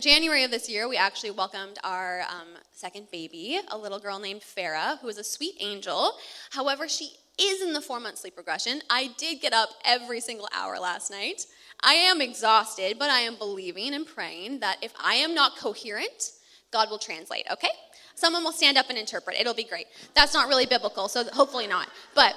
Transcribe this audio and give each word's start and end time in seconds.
January 0.00 0.44
of 0.44 0.50
this 0.50 0.68
year, 0.68 0.88
we 0.88 0.96
actually 0.96 1.30
welcomed 1.30 1.78
our 1.84 2.22
um, 2.22 2.48
second 2.72 3.10
baby, 3.10 3.60
a 3.68 3.78
little 3.78 3.98
girl 3.98 4.18
named 4.18 4.42
Farah, 4.42 4.98
who 5.00 5.08
is 5.08 5.18
a 5.18 5.24
sweet 5.24 5.54
angel. 5.60 6.12
However, 6.50 6.88
she 6.88 7.12
is 7.38 7.62
in 7.62 7.72
the 7.72 7.80
four 7.80 8.00
month 8.00 8.18
sleep 8.18 8.36
regression. 8.36 8.82
I 8.90 9.10
did 9.16 9.40
get 9.40 9.52
up 9.52 9.70
every 9.84 10.20
single 10.20 10.48
hour 10.54 10.78
last 10.78 11.10
night. 11.10 11.46
I 11.82 11.94
am 11.94 12.20
exhausted, 12.20 12.98
but 12.98 13.10
I 13.10 13.20
am 13.20 13.36
believing 13.36 13.94
and 13.94 14.06
praying 14.06 14.60
that 14.60 14.78
if 14.82 14.92
I 15.02 15.14
am 15.14 15.34
not 15.34 15.56
coherent, 15.56 16.32
God 16.72 16.90
will 16.90 16.98
translate, 16.98 17.46
okay? 17.50 17.70
Someone 18.14 18.42
will 18.42 18.52
stand 18.52 18.76
up 18.76 18.86
and 18.88 18.98
interpret. 18.98 19.36
It'll 19.38 19.54
be 19.54 19.64
great. 19.64 19.86
That's 20.14 20.34
not 20.34 20.48
really 20.48 20.66
biblical, 20.66 21.08
so 21.08 21.24
hopefully 21.32 21.68
not. 21.68 21.88
But 22.14 22.34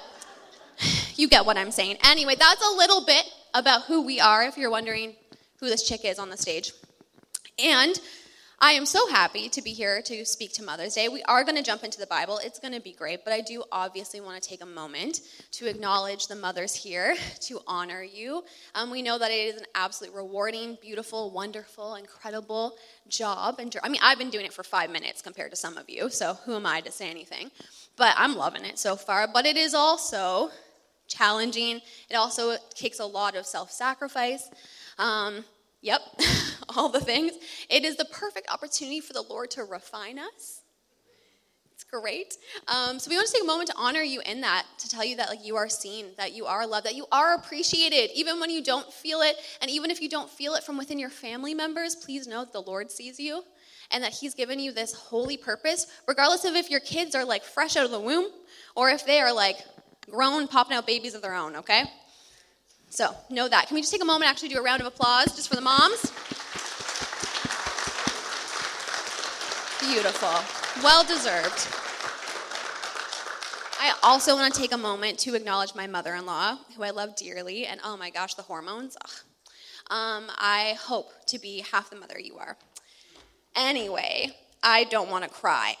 you 1.16 1.28
get 1.28 1.44
what 1.44 1.56
I'm 1.56 1.72
saying. 1.72 1.98
Anyway, 2.04 2.36
that's 2.38 2.64
a 2.64 2.76
little 2.76 3.04
bit 3.04 3.24
about 3.52 3.82
who 3.82 4.02
we 4.02 4.20
are 4.20 4.44
if 4.44 4.56
you're 4.56 4.70
wondering 4.70 5.16
who 5.58 5.68
this 5.68 5.86
chick 5.86 6.04
is 6.04 6.18
on 6.18 6.30
the 6.30 6.36
stage. 6.36 6.72
And 7.58 8.00
I 8.64 8.72
am 8.72 8.86
so 8.86 9.08
happy 9.08 9.48
to 9.48 9.60
be 9.60 9.72
here 9.72 10.00
to 10.02 10.24
speak 10.24 10.52
to 10.52 10.62
Mother's 10.62 10.94
Day. 10.94 11.08
We 11.08 11.22
are 11.24 11.42
going 11.42 11.56
to 11.56 11.64
jump 11.64 11.82
into 11.82 11.98
the 11.98 12.06
Bible. 12.06 12.38
It's 12.42 12.60
going 12.60 12.72
to 12.72 12.80
be 12.80 12.92
great, 12.92 13.24
but 13.24 13.32
I 13.32 13.40
do 13.40 13.64
obviously 13.72 14.20
want 14.20 14.40
to 14.40 14.48
take 14.48 14.62
a 14.62 14.66
moment 14.66 15.20
to 15.52 15.68
acknowledge 15.68 16.28
the 16.28 16.36
mothers 16.36 16.72
here, 16.74 17.16
to 17.40 17.60
honor 17.66 18.04
you. 18.04 18.44
Um, 18.76 18.90
we 18.90 19.02
know 19.02 19.18
that 19.18 19.32
it 19.32 19.54
is 19.54 19.56
an 19.56 19.66
absolutely 19.74 20.16
rewarding, 20.16 20.78
beautiful, 20.80 21.32
wonderful, 21.32 21.96
incredible 21.96 22.76
job. 23.08 23.56
And 23.58 23.74
I 23.82 23.88
mean, 23.88 24.00
I've 24.00 24.18
been 24.18 24.30
doing 24.30 24.46
it 24.46 24.52
for 24.52 24.62
five 24.62 24.90
minutes 24.90 25.22
compared 25.22 25.50
to 25.50 25.56
some 25.56 25.76
of 25.76 25.90
you, 25.90 26.08
so 26.08 26.34
who 26.44 26.54
am 26.54 26.64
I 26.64 26.82
to 26.82 26.92
say 26.92 27.10
anything? 27.10 27.50
But 27.96 28.14
I'm 28.16 28.36
loving 28.36 28.64
it 28.64 28.78
so 28.78 28.94
far. 28.94 29.26
But 29.26 29.44
it 29.44 29.56
is 29.56 29.74
also 29.74 30.50
challenging. 31.08 31.80
It 32.08 32.14
also 32.14 32.56
takes 32.74 33.00
a 33.00 33.06
lot 33.06 33.34
of 33.34 33.44
self 33.44 33.72
sacrifice. 33.72 34.48
Um, 34.98 35.44
Yep, 35.82 36.00
all 36.76 36.88
the 36.88 37.00
things. 37.00 37.32
It 37.68 37.84
is 37.84 37.96
the 37.96 38.04
perfect 38.06 38.50
opportunity 38.52 39.00
for 39.00 39.12
the 39.12 39.22
Lord 39.22 39.50
to 39.52 39.64
refine 39.64 40.18
us. 40.18 40.62
It's 41.74 41.84
great. 41.84 42.36
Um, 42.68 43.00
so 43.00 43.10
we 43.10 43.16
want 43.16 43.26
to 43.26 43.32
take 43.32 43.42
a 43.42 43.46
moment 43.46 43.68
to 43.70 43.74
honor 43.76 44.02
you 44.02 44.20
in 44.24 44.40
that, 44.42 44.66
to 44.78 44.88
tell 44.88 45.04
you 45.04 45.16
that 45.16 45.28
like 45.28 45.44
you 45.44 45.56
are 45.56 45.68
seen, 45.68 46.06
that 46.16 46.32
you 46.32 46.46
are 46.46 46.64
loved, 46.66 46.86
that 46.86 46.94
you 46.94 47.06
are 47.10 47.34
appreciated, 47.34 48.10
even 48.14 48.38
when 48.38 48.50
you 48.50 48.62
don't 48.62 48.90
feel 48.92 49.20
it, 49.20 49.36
and 49.60 49.68
even 49.70 49.90
if 49.90 50.00
you 50.00 50.08
don't 50.08 50.30
feel 50.30 50.54
it 50.54 50.62
from 50.62 50.78
within 50.78 50.98
your 50.98 51.10
family 51.10 51.54
members. 51.54 51.96
Please 51.96 52.28
know 52.28 52.44
that 52.44 52.52
the 52.52 52.62
Lord 52.62 52.90
sees 52.90 53.18
you, 53.18 53.42
and 53.90 54.04
that 54.04 54.12
He's 54.12 54.34
given 54.34 54.60
you 54.60 54.70
this 54.70 54.92
holy 54.92 55.36
purpose, 55.36 55.86
regardless 56.06 56.44
of 56.44 56.54
if 56.54 56.70
your 56.70 56.80
kids 56.80 57.16
are 57.16 57.24
like 57.24 57.42
fresh 57.42 57.76
out 57.76 57.84
of 57.84 57.90
the 57.90 58.00
womb 58.00 58.30
or 58.76 58.90
if 58.90 59.04
they 59.04 59.20
are 59.20 59.32
like 59.32 59.56
grown, 60.08 60.46
popping 60.46 60.76
out 60.76 60.86
babies 60.86 61.14
of 61.14 61.22
their 61.22 61.34
own. 61.34 61.56
Okay. 61.56 61.84
So 62.92 63.16
know 63.30 63.48
that. 63.48 63.68
Can 63.68 63.74
we 63.74 63.80
just 63.80 63.90
take 63.90 64.02
a 64.02 64.04
moment 64.04 64.30
actually 64.30 64.50
do 64.50 64.58
a 64.58 64.62
round 64.62 64.82
of 64.82 64.86
applause 64.86 65.34
just 65.34 65.48
for 65.48 65.56
the 65.56 65.62
moms? 65.62 66.12
Beautiful. 69.80 70.28
Well 70.84 71.02
deserved. 71.02 71.68
I 73.80 73.94
also 74.02 74.36
want 74.36 74.52
to 74.52 74.60
take 74.60 74.72
a 74.72 74.76
moment 74.76 75.18
to 75.20 75.34
acknowledge 75.34 75.74
my 75.74 75.86
mother 75.86 76.14
in 76.14 76.26
law, 76.26 76.58
who 76.76 76.82
I 76.82 76.90
love 76.90 77.16
dearly, 77.16 77.64
and 77.64 77.80
oh 77.82 77.96
my 77.96 78.10
gosh, 78.10 78.34
the 78.34 78.42
hormones. 78.42 78.94
Um, 79.90 80.30
I 80.36 80.76
hope 80.78 81.12
to 81.28 81.38
be 81.38 81.64
half 81.72 81.88
the 81.88 81.96
mother 81.96 82.20
you 82.20 82.36
are. 82.36 82.58
Anyway, 83.56 84.36
I 84.62 84.84
don't 84.84 85.10
want 85.10 85.24
to 85.24 85.30
cry. 85.30 85.76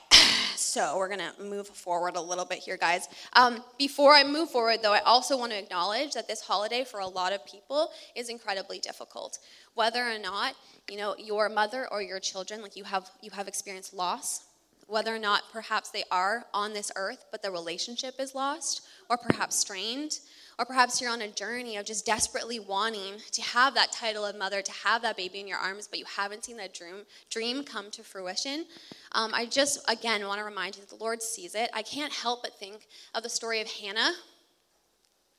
So 0.62 0.96
we're 0.96 1.08
going 1.08 1.20
to 1.20 1.42
move 1.42 1.66
forward 1.66 2.14
a 2.16 2.20
little 2.20 2.44
bit 2.44 2.58
here, 2.58 2.76
guys. 2.76 3.08
Um, 3.32 3.64
before 3.78 4.14
I 4.14 4.22
move 4.22 4.50
forward, 4.50 4.78
though, 4.82 4.92
I 4.92 5.00
also 5.00 5.36
want 5.36 5.50
to 5.52 5.58
acknowledge 5.58 6.12
that 6.12 6.28
this 6.28 6.40
holiday 6.40 6.84
for 6.84 7.00
a 7.00 7.06
lot 7.06 7.32
of 7.32 7.44
people 7.44 7.90
is 8.14 8.28
incredibly 8.28 8.78
difficult. 8.78 9.38
Whether 9.74 10.02
or 10.08 10.18
not 10.18 10.54
you 10.88 10.96
know 10.96 11.16
your 11.18 11.48
mother 11.48 11.88
or 11.90 12.00
your 12.00 12.20
children, 12.20 12.62
like 12.62 12.76
you 12.76 12.84
have 12.84 13.10
you 13.20 13.30
have 13.32 13.48
experienced 13.48 13.92
loss, 13.92 14.44
whether 14.86 15.14
or 15.14 15.18
not 15.18 15.42
perhaps 15.52 15.90
they 15.90 16.04
are 16.10 16.46
on 16.54 16.72
this 16.72 16.92
earth, 16.96 17.24
but 17.30 17.42
the 17.42 17.50
relationship 17.50 18.14
is 18.20 18.34
lost, 18.34 18.82
or 19.10 19.18
perhaps 19.18 19.58
strained, 19.58 20.20
or 20.62 20.64
perhaps 20.64 21.00
you're 21.00 21.10
on 21.10 21.22
a 21.22 21.28
journey 21.28 21.76
of 21.76 21.84
just 21.84 22.06
desperately 22.06 22.60
wanting 22.60 23.14
to 23.32 23.42
have 23.42 23.74
that 23.74 23.90
title 23.90 24.24
of 24.24 24.38
mother, 24.38 24.62
to 24.62 24.70
have 24.70 25.02
that 25.02 25.16
baby 25.16 25.40
in 25.40 25.48
your 25.48 25.58
arms, 25.58 25.88
but 25.88 25.98
you 25.98 26.04
haven't 26.04 26.44
seen 26.44 26.56
that 26.56 26.72
dream, 26.72 27.02
dream 27.30 27.64
come 27.64 27.90
to 27.90 28.04
fruition. 28.04 28.64
Um, 29.10 29.32
I 29.34 29.46
just, 29.46 29.80
again, 29.90 30.24
want 30.24 30.38
to 30.38 30.44
remind 30.44 30.76
you 30.76 30.82
that 30.82 30.88
the 30.88 31.02
Lord 31.02 31.20
sees 31.20 31.56
it. 31.56 31.68
I 31.74 31.82
can't 31.82 32.12
help 32.12 32.42
but 32.42 32.60
think 32.60 32.86
of 33.12 33.24
the 33.24 33.28
story 33.28 33.60
of 33.60 33.66
Hannah. 33.66 34.12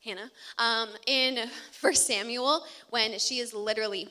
Hannah, 0.03 0.29
um, 0.57 0.89
in 1.07 1.47
First 1.72 2.05
Samuel, 2.05 2.66
when 2.90 3.17
she 3.17 3.40
is 3.40 3.53
literally 3.53 4.09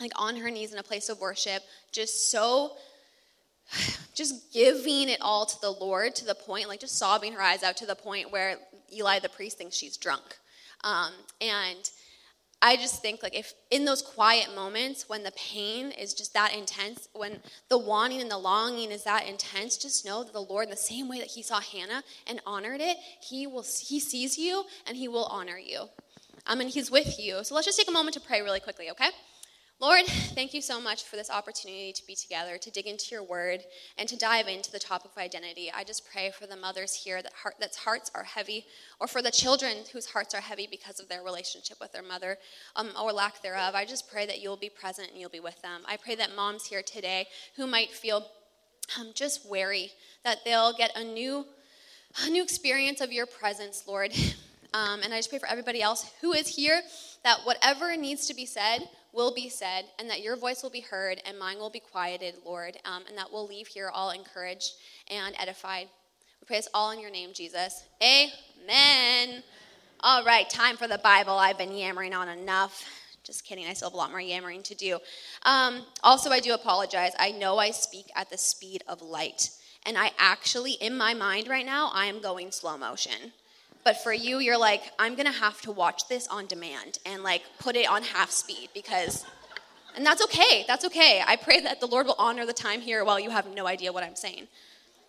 like 0.00 0.12
on 0.16 0.36
her 0.36 0.50
knees 0.50 0.72
in 0.72 0.78
a 0.78 0.82
place 0.82 1.10
of 1.10 1.20
worship, 1.20 1.62
just 1.92 2.30
so 2.30 2.78
just 4.14 4.54
giving 4.54 5.10
it 5.10 5.18
all 5.20 5.44
to 5.44 5.60
the 5.60 5.70
Lord 5.70 6.14
to 6.14 6.24
the 6.24 6.34
point, 6.34 6.68
like 6.68 6.80
just 6.80 6.96
sobbing 6.96 7.34
her 7.34 7.42
eyes 7.42 7.62
out 7.62 7.76
to 7.76 7.86
the 7.86 7.94
point 7.94 8.32
where 8.32 8.56
Eli 8.92 9.18
the 9.18 9.28
priest 9.28 9.58
thinks 9.58 9.76
she's 9.76 9.96
drunk. 9.96 10.38
Um, 10.82 11.12
and 11.40 11.90
I 12.62 12.76
just 12.76 13.00
think 13.00 13.22
like 13.22 13.34
if 13.34 13.54
in 13.70 13.86
those 13.86 14.02
quiet 14.02 14.54
moments 14.54 15.08
when 15.08 15.22
the 15.22 15.32
pain 15.32 15.92
is 15.92 16.12
just 16.12 16.34
that 16.34 16.54
intense, 16.54 17.08
when 17.14 17.40
the 17.68 17.78
wanting 17.78 18.20
and 18.20 18.30
the 18.30 18.38
longing 18.38 18.90
is 18.90 19.04
that 19.04 19.26
intense, 19.26 19.78
just 19.78 20.04
know 20.04 20.22
that 20.22 20.32
the 20.32 20.42
Lord, 20.42 20.64
in 20.64 20.70
the 20.70 20.76
same 20.76 21.08
way 21.08 21.18
that 21.18 21.28
He 21.28 21.42
saw 21.42 21.60
Hannah 21.60 22.02
and 22.26 22.40
honored 22.44 22.80
it, 22.80 22.98
He 23.20 23.46
will 23.46 23.62
He 23.62 23.98
sees 23.98 24.38
you 24.38 24.64
and 24.86 24.96
He 24.96 25.08
will 25.08 25.24
honor 25.24 25.58
you. 25.58 25.88
Um, 26.46 26.60
and 26.60 26.68
He's 26.68 26.90
with 26.90 27.18
you. 27.18 27.44
So 27.44 27.54
let's 27.54 27.66
just 27.66 27.78
take 27.78 27.88
a 27.88 27.92
moment 27.92 28.14
to 28.14 28.20
pray 28.20 28.42
really 28.42 28.60
quickly, 28.60 28.90
okay? 28.90 29.08
Lord, 29.80 30.04
thank 30.04 30.52
you 30.52 30.60
so 30.60 30.78
much 30.78 31.04
for 31.04 31.16
this 31.16 31.30
opportunity 31.30 31.90
to 31.94 32.06
be 32.06 32.14
together, 32.14 32.58
to 32.58 32.70
dig 32.70 32.86
into 32.86 33.06
your 33.12 33.22
word, 33.22 33.60
and 33.96 34.06
to 34.10 34.16
dive 34.18 34.46
into 34.46 34.70
the 34.70 34.78
topic 34.78 35.12
of 35.12 35.16
identity. 35.16 35.72
I 35.74 35.84
just 35.84 36.06
pray 36.12 36.30
for 36.38 36.46
the 36.46 36.54
mothers 36.54 36.92
here 36.92 37.22
that 37.22 37.32
heart, 37.32 37.54
that's 37.58 37.78
hearts 37.78 38.10
are 38.14 38.24
heavy, 38.24 38.66
or 39.00 39.06
for 39.06 39.22
the 39.22 39.30
children 39.30 39.78
whose 39.90 40.04
hearts 40.04 40.34
are 40.34 40.42
heavy 40.42 40.68
because 40.70 41.00
of 41.00 41.08
their 41.08 41.22
relationship 41.22 41.78
with 41.80 41.92
their 41.92 42.02
mother 42.02 42.36
um, 42.76 42.90
or 43.02 43.10
lack 43.10 43.40
thereof. 43.40 43.74
I 43.74 43.86
just 43.86 44.10
pray 44.10 44.26
that 44.26 44.42
you'll 44.42 44.58
be 44.58 44.68
present 44.68 45.12
and 45.12 45.18
you'll 45.18 45.30
be 45.30 45.40
with 45.40 45.62
them. 45.62 45.80
I 45.88 45.96
pray 45.96 46.14
that 46.16 46.36
moms 46.36 46.66
here 46.66 46.82
today 46.82 47.26
who 47.56 47.66
might 47.66 47.90
feel 47.90 48.26
um, 49.00 49.12
just 49.14 49.48
wary, 49.48 49.92
that 50.24 50.44
they'll 50.44 50.74
get 50.74 50.94
a 50.94 51.02
new, 51.02 51.46
a 52.26 52.28
new 52.28 52.42
experience 52.42 53.00
of 53.00 53.12
your 53.12 53.24
presence, 53.24 53.84
Lord. 53.86 54.12
Um, 54.72 55.02
and 55.02 55.12
I 55.12 55.18
just 55.18 55.30
pray 55.30 55.38
for 55.38 55.48
everybody 55.48 55.82
else 55.82 56.10
who 56.20 56.32
is 56.32 56.48
here 56.48 56.82
that 57.24 57.40
whatever 57.44 57.96
needs 57.96 58.26
to 58.26 58.34
be 58.34 58.46
said, 58.46 58.88
will 59.12 59.34
be 59.34 59.48
said, 59.48 59.86
and 59.98 60.08
that 60.08 60.22
your 60.22 60.36
voice 60.36 60.62
will 60.62 60.70
be 60.70 60.80
heard, 60.80 61.20
and 61.26 61.38
mine 61.38 61.58
will 61.58 61.70
be 61.70 61.80
quieted, 61.80 62.34
Lord, 62.44 62.76
um, 62.84 63.02
and 63.08 63.18
that 63.18 63.32
we'll 63.32 63.46
leave 63.46 63.66
here 63.66 63.90
all 63.92 64.10
encouraged 64.10 64.74
and 65.08 65.34
edified. 65.38 65.88
We 66.40 66.46
pray 66.46 66.56
this 66.56 66.68
all 66.72 66.90
in 66.92 67.00
your 67.00 67.10
name, 67.10 67.30
Jesus. 67.34 67.84
Amen. 68.02 69.42
All 70.00 70.24
right, 70.24 70.48
time 70.48 70.76
for 70.76 70.88
the 70.88 70.98
Bible. 70.98 71.32
I've 71.32 71.58
been 71.58 71.76
yammering 71.76 72.14
on 72.14 72.28
enough. 72.28 72.84
Just 73.24 73.44
kidding, 73.44 73.66
I 73.66 73.74
still 73.74 73.90
have 73.90 73.94
a 73.94 73.98
lot 73.98 74.10
more 74.10 74.20
yammering 74.20 74.62
to 74.64 74.74
do. 74.74 74.98
Um, 75.42 75.82
also, 76.02 76.30
I 76.30 76.40
do 76.40 76.54
apologize. 76.54 77.12
I 77.18 77.32
know 77.32 77.58
I 77.58 77.70
speak 77.70 78.06
at 78.16 78.30
the 78.30 78.38
speed 78.38 78.82
of 78.88 79.02
light, 79.02 79.50
and 79.84 79.98
I 79.98 80.12
actually, 80.18 80.72
in 80.72 80.96
my 80.96 81.14
mind 81.14 81.48
right 81.48 81.66
now, 81.66 81.90
I 81.92 82.06
am 82.06 82.22
going 82.22 82.50
slow 82.52 82.78
motion. 82.78 83.32
But 83.84 84.02
for 84.02 84.12
you, 84.12 84.38
you're 84.38 84.58
like, 84.58 84.82
I'm 84.98 85.14
gonna 85.14 85.32
have 85.32 85.60
to 85.62 85.72
watch 85.72 86.08
this 86.08 86.28
on 86.28 86.46
demand 86.46 86.98
and 87.06 87.22
like 87.22 87.42
put 87.58 87.76
it 87.76 87.88
on 87.88 88.02
half 88.02 88.30
speed 88.30 88.68
because, 88.74 89.24
and 89.96 90.04
that's 90.04 90.22
okay. 90.24 90.64
That's 90.66 90.84
okay. 90.84 91.22
I 91.26 91.36
pray 91.36 91.60
that 91.60 91.80
the 91.80 91.86
Lord 91.86 92.06
will 92.06 92.16
honor 92.18 92.44
the 92.44 92.52
time 92.52 92.80
here 92.80 93.04
while 93.04 93.18
you 93.18 93.30
have 93.30 93.46
no 93.54 93.66
idea 93.66 93.92
what 93.92 94.04
I'm 94.04 94.16
saying. 94.16 94.48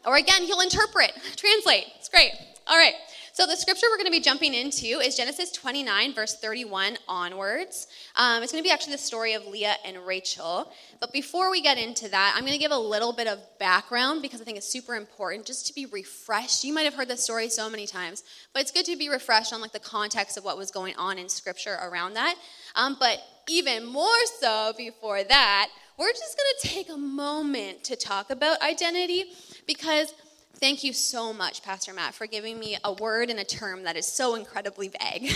Or 0.05 0.15
again, 0.17 0.43
He'll 0.43 0.61
interpret, 0.61 1.11
translate. 1.35 1.85
It's 1.97 2.09
great. 2.09 2.31
All 2.67 2.77
right. 2.77 2.93
So 3.33 3.47
the 3.47 3.55
scripture 3.55 3.87
we're 3.89 3.95
going 3.95 4.07
to 4.07 4.11
be 4.11 4.19
jumping 4.19 4.53
into 4.53 4.85
is 4.99 5.15
Genesis 5.15 5.53
29, 5.53 6.13
verse 6.13 6.35
31 6.35 6.97
onwards. 7.07 7.87
Um, 8.17 8.43
it's 8.43 8.51
going 8.51 8.61
to 8.61 8.67
be 8.67 8.73
actually 8.73 8.91
the 8.91 8.99
story 8.99 9.35
of 9.35 9.47
Leah 9.47 9.75
and 9.85 10.05
Rachel. 10.05 10.69
But 10.99 11.13
before 11.13 11.49
we 11.49 11.61
get 11.61 11.77
into 11.77 12.09
that, 12.09 12.33
I'm 12.35 12.41
going 12.41 12.51
to 12.51 12.59
give 12.59 12.73
a 12.73 12.77
little 12.77 13.13
bit 13.13 13.27
of 13.27 13.39
background 13.57 14.21
because 14.21 14.41
I 14.41 14.43
think 14.43 14.57
it's 14.57 14.67
super 14.67 14.95
important 14.95 15.45
just 15.45 15.65
to 15.67 15.73
be 15.73 15.85
refreshed. 15.85 16.65
You 16.65 16.73
might 16.73 16.83
have 16.83 16.93
heard 16.93 17.07
this 17.07 17.23
story 17.23 17.47
so 17.47 17.69
many 17.69 17.87
times, 17.87 18.25
but 18.51 18.63
it's 18.63 18.71
good 18.71 18.85
to 18.85 18.97
be 18.97 19.07
refreshed 19.07 19.53
on 19.53 19.61
like 19.61 19.71
the 19.71 19.79
context 19.79 20.37
of 20.37 20.43
what 20.43 20.57
was 20.57 20.69
going 20.69 20.95
on 20.97 21.17
in 21.17 21.29
scripture 21.29 21.77
around 21.81 22.15
that. 22.15 22.35
Um, 22.75 22.97
but 22.99 23.19
even 23.47 23.85
more 23.85 24.25
so 24.41 24.73
before 24.77 25.23
that, 25.23 25.69
we're 25.97 26.11
just 26.11 26.37
going 26.37 26.49
to 26.59 26.67
take 26.67 26.89
a 26.89 26.97
moment 26.97 27.85
to 27.85 27.95
talk 27.95 28.29
about 28.29 28.61
identity 28.61 29.25
because 29.65 30.13
Thank 30.55 30.83
you 30.83 30.93
so 30.93 31.33
much, 31.33 31.63
Pastor 31.63 31.93
Matt, 31.93 32.13
for 32.13 32.27
giving 32.27 32.59
me 32.59 32.77
a 32.83 32.93
word 32.93 33.29
and 33.29 33.39
a 33.39 33.43
term 33.43 33.83
that 33.83 33.97
is 33.97 34.05
so 34.05 34.35
incredibly 34.35 34.89
vague. 34.89 35.31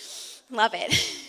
Love 0.50 0.72
it. 0.74 1.20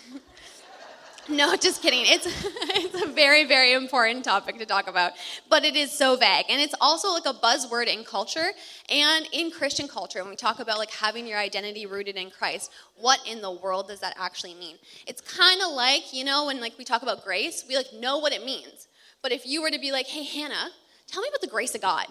no, 1.30 1.56
just 1.56 1.82
kidding. 1.82 2.04
It's, 2.06 2.28
it's 2.76 3.04
a 3.04 3.08
very, 3.08 3.46
very 3.46 3.74
important 3.74 4.24
topic 4.24 4.60
to 4.60 4.66
talk 4.66 4.88
about, 4.88 5.14
but 5.50 5.66
it 5.66 5.76
is 5.76 5.92
so 5.92 6.16
vague. 6.16 6.46
And 6.50 6.62
it's 6.62 6.76
also 6.80 7.10
like 7.10 7.26
a 7.26 7.34
buzzword 7.34 7.88
in 7.88 8.04
culture 8.04 8.52
and 8.90 9.28
in 9.34 9.52
Christian 9.52 9.88
culture 9.88 10.22
when 10.22 10.30
we 10.30 10.36
talk 10.36 10.60
about 10.60 10.78
like 10.78 10.92
having 10.92 11.28
your 11.28 11.40
identity 11.40 11.86
rooted 11.86 12.16
in 12.18 12.30
Christ. 12.30 12.72
What 12.98 13.20
in 13.28 13.42
the 13.42 13.52
world 13.52 13.88
does 13.88 14.00
that 14.02 14.16
actually 14.18 14.54
mean? 14.56 14.78
It's 15.08 15.22
kind 15.22 15.62
of 15.62 15.72
like, 15.74 16.14
you 16.14 16.24
know, 16.24 16.46
when 16.48 16.62
like 16.62 16.78
we 16.78 16.86
talk 16.86 17.02
about 17.02 17.24
grace, 17.24 17.66
we 17.68 17.76
like 17.76 17.94
know 17.94 18.20
what 18.20 18.32
it 18.34 18.46
means 18.46 18.88
But 19.22 19.32
if 19.32 19.46
you 19.46 19.62
were 19.62 19.72
to 19.72 19.80
be 19.80 19.92
like, 19.92 20.08
hey, 20.08 20.24
Hannah, 20.24 20.70
tell 21.08 21.22
me 21.22 21.30
about 21.30 21.42
the 21.42 21.48
grace 21.48 21.76
of 21.76 21.82
God. 21.82 22.06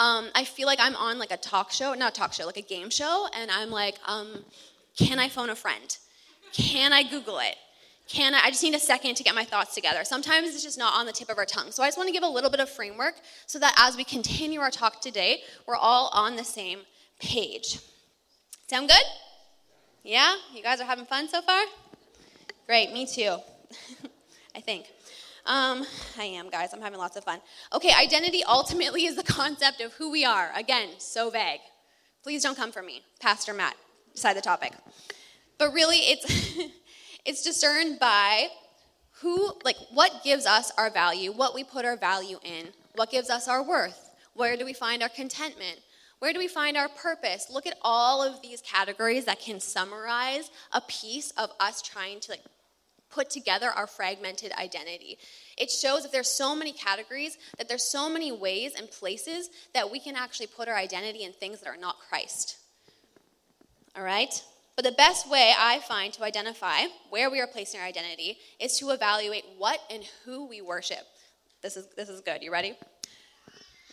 Um, 0.00 0.30
I 0.34 0.44
feel 0.44 0.66
like 0.66 0.78
I'm 0.80 0.96
on 0.96 1.18
like 1.18 1.30
a 1.30 1.36
talk 1.36 1.70
show, 1.70 1.92
not 1.92 2.16
a 2.16 2.18
talk 2.18 2.32
show, 2.32 2.46
like 2.46 2.56
a 2.56 2.62
game 2.62 2.88
show, 2.88 3.28
and 3.36 3.50
I'm 3.50 3.70
like, 3.70 3.96
um, 4.06 4.44
can 4.96 5.18
I 5.18 5.28
phone 5.28 5.50
a 5.50 5.54
friend? 5.54 5.96
Can 6.54 6.94
I 6.94 7.02
Google 7.02 7.38
it? 7.38 7.54
Can 8.08 8.34
I, 8.34 8.44
I 8.44 8.50
just 8.50 8.62
need 8.62 8.74
a 8.74 8.80
second 8.80 9.16
to 9.16 9.22
get 9.22 9.34
my 9.34 9.44
thoughts 9.44 9.74
together. 9.74 10.02
Sometimes 10.04 10.48
it's 10.48 10.62
just 10.62 10.78
not 10.78 10.94
on 10.94 11.04
the 11.04 11.12
tip 11.12 11.28
of 11.28 11.36
our 11.36 11.44
tongue. 11.44 11.70
So 11.70 11.82
I 11.82 11.86
just 11.88 11.98
want 11.98 12.08
to 12.08 12.14
give 12.14 12.22
a 12.22 12.28
little 12.28 12.48
bit 12.48 12.60
of 12.60 12.70
framework 12.70 13.14
so 13.46 13.58
that 13.58 13.74
as 13.76 13.94
we 13.94 14.04
continue 14.04 14.60
our 14.60 14.70
talk 14.70 15.02
today, 15.02 15.42
we're 15.66 15.76
all 15.76 16.08
on 16.14 16.34
the 16.34 16.44
same 16.44 16.80
page. 17.20 17.78
Sound 18.68 18.88
good? 18.88 19.04
Yeah? 20.02 20.34
You 20.54 20.62
guys 20.62 20.80
are 20.80 20.86
having 20.86 21.04
fun 21.04 21.28
so 21.28 21.42
far? 21.42 21.62
Great, 22.66 22.90
me 22.90 23.06
too. 23.06 23.36
I 24.56 24.60
think. 24.60 24.86
Um, 25.50 25.84
I 26.16 26.26
am, 26.26 26.48
guys. 26.48 26.72
I'm 26.72 26.80
having 26.80 27.00
lots 27.00 27.16
of 27.16 27.24
fun. 27.24 27.40
Okay, 27.72 27.90
identity 28.00 28.44
ultimately 28.44 29.06
is 29.06 29.16
the 29.16 29.24
concept 29.24 29.80
of 29.80 29.92
who 29.94 30.08
we 30.08 30.24
are. 30.24 30.52
Again, 30.54 30.90
so 30.98 31.28
vague. 31.28 31.58
Please 32.22 32.44
don't 32.44 32.56
come 32.56 32.70
for 32.70 32.82
me, 32.82 33.02
Pastor 33.18 33.52
Matt. 33.52 33.74
Decide 34.14 34.36
the 34.36 34.42
topic. 34.42 34.74
But 35.58 35.72
really, 35.72 35.96
it's 35.96 36.56
it's 37.24 37.42
discerned 37.42 37.98
by 37.98 38.46
who, 39.22 39.52
like, 39.64 39.74
what 39.92 40.22
gives 40.22 40.46
us 40.46 40.70
our 40.78 40.88
value, 40.88 41.32
what 41.32 41.52
we 41.52 41.64
put 41.64 41.84
our 41.84 41.96
value 41.96 42.38
in, 42.44 42.68
what 42.94 43.10
gives 43.10 43.28
us 43.28 43.48
our 43.48 43.60
worth, 43.60 44.10
where 44.34 44.56
do 44.56 44.64
we 44.64 44.72
find 44.72 45.02
our 45.02 45.08
contentment, 45.08 45.80
where 46.20 46.32
do 46.32 46.38
we 46.38 46.46
find 46.46 46.76
our 46.76 46.88
purpose? 46.88 47.48
Look 47.52 47.66
at 47.66 47.76
all 47.82 48.22
of 48.22 48.40
these 48.40 48.60
categories 48.60 49.24
that 49.24 49.40
can 49.40 49.58
summarize 49.58 50.48
a 50.70 50.80
piece 50.82 51.32
of 51.32 51.50
us 51.58 51.82
trying 51.82 52.20
to 52.20 52.30
like 52.30 52.44
put 53.10 53.30
together 53.30 53.70
our 53.70 53.86
fragmented 53.86 54.52
identity. 54.52 55.18
It 55.56 55.70
shows 55.70 56.02
that 56.02 56.12
there's 56.12 56.28
so 56.28 56.54
many 56.54 56.72
categories, 56.72 57.38
that 57.58 57.68
there's 57.68 57.90
so 57.90 58.08
many 58.08 58.32
ways 58.32 58.72
and 58.76 58.90
places 58.90 59.50
that 59.74 59.90
we 59.90 59.98
can 59.98 60.16
actually 60.16 60.46
put 60.46 60.68
our 60.68 60.76
identity 60.76 61.24
in 61.24 61.32
things 61.32 61.60
that 61.60 61.68
are 61.68 61.76
not 61.76 61.96
Christ. 62.08 62.56
All 63.96 64.02
right? 64.04 64.42
But 64.76 64.84
the 64.84 64.92
best 64.92 65.28
way 65.28 65.52
I 65.58 65.80
find 65.80 66.12
to 66.14 66.24
identify 66.24 66.84
where 67.10 67.30
we 67.30 67.40
are 67.40 67.46
placing 67.46 67.80
our 67.80 67.86
identity 67.86 68.38
is 68.58 68.78
to 68.78 68.90
evaluate 68.90 69.44
what 69.58 69.80
and 69.90 70.04
who 70.24 70.46
we 70.46 70.62
worship. 70.62 71.06
This 71.62 71.76
is 71.76 71.86
this 71.96 72.08
is 72.08 72.22
good. 72.22 72.42
You 72.42 72.50
ready? 72.50 72.74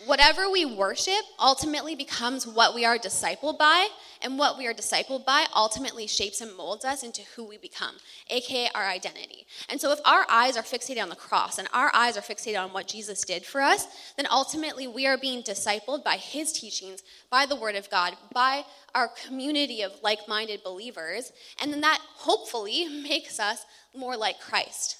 Whatever 0.05 0.49
we 0.49 0.63
worship 0.63 1.23
ultimately 1.39 1.95
becomes 1.95 2.45
what 2.45 2.75
we 2.75 2.85
are 2.85 2.97
discipled 2.97 3.57
by, 3.57 3.88
and 4.21 4.38
what 4.38 4.57
we 4.57 4.67
are 4.67 4.73
discipled 4.73 5.25
by 5.25 5.45
ultimately 5.55 6.07
shapes 6.07 6.41
and 6.41 6.55
molds 6.55 6.85
us 6.85 7.03
into 7.03 7.21
who 7.35 7.44
we 7.44 7.57
become, 7.57 7.95
aka 8.29 8.69
our 8.73 8.88
identity. 8.88 9.45
And 9.69 9.79
so, 9.79 9.91
if 9.91 9.99
our 10.05 10.25
eyes 10.29 10.57
are 10.57 10.63
fixated 10.63 11.01
on 11.01 11.09
the 11.09 11.15
cross 11.15 11.57
and 11.57 11.67
our 11.73 11.91
eyes 11.94 12.17
are 12.17 12.21
fixated 12.21 12.61
on 12.61 12.73
what 12.73 12.88
Jesus 12.88 13.23
did 13.23 13.45
for 13.45 13.61
us, 13.61 13.88
then 14.15 14.27
ultimately 14.29 14.88
we 14.88 15.07
are 15.07 15.17
being 15.17 15.44
discipled 15.44 16.03
by 16.03 16.17
his 16.17 16.51
teachings, 16.51 17.03
by 17.29 17.45
the 17.45 17.55
Word 17.55 17.75
of 17.75 17.89
God, 17.89 18.15
by 18.33 18.63
our 18.95 19.09
community 19.25 19.81
of 19.81 19.94
like 20.03 20.27
minded 20.27 20.63
believers, 20.63 21.31
and 21.61 21.71
then 21.71 21.81
that 21.81 22.01
hopefully 22.15 22.88
makes 23.03 23.39
us 23.39 23.65
more 23.95 24.17
like 24.17 24.39
Christ. 24.39 24.97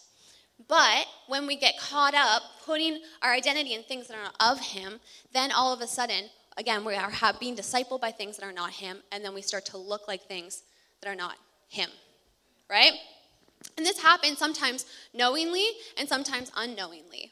But 0.68 1.06
when 1.28 1.46
we 1.46 1.56
get 1.56 1.78
caught 1.78 2.14
up 2.14 2.42
putting 2.66 3.00
our 3.22 3.32
identity 3.32 3.74
in 3.74 3.84
things 3.84 4.08
that 4.08 4.18
are 4.18 4.24
not 4.24 4.36
of 4.40 4.60
Him, 4.60 5.00
then 5.34 5.52
all 5.52 5.72
of 5.72 5.82
a 5.82 5.88
sudden, 5.88 6.26
again, 6.58 6.84
we 6.84 6.96
are 6.96 7.12
being 7.40 7.56
discipled 7.56 8.02
by 8.02 8.12
things 8.12 8.38
that 8.38 8.46
are 8.46 8.52
not 8.52 8.72
Him, 8.72 8.98
and 9.12 9.24
then 9.24 9.34
we 9.34 9.42
start 9.42 9.66
to 9.68 9.78
look 9.78 10.08
like 10.08 10.24
things 10.24 10.64
that 11.02 11.10
are 11.10 11.16
not 11.16 11.36
Him. 11.70 11.90
Right? 12.70 12.94
And 13.78 13.86
this 13.86 14.02
happens 14.02 14.40
sometimes 14.40 14.86
knowingly 15.14 15.66
and 15.98 16.10
sometimes 16.10 16.52
unknowingly. 16.56 17.32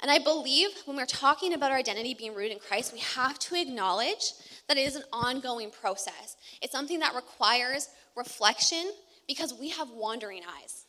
And 0.00 0.10
I 0.10 0.18
believe 0.18 0.70
when 0.84 0.96
we're 0.96 1.06
talking 1.06 1.54
about 1.54 1.70
our 1.70 1.76
identity 1.76 2.14
being 2.14 2.34
rooted 2.34 2.52
in 2.52 2.58
Christ, 2.58 2.92
we 2.92 2.98
have 2.98 3.38
to 3.40 3.54
acknowledge 3.54 4.32
that 4.68 4.76
it 4.76 4.80
is 4.80 4.96
an 4.96 5.04
ongoing 5.12 5.70
process. 5.70 6.36
It's 6.60 6.72
something 6.72 6.98
that 7.00 7.14
requires 7.14 7.88
reflection 8.16 8.92
because 9.28 9.54
we 9.54 9.70
have 9.70 9.90
wandering 9.90 10.42
eyes. 10.60 10.81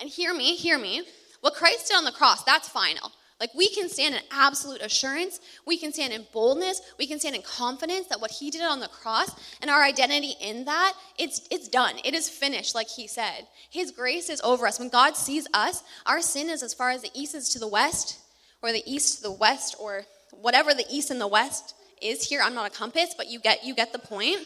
And 0.00 0.08
hear 0.08 0.34
me, 0.34 0.54
hear 0.54 0.78
me. 0.78 1.02
What 1.40 1.54
Christ 1.54 1.88
did 1.88 1.96
on 1.96 2.04
the 2.04 2.12
cross, 2.12 2.42
that's 2.44 2.68
final. 2.68 3.12
Like 3.40 3.54
we 3.54 3.68
can 3.68 3.88
stand 3.88 4.16
in 4.16 4.20
absolute 4.32 4.82
assurance, 4.82 5.38
we 5.64 5.78
can 5.78 5.92
stand 5.92 6.12
in 6.12 6.26
boldness, 6.32 6.82
we 6.98 7.06
can 7.06 7.20
stand 7.20 7.36
in 7.36 7.42
confidence 7.42 8.08
that 8.08 8.20
what 8.20 8.32
he 8.32 8.50
did 8.50 8.62
on 8.62 8.80
the 8.80 8.88
cross 8.88 9.30
and 9.62 9.70
our 9.70 9.84
identity 9.84 10.34
in 10.40 10.64
that, 10.64 10.94
it's 11.16 11.46
it's 11.50 11.68
done. 11.68 11.94
It 12.04 12.14
is 12.14 12.28
finished 12.28 12.74
like 12.74 12.88
he 12.88 13.06
said. 13.06 13.46
His 13.70 13.92
grace 13.92 14.28
is 14.28 14.40
over 14.40 14.66
us. 14.66 14.80
When 14.80 14.88
God 14.88 15.16
sees 15.16 15.46
us, 15.54 15.84
our 16.04 16.20
sin 16.20 16.50
is 16.50 16.64
as 16.64 16.74
far 16.74 16.90
as 16.90 17.02
the 17.02 17.10
east 17.14 17.36
is 17.36 17.48
to 17.50 17.60
the 17.60 17.68
west 17.68 18.18
or 18.60 18.72
the 18.72 18.82
east 18.84 19.18
to 19.18 19.22
the 19.22 19.32
west 19.32 19.76
or 19.78 20.04
whatever 20.32 20.74
the 20.74 20.86
east 20.90 21.12
and 21.12 21.20
the 21.20 21.28
west 21.28 21.74
is 22.02 22.28
here. 22.28 22.40
I'm 22.42 22.54
not 22.54 22.72
a 22.72 22.76
compass, 22.76 23.14
but 23.16 23.28
you 23.28 23.38
get 23.38 23.62
you 23.62 23.72
get 23.72 23.92
the 23.92 24.00
point. 24.00 24.38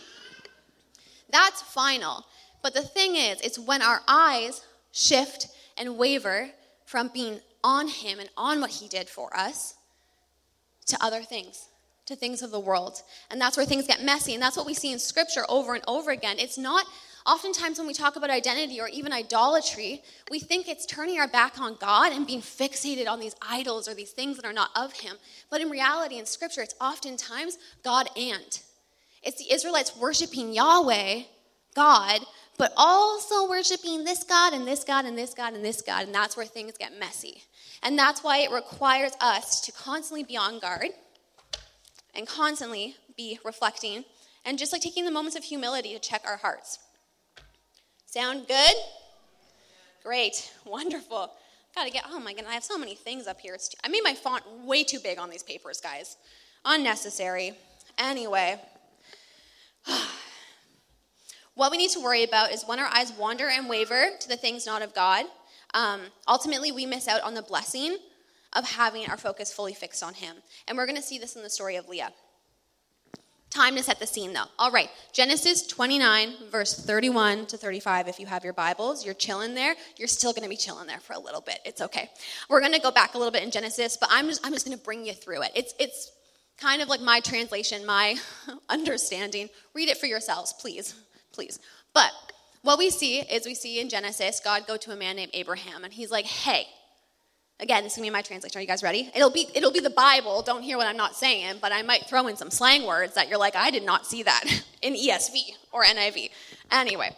That's 1.31 1.63
final. 1.63 2.27
But 2.63 2.75
the 2.75 2.83
thing 2.83 3.17
is, 3.17 3.41
it's 3.41 3.59
when 3.59 3.81
our 3.81 4.03
eyes 4.07 4.61
shift 4.93 5.49
and 5.77 5.99
waver 5.99 6.51
from 6.85 7.09
being 7.09 7.41
on 7.65 7.89
Him 7.89 8.21
and 8.21 8.31
on 8.37 8.61
what 8.61 8.71
He 8.71 8.89
did 8.89 9.09
for 9.09 9.35
us 9.37 9.75
to 10.87 10.97
other 11.01 11.23
things, 11.23 11.69
to 12.07 12.15
things 12.15 12.43
of 12.43 12.51
the 12.51 12.61
world. 12.61 13.03
And 13.31 13.41
that's 13.41 13.57
where 13.57 13.67
things 13.67 13.87
get 13.87 14.03
messy. 14.03 14.35
And 14.35 14.43
that's 14.43 14.57
what 14.57 14.67
we 14.67 14.75
see 14.75 14.93
in 14.93 14.99
Scripture 14.99 15.45
over 15.49 15.75
and 15.75 15.85
over 15.87 16.11
again. 16.11 16.37
It's 16.39 16.59
not, 16.59 16.85
oftentimes 17.27 17.79
when 17.79 17.87
we 17.87 17.95
talk 17.95 18.17
about 18.17 18.31
identity 18.31 18.81
or 18.81 18.89
even 18.89 19.13
idolatry, 19.13 20.03
we 20.31 20.39
think 20.39 20.69
it's 20.69 20.87
turning 20.87 21.19
our 21.19 21.29
back 21.29 21.61
on 21.61 21.77
God 21.81 22.13
and 22.13 22.27
being 22.27 22.43
fixated 22.43 23.09
on 23.09 23.21
these 23.21 23.37
idols 23.41 23.89
or 23.89 23.95
these 23.95 24.11
things 24.11 24.37
that 24.37 24.45
are 24.45 24.53
not 24.53 24.71
of 24.77 24.93
Him. 24.93 25.17
But 25.51 25.61
in 25.61 25.71
reality, 25.71 26.19
in 26.19 26.27
Scripture, 26.27 26.63
it's 26.63 26.75
oftentimes 26.81 27.59
God 27.85 28.09
and. 28.17 28.61
It's 29.23 29.39
the 29.39 29.55
Israelites 29.55 29.97
worshiping 29.97 30.53
Yahweh, 30.53 31.23
God, 31.75 32.21
but 32.59 32.73
also 32.77 33.49
worshiping 33.49 34.05
this 34.05 34.25
God 34.25 34.53
and 34.53 34.67
this 34.67 34.85
God 34.85 35.05
and 35.05 35.17
this 35.17 35.35
God 35.35 35.55
and 35.55 35.65
this 35.65 35.83
God. 35.83 36.07
And 36.07 36.15
that's 36.15 36.37
where 36.37 36.47
things 36.47 36.75
get 36.79 36.99
messy. 36.99 37.43
And 37.83 37.99
that's 37.99 38.23
why 38.23 38.39
it 38.39 38.51
requires 38.51 39.13
us 39.21 39.61
to 39.63 39.73
constantly 39.73 40.23
be 40.23 40.37
on 40.37 40.59
guard 40.59 40.89
and 42.15 42.27
constantly 42.27 42.97
be 43.17 43.39
reflecting 43.45 44.05
and 44.45 44.59
just 44.59 44.73
like 44.73 44.83
taking 44.83 45.05
the 45.05 45.11
moments 45.11 45.37
of 45.37 45.45
humility 45.45 45.93
to 45.95 45.99
check 45.99 46.23
our 46.27 46.37
hearts. 46.37 46.79
Sound 48.07 48.47
good? 48.47 48.75
Great. 50.03 50.53
Wonderful. 50.67 51.33
Gotta 51.75 51.91
get, 51.91 52.05
oh 52.11 52.21
my 52.21 52.35
goodness, 52.35 52.51
I 52.51 52.55
have 52.55 52.65
so 52.65 52.77
many 52.77 52.95
things 52.95 53.27
up 53.27 53.41
here. 53.41 53.57
I 53.83 53.89
made 53.89 54.03
my 54.05 54.15
font 54.15 54.45
way 54.65 54.85
too 54.85 54.99
big 55.01 55.19
on 55.19 55.31
these 55.31 55.43
papers, 55.43 55.81
guys. 55.81 56.17
Unnecessary. 56.65 57.55
Anyway. 57.99 58.61
What 61.55 61.71
we 61.71 61.77
need 61.77 61.91
to 61.91 62.01
worry 62.01 62.25
about 62.25 62.53
is 62.53 62.65
when 62.67 62.79
our 62.79 62.87
eyes 62.87 63.13
wander 63.13 63.49
and 63.49 63.69
waver 63.69 64.11
to 64.21 64.29
the 64.29 64.37
things 64.37 64.65
not 64.65 64.83
of 64.83 64.95
God, 64.95 65.27
um, 65.75 66.01
ultimately 66.27 66.73
we 66.73 66.87
miss 66.87 67.09
out 67.09 67.23
on 67.23 67.35
the 67.35 67.43
blessing 67.43 67.99
of 68.55 68.71
having 68.71 69.09
our 69.09 69.17
focus 69.17 69.53
fully 69.53 69.75
fixed 69.75 70.03
on 70.03 70.15
Him. 70.15 70.37
And 70.67 70.77
we're 70.77 70.87
going 70.87 70.97
to 70.97 71.03
see 71.03 71.19
this 71.19 71.37
in 71.37 71.43
the 71.43 71.51
story 71.51 71.77
of 71.77 71.89
Leah. 71.89 72.13
Time 73.51 73.77
to 73.77 73.83
set 73.83 73.99
the 73.99 74.07
scene 74.07 74.33
though. 74.33 74.47
All 74.59 74.71
right, 74.71 74.89
Genesis 75.13 75.67
29, 75.67 76.33
verse 76.51 76.75
31 76.75 77.47
to 77.47 77.59
35. 77.59 78.09
If 78.09 78.19
you 78.19 78.25
have 78.25 78.45
your 78.45 78.55
Bibles, 78.55 79.05
you're 79.05 79.13
chilling 79.13 79.55
there. 79.55 79.75
You're 79.99 80.09
still 80.09 80.33
going 80.33 80.45
to 80.45 80.49
be 80.49 80.57
chilling 80.57 80.87
there 80.87 81.01
for 81.01 81.13
a 81.13 81.19
little 81.19 81.43
bit. 81.43 81.59
It's 81.67 81.83
okay. 81.83 82.09
We're 82.49 82.61
going 82.61 82.73
to 82.73 82.81
go 82.81 82.91
back 82.91 83.15
a 83.15 83.19
little 83.19 83.33
bit 83.33 83.43
in 83.43 83.51
Genesis, 83.51 83.99
but 83.99 84.09
I'm 84.11 84.27
just, 84.29 84.45
I'm 84.45 84.53
just 84.55 84.65
going 84.65 84.77
to 84.77 84.83
bring 84.83 85.05
you 85.05 85.13
through 85.13 85.43
it. 85.43 85.53
It's, 85.55 85.75
it's 85.79 86.11
kind 86.57 86.81
of 86.81 86.89
like 86.89 87.03
my 87.03 87.21
translation, 87.21 87.85
my 87.85 88.17
understanding. 88.71 89.51
Read 89.75 89.91
it 89.91 89.99
for 89.99 90.07
yourselves, 90.07 90.55
please 90.55 90.95
please. 91.33 91.59
But 91.95 92.11
what 92.63 92.79
we 92.79 92.91
see 92.91 93.21
is 93.21 93.45
we 93.45 93.55
see 93.55 93.81
in 93.81 93.89
Genesis, 93.89 94.41
God 94.43 94.67
go 94.67 94.77
to 94.77 94.93
a 94.93 94.97
man 94.97 95.17
named 95.17 95.33
Abraham, 95.35 95.85
and 95.85 95.93
he's 95.93 96.11
like, 96.11 96.27
hey, 96.27 96.67
again, 97.59 97.83
this 97.83 97.93
is 97.93 97.97
gonna 97.97 98.07
be 98.07 98.11
my 98.11 98.23
translation. 98.23 98.59
Are 98.59 98.63
you 98.63 98.69
guys 98.69 98.83
ready? 98.83 99.11
It'll 99.15 99.31
be 99.31 99.49
it'll 99.55 99.73
be 99.73 99.81
the 99.81 99.91
Bible. 99.91 100.43
Don't 100.43 100.63
hear 100.63 100.77
what 100.77 100.87
I'm 100.87 100.97
not 100.97 101.17
saying, 101.17 101.57
but 101.61 101.73
I 101.73 101.83
might 101.83 102.07
throw 102.07 102.27
in 102.27 102.37
some 102.37 102.51
slang 102.51 102.87
words 102.87 103.15
that 103.15 103.29
you're 103.29 103.39
like, 103.39 103.57
I 103.57 103.71
did 103.71 103.85
not 103.85 104.07
see 104.07 104.23
that 104.23 104.45
in 104.83 104.95
ESV 104.95 105.39
or 105.73 105.85
NIV. 105.85 106.31
Anyway, 106.71 107.11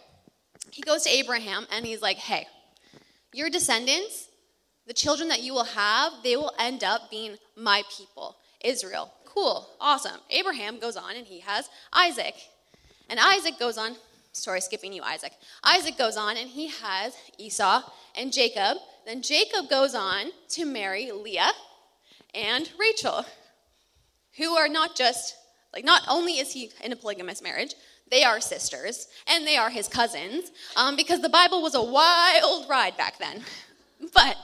he 0.71 0.81
goes 0.81 1.03
to 1.03 1.09
Abraham 1.09 1.67
and 1.71 1.85
he's 1.85 2.01
like, 2.01 2.17
hey, 2.17 2.47
your 3.33 3.49
descendants, 3.49 4.29
the 4.87 4.93
children 4.93 5.29
that 5.29 5.41
you 5.41 5.53
will 5.53 5.65
have, 5.65 6.13
they 6.23 6.35
will 6.35 6.53
end 6.59 6.83
up 6.83 7.09
being 7.09 7.35
my 7.55 7.83
people, 7.95 8.37
Israel. 8.63 9.11
Cool, 9.25 9.67
awesome. 9.81 10.19
Abraham 10.29 10.79
goes 10.79 10.95
on 10.95 11.15
and 11.15 11.27
he 11.27 11.41
has 11.41 11.69
Isaac. 11.91 12.35
And 13.09 13.19
Isaac 13.19 13.59
goes 13.59 13.77
on, 13.77 13.95
sorry, 14.31 14.61
skipping 14.61 14.93
you, 14.93 15.03
Isaac. 15.03 15.33
Isaac 15.63 15.97
goes 15.97 16.17
on 16.17 16.37
and 16.37 16.49
he 16.49 16.67
has 16.67 17.15
Esau 17.37 17.81
and 18.17 18.33
Jacob. 18.33 18.77
Then 19.05 19.21
Jacob 19.21 19.69
goes 19.69 19.95
on 19.95 20.27
to 20.49 20.65
marry 20.65 21.11
Leah 21.11 21.51
and 22.33 22.69
Rachel, 22.79 23.25
who 24.37 24.55
are 24.55 24.67
not 24.67 24.95
just, 24.95 25.35
like, 25.73 25.85
not 25.85 26.01
only 26.07 26.33
is 26.33 26.53
he 26.53 26.71
in 26.83 26.91
a 26.91 26.95
polygamous 26.95 27.41
marriage, 27.41 27.75
they 28.11 28.23
are 28.23 28.39
sisters 28.39 29.07
and 29.27 29.47
they 29.47 29.57
are 29.57 29.69
his 29.69 29.87
cousins 29.87 30.51
um, 30.75 30.95
because 30.95 31.21
the 31.21 31.29
Bible 31.29 31.61
was 31.61 31.75
a 31.75 31.81
wild 31.81 32.69
ride 32.69 32.97
back 32.97 33.17
then. 33.19 33.43
But 34.13 34.37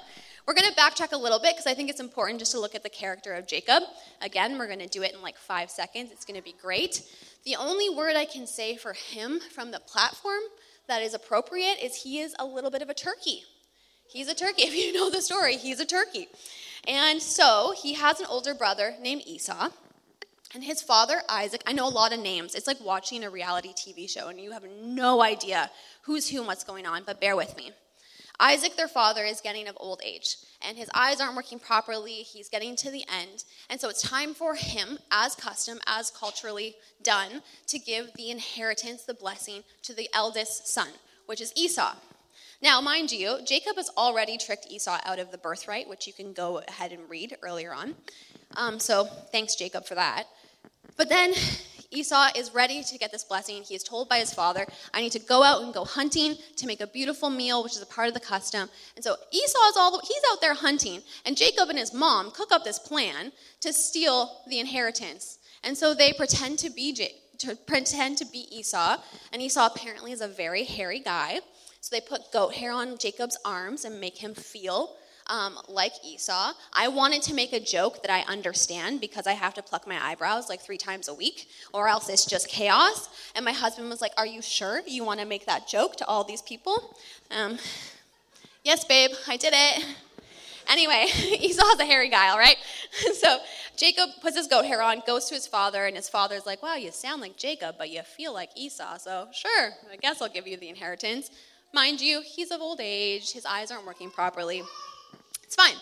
We're 0.47 0.55
going 0.55 0.69
to 0.69 0.75
backtrack 0.75 1.11
a 1.11 1.17
little 1.17 1.39
bit 1.39 1.53
because 1.53 1.67
I 1.67 1.73
think 1.73 1.89
it's 1.89 1.99
important 1.99 2.39
just 2.39 2.51
to 2.53 2.59
look 2.59 2.73
at 2.73 2.83
the 2.83 2.89
character 2.89 3.33
of 3.33 3.47
Jacob. 3.47 3.83
Again, 4.21 4.57
we're 4.57 4.67
going 4.67 4.79
to 4.79 4.87
do 4.87 5.03
it 5.03 5.13
in 5.13 5.21
like 5.21 5.37
five 5.37 5.69
seconds. 5.69 6.11
It's 6.11 6.25
going 6.25 6.37
to 6.37 6.43
be 6.43 6.55
great. 6.61 7.03
The 7.45 7.55
only 7.55 7.89
word 7.89 8.15
I 8.15 8.25
can 8.25 8.45
say 8.45 8.77
for 8.77 8.93
him 8.93 9.39
from 9.39 9.71
the 9.71 9.79
platform 9.79 10.41
that 10.87 11.01
is 11.01 11.13
appropriate 11.13 11.77
is 11.81 11.95
he 11.95 12.19
is 12.19 12.35
a 12.37 12.45
little 12.45 12.69
bit 12.69 12.81
of 12.81 12.89
a 12.89 12.93
turkey. 12.93 13.43
He's 14.07 14.27
a 14.27 14.35
turkey. 14.35 14.63
If 14.67 14.75
you 14.75 14.93
know 14.93 15.09
the 15.09 15.21
story, 15.21 15.57
he's 15.57 15.79
a 15.79 15.85
turkey. 15.85 16.27
And 16.87 17.21
so 17.21 17.73
he 17.81 17.93
has 17.93 18.19
an 18.19 18.27
older 18.29 18.53
brother 18.53 18.95
named 19.01 19.23
Esau. 19.25 19.69
And 20.53 20.63
his 20.63 20.81
father, 20.81 21.21
Isaac, 21.29 21.63
I 21.65 21.71
know 21.71 21.87
a 21.87 21.89
lot 21.89 22.11
of 22.11 22.19
names. 22.19 22.55
It's 22.55 22.67
like 22.67 22.81
watching 22.81 23.23
a 23.23 23.29
reality 23.29 23.69
TV 23.69 24.09
show 24.09 24.27
and 24.27 24.39
you 24.39 24.51
have 24.51 24.65
no 24.83 25.21
idea 25.21 25.71
who's 26.03 26.29
who 26.29 26.39
and 26.39 26.47
what's 26.47 26.65
going 26.65 26.85
on, 26.85 27.03
but 27.05 27.21
bear 27.21 27.35
with 27.35 27.55
me. 27.55 27.71
Isaac, 28.41 28.75
their 28.75 28.87
father, 28.87 29.23
is 29.23 29.39
getting 29.39 29.67
of 29.67 29.77
old 29.79 30.01
age, 30.03 30.37
and 30.67 30.75
his 30.75 30.89
eyes 30.95 31.21
aren't 31.21 31.35
working 31.35 31.59
properly. 31.59 32.23
He's 32.23 32.49
getting 32.49 32.75
to 32.77 32.89
the 32.89 33.05
end. 33.07 33.43
And 33.69 33.79
so 33.79 33.87
it's 33.87 34.01
time 34.01 34.33
for 34.33 34.55
him, 34.55 34.97
as 35.11 35.35
custom, 35.35 35.79
as 35.85 36.09
culturally 36.09 36.75
done, 37.03 37.43
to 37.67 37.77
give 37.77 38.11
the 38.15 38.31
inheritance, 38.31 39.03
the 39.03 39.13
blessing, 39.13 39.63
to 39.83 39.93
the 39.93 40.09
eldest 40.11 40.67
son, 40.67 40.89
which 41.27 41.39
is 41.39 41.53
Esau. 41.55 41.93
Now, 42.63 42.81
mind 42.81 43.11
you, 43.11 43.39
Jacob 43.45 43.75
has 43.75 43.91
already 43.95 44.39
tricked 44.39 44.67
Esau 44.71 44.99
out 45.05 45.19
of 45.19 45.31
the 45.31 45.37
birthright, 45.37 45.87
which 45.87 46.07
you 46.07 46.13
can 46.13 46.33
go 46.33 46.63
ahead 46.67 46.91
and 46.91 47.07
read 47.07 47.37
earlier 47.43 47.73
on. 47.73 47.93
Um, 48.57 48.79
so 48.79 49.05
thanks, 49.31 49.55
Jacob, 49.55 49.85
for 49.85 49.95
that. 49.95 50.25
But 50.97 51.09
then 51.09 51.33
Esau 51.91 52.29
is 52.35 52.53
ready 52.53 52.81
to 52.83 52.97
get 52.97 53.11
this 53.11 53.25
blessing. 53.25 53.63
He 53.63 53.75
is 53.75 53.83
told 53.83 54.07
by 54.07 54.17
his 54.17 54.33
father, 54.33 54.65
I 54.93 55.01
need 55.01 55.11
to 55.11 55.19
go 55.19 55.43
out 55.43 55.61
and 55.61 55.73
go 55.73 55.83
hunting 55.83 56.37
to 56.55 56.65
make 56.65 56.79
a 56.79 56.87
beautiful 56.87 57.29
meal, 57.29 57.63
which 57.63 57.75
is 57.75 57.81
a 57.81 57.85
part 57.85 58.07
of 58.07 58.13
the 58.13 58.19
custom. 58.19 58.69
And 58.95 59.03
so 59.03 59.15
Esau 59.31 59.67
is 59.69 59.77
all, 59.77 59.99
he's 60.03 60.23
out 60.31 60.39
there 60.39 60.53
hunting. 60.53 61.01
And 61.25 61.35
Jacob 61.35 61.69
and 61.69 61.77
his 61.77 61.93
mom 61.93 62.31
cook 62.31 62.51
up 62.51 62.63
this 62.63 62.79
plan 62.79 63.33
to 63.59 63.73
steal 63.73 64.41
the 64.47 64.59
inheritance. 64.59 65.39
And 65.63 65.77
so 65.77 65.93
they 65.93 66.13
pretend 66.13 66.59
to 66.59 66.69
be, 66.69 66.93
to 67.39 67.55
pretend 67.67 68.17
to 68.19 68.25
be 68.25 68.47
Esau. 68.57 68.97
And 69.33 69.41
Esau 69.41 69.69
apparently 69.73 70.13
is 70.13 70.21
a 70.21 70.27
very 70.27 70.63
hairy 70.63 71.01
guy. 71.01 71.41
So 71.81 71.95
they 71.95 72.01
put 72.01 72.31
goat 72.31 72.53
hair 72.53 72.71
on 72.71 72.97
Jacob's 72.99 73.37
arms 73.43 73.85
and 73.85 73.99
make 73.99 74.17
him 74.17 74.33
feel 74.33 74.95
um, 75.31 75.57
like 75.69 75.93
Esau. 76.05 76.53
I 76.73 76.89
wanted 76.89 77.21
to 77.23 77.33
make 77.33 77.53
a 77.53 77.59
joke 77.59 78.03
that 78.03 78.11
I 78.11 78.21
understand 78.31 78.99
because 78.99 79.25
I 79.25 79.31
have 79.31 79.53
to 79.55 79.63
pluck 79.63 79.87
my 79.87 79.97
eyebrows 80.05 80.49
like 80.49 80.59
three 80.59 80.77
times 80.77 81.07
a 81.07 81.13
week, 81.13 81.47
or 81.73 81.87
else 81.87 82.09
it's 82.09 82.25
just 82.25 82.49
chaos. 82.49 83.09
And 83.35 83.45
my 83.45 83.53
husband 83.53 83.89
was 83.89 84.01
like, 84.01 84.11
Are 84.17 84.27
you 84.27 84.41
sure 84.41 84.81
you 84.85 85.03
want 85.03 85.21
to 85.21 85.25
make 85.25 85.45
that 85.45 85.67
joke 85.67 85.95
to 85.97 86.05
all 86.05 86.23
these 86.23 86.41
people? 86.41 86.95
Um, 87.31 87.57
yes, 88.63 88.83
babe, 88.83 89.11
I 89.27 89.37
did 89.37 89.53
it. 89.55 89.85
Anyway, 90.69 91.05
Esau's 91.39 91.79
a 91.79 91.85
hairy 91.85 92.09
guy, 92.09 92.29
all 92.29 92.37
right? 92.37 92.57
so 93.15 93.39
Jacob 93.77 94.09
puts 94.21 94.37
his 94.37 94.47
goat 94.47 94.65
hair 94.65 94.81
on, 94.81 95.01
goes 95.07 95.25
to 95.25 95.33
his 95.33 95.47
father, 95.47 95.85
and 95.85 95.95
his 95.95 96.09
father's 96.09 96.45
like, 96.45 96.61
Wow, 96.61 96.75
you 96.75 96.91
sound 96.91 97.21
like 97.21 97.37
Jacob, 97.37 97.75
but 97.77 97.89
you 97.89 98.01
feel 98.01 98.33
like 98.33 98.49
Esau. 98.57 98.97
So, 98.97 99.27
sure, 99.33 99.71
I 99.91 99.95
guess 99.95 100.21
I'll 100.21 100.29
give 100.29 100.45
you 100.45 100.57
the 100.57 100.67
inheritance. 100.67 101.31
Mind 101.73 102.01
you, 102.01 102.21
he's 102.21 102.51
of 102.51 102.59
old 102.59 102.81
age, 102.81 103.31
his 103.31 103.45
eyes 103.45 103.71
aren't 103.71 103.85
working 103.85 104.11
properly. 104.11 104.61
It's 105.51 105.61
fine. 105.61 105.75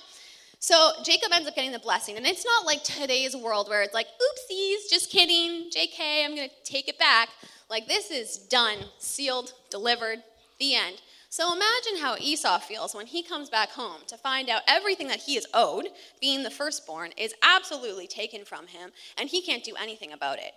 So 0.57 0.93
Jacob 1.03 1.31
ends 1.31 1.47
up 1.47 1.53
getting 1.53 1.71
the 1.71 1.77
blessing. 1.77 2.17
And 2.17 2.25
it's 2.25 2.43
not 2.43 2.65
like 2.65 2.83
today's 2.83 3.35
world 3.35 3.69
where 3.69 3.83
it's 3.83 3.93
like, 3.93 4.07
oopsies, 4.07 4.89
just 4.89 5.11
kidding, 5.11 5.69
JK, 5.69 6.25
I'm 6.25 6.35
going 6.35 6.49
to 6.49 6.55
take 6.63 6.87
it 6.87 6.97
back. 6.97 7.29
Like, 7.69 7.87
this 7.87 8.09
is 8.09 8.37
done, 8.37 8.79
sealed, 8.97 9.53
delivered, 9.69 10.23
the 10.59 10.73
end. 10.73 11.03
So 11.29 11.53
imagine 11.53 12.01
how 12.01 12.15
Esau 12.19 12.57
feels 12.57 12.95
when 12.95 13.05
he 13.05 13.21
comes 13.21 13.51
back 13.51 13.69
home 13.69 14.01
to 14.07 14.17
find 14.17 14.49
out 14.49 14.63
everything 14.67 15.07
that 15.09 15.19
he 15.19 15.37
is 15.37 15.45
owed, 15.53 15.89
being 16.19 16.41
the 16.41 16.49
firstborn, 16.49 17.11
is 17.15 17.35
absolutely 17.43 18.07
taken 18.07 18.45
from 18.45 18.65
him, 18.65 18.89
and 19.19 19.29
he 19.29 19.43
can't 19.43 19.63
do 19.63 19.75
anything 19.79 20.11
about 20.11 20.39
it. 20.39 20.53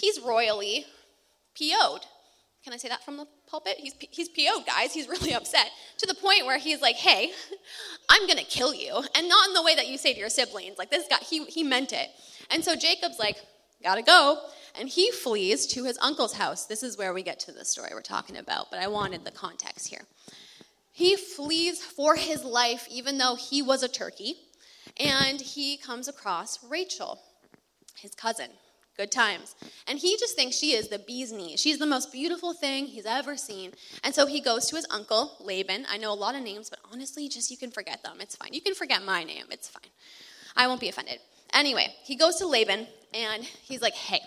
He's 0.00 0.20
royally 0.20 0.86
PO'd. 1.58 2.06
Can 2.66 2.72
I 2.72 2.78
say 2.78 2.88
that 2.88 3.04
from 3.04 3.16
the 3.16 3.28
pulpit? 3.46 3.76
He's, 3.78 3.94
he's 4.10 4.28
PO'd, 4.28 4.66
guys. 4.66 4.92
He's 4.92 5.06
really 5.06 5.32
upset 5.40 5.70
to 5.98 6.06
the 6.08 6.16
point 6.16 6.46
where 6.46 6.58
he's 6.58 6.80
like, 6.82 6.96
hey, 6.96 7.30
I'm 8.08 8.26
going 8.26 8.40
to 8.40 8.44
kill 8.44 8.74
you. 8.74 9.04
And 9.14 9.28
not 9.28 9.46
in 9.46 9.54
the 9.54 9.62
way 9.62 9.76
that 9.76 9.86
you 9.86 9.96
say 9.96 10.12
to 10.12 10.18
your 10.18 10.28
siblings. 10.28 10.76
Like, 10.76 10.90
this 10.90 11.06
guy, 11.08 11.18
he, 11.18 11.44
he 11.44 11.62
meant 11.62 11.92
it. 11.92 12.08
And 12.50 12.64
so 12.64 12.74
Jacob's 12.74 13.20
like, 13.20 13.36
gotta 13.84 14.02
go. 14.02 14.40
And 14.76 14.88
he 14.88 15.12
flees 15.12 15.64
to 15.68 15.84
his 15.84 15.96
uncle's 16.02 16.32
house. 16.32 16.66
This 16.66 16.82
is 16.82 16.98
where 16.98 17.14
we 17.14 17.22
get 17.22 17.38
to 17.40 17.52
the 17.52 17.64
story 17.64 17.90
we're 17.92 18.02
talking 18.02 18.36
about, 18.36 18.72
but 18.72 18.80
I 18.80 18.88
wanted 18.88 19.24
the 19.24 19.30
context 19.30 19.86
here. 19.86 20.02
He 20.90 21.14
flees 21.14 21.80
for 21.80 22.16
his 22.16 22.42
life, 22.42 22.88
even 22.90 23.18
though 23.18 23.36
he 23.36 23.62
was 23.62 23.84
a 23.84 23.88
turkey, 23.88 24.34
and 24.98 25.40
he 25.40 25.76
comes 25.76 26.08
across 26.08 26.58
Rachel, 26.64 27.20
his 27.94 28.16
cousin. 28.16 28.50
Good 28.96 29.12
times. 29.12 29.54
And 29.86 29.98
he 29.98 30.16
just 30.16 30.36
thinks 30.36 30.56
she 30.56 30.72
is 30.72 30.88
the 30.88 30.98
bee's 30.98 31.30
knees. 31.30 31.60
She's 31.60 31.78
the 31.78 31.86
most 31.86 32.12
beautiful 32.12 32.54
thing 32.54 32.86
he's 32.86 33.04
ever 33.04 33.36
seen. 33.36 33.72
And 34.02 34.14
so 34.14 34.26
he 34.26 34.40
goes 34.40 34.66
to 34.70 34.76
his 34.76 34.86
uncle, 34.90 35.36
Laban. 35.40 35.84
I 35.90 35.98
know 35.98 36.12
a 36.12 36.14
lot 36.14 36.34
of 36.34 36.42
names, 36.42 36.70
but 36.70 36.78
honestly, 36.90 37.28
just 37.28 37.50
you 37.50 37.58
can 37.58 37.70
forget 37.70 38.02
them. 38.02 38.16
It's 38.20 38.36
fine. 38.36 38.54
You 38.54 38.62
can 38.62 38.74
forget 38.74 39.04
my 39.04 39.22
name. 39.22 39.44
It's 39.50 39.68
fine. 39.68 39.90
I 40.56 40.66
won't 40.66 40.80
be 40.80 40.88
offended. 40.88 41.18
Anyway, 41.52 41.94
he 42.04 42.16
goes 42.16 42.36
to 42.36 42.46
Laban 42.46 42.86
and 43.12 43.44
he's 43.44 43.82
like, 43.82 43.94
hey, 43.94 44.20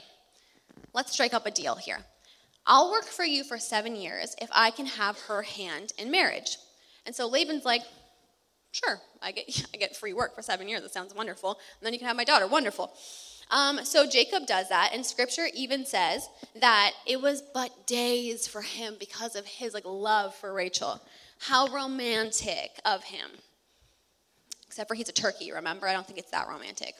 let's 0.93 1.11
strike 1.11 1.33
up 1.33 1.47
a 1.47 1.51
deal 1.51 1.75
here. 1.75 1.99
I'll 2.67 2.91
work 2.91 3.05
for 3.05 3.25
you 3.25 3.43
for 3.43 3.57
seven 3.57 3.95
years 3.95 4.35
if 4.39 4.49
I 4.53 4.69
can 4.69 4.85
have 4.85 5.17
her 5.21 5.41
hand 5.41 5.93
in 5.97 6.11
marriage. 6.11 6.57
And 7.07 7.15
so 7.15 7.27
Laban's 7.27 7.65
like, 7.65 7.81
sure, 8.71 8.99
I 9.21 9.31
get, 9.31 9.65
I 9.73 9.77
get 9.77 9.95
free 9.95 10.13
work 10.13 10.35
for 10.35 10.43
seven 10.43 10.69
years. 10.69 10.81
That 10.83 10.93
sounds 10.93 11.15
wonderful. 11.15 11.51
And 11.79 11.85
then 11.85 11.93
you 11.93 11.99
can 11.99 12.07
have 12.07 12.17
my 12.17 12.23
daughter. 12.23 12.45
Wonderful. 12.47 12.93
Um, 13.49 13.83
so 13.83 14.07
Jacob 14.07 14.45
does 14.45 14.69
that, 14.69 14.91
and 14.93 15.05
Scripture 15.05 15.47
even 15.55 15.85
says 15.85 16.29
that 16.61 16.91
it 17.07 17.21
was 17.21 17.41
but 17.41 17.87
days 17.87 18.47
for 18.47 18.61
him 18.61 18.95
because 18.99 19.35
of 19.35 19.45
his 19.45 19.73
like 19.73 19.85
love 19.85 20.35
for 20.35 20.53
Rachel. 20.53 21.01
How 21.39 21.67
romantic 21.67 22.79
of 22.85 23.03
him. 23.05 23.29
Except 24.67 24.87
for 24.87 24.93
he's 24.93 25.09
a 25.09 25.13
turkey. 25.13 25.51
Remember, 25.51 25.87
I 25.87 25.93
don't 25.93 26.05
think 26.05 26.19
it's 26.19 26.31
that 26.31 26.47
romantic. 26.47 26.93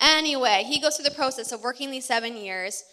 Anyway, 0.00 0.64
he 0.66 0.80
goes 0.80 0.96
through 0.96 1.04
the 1.04 1.14
process 1.14 1.52
of 1.52 1.62
working 1.62 1.90
these 1.90 2.06
seven 2.06 2.36
years, 2.36 2.84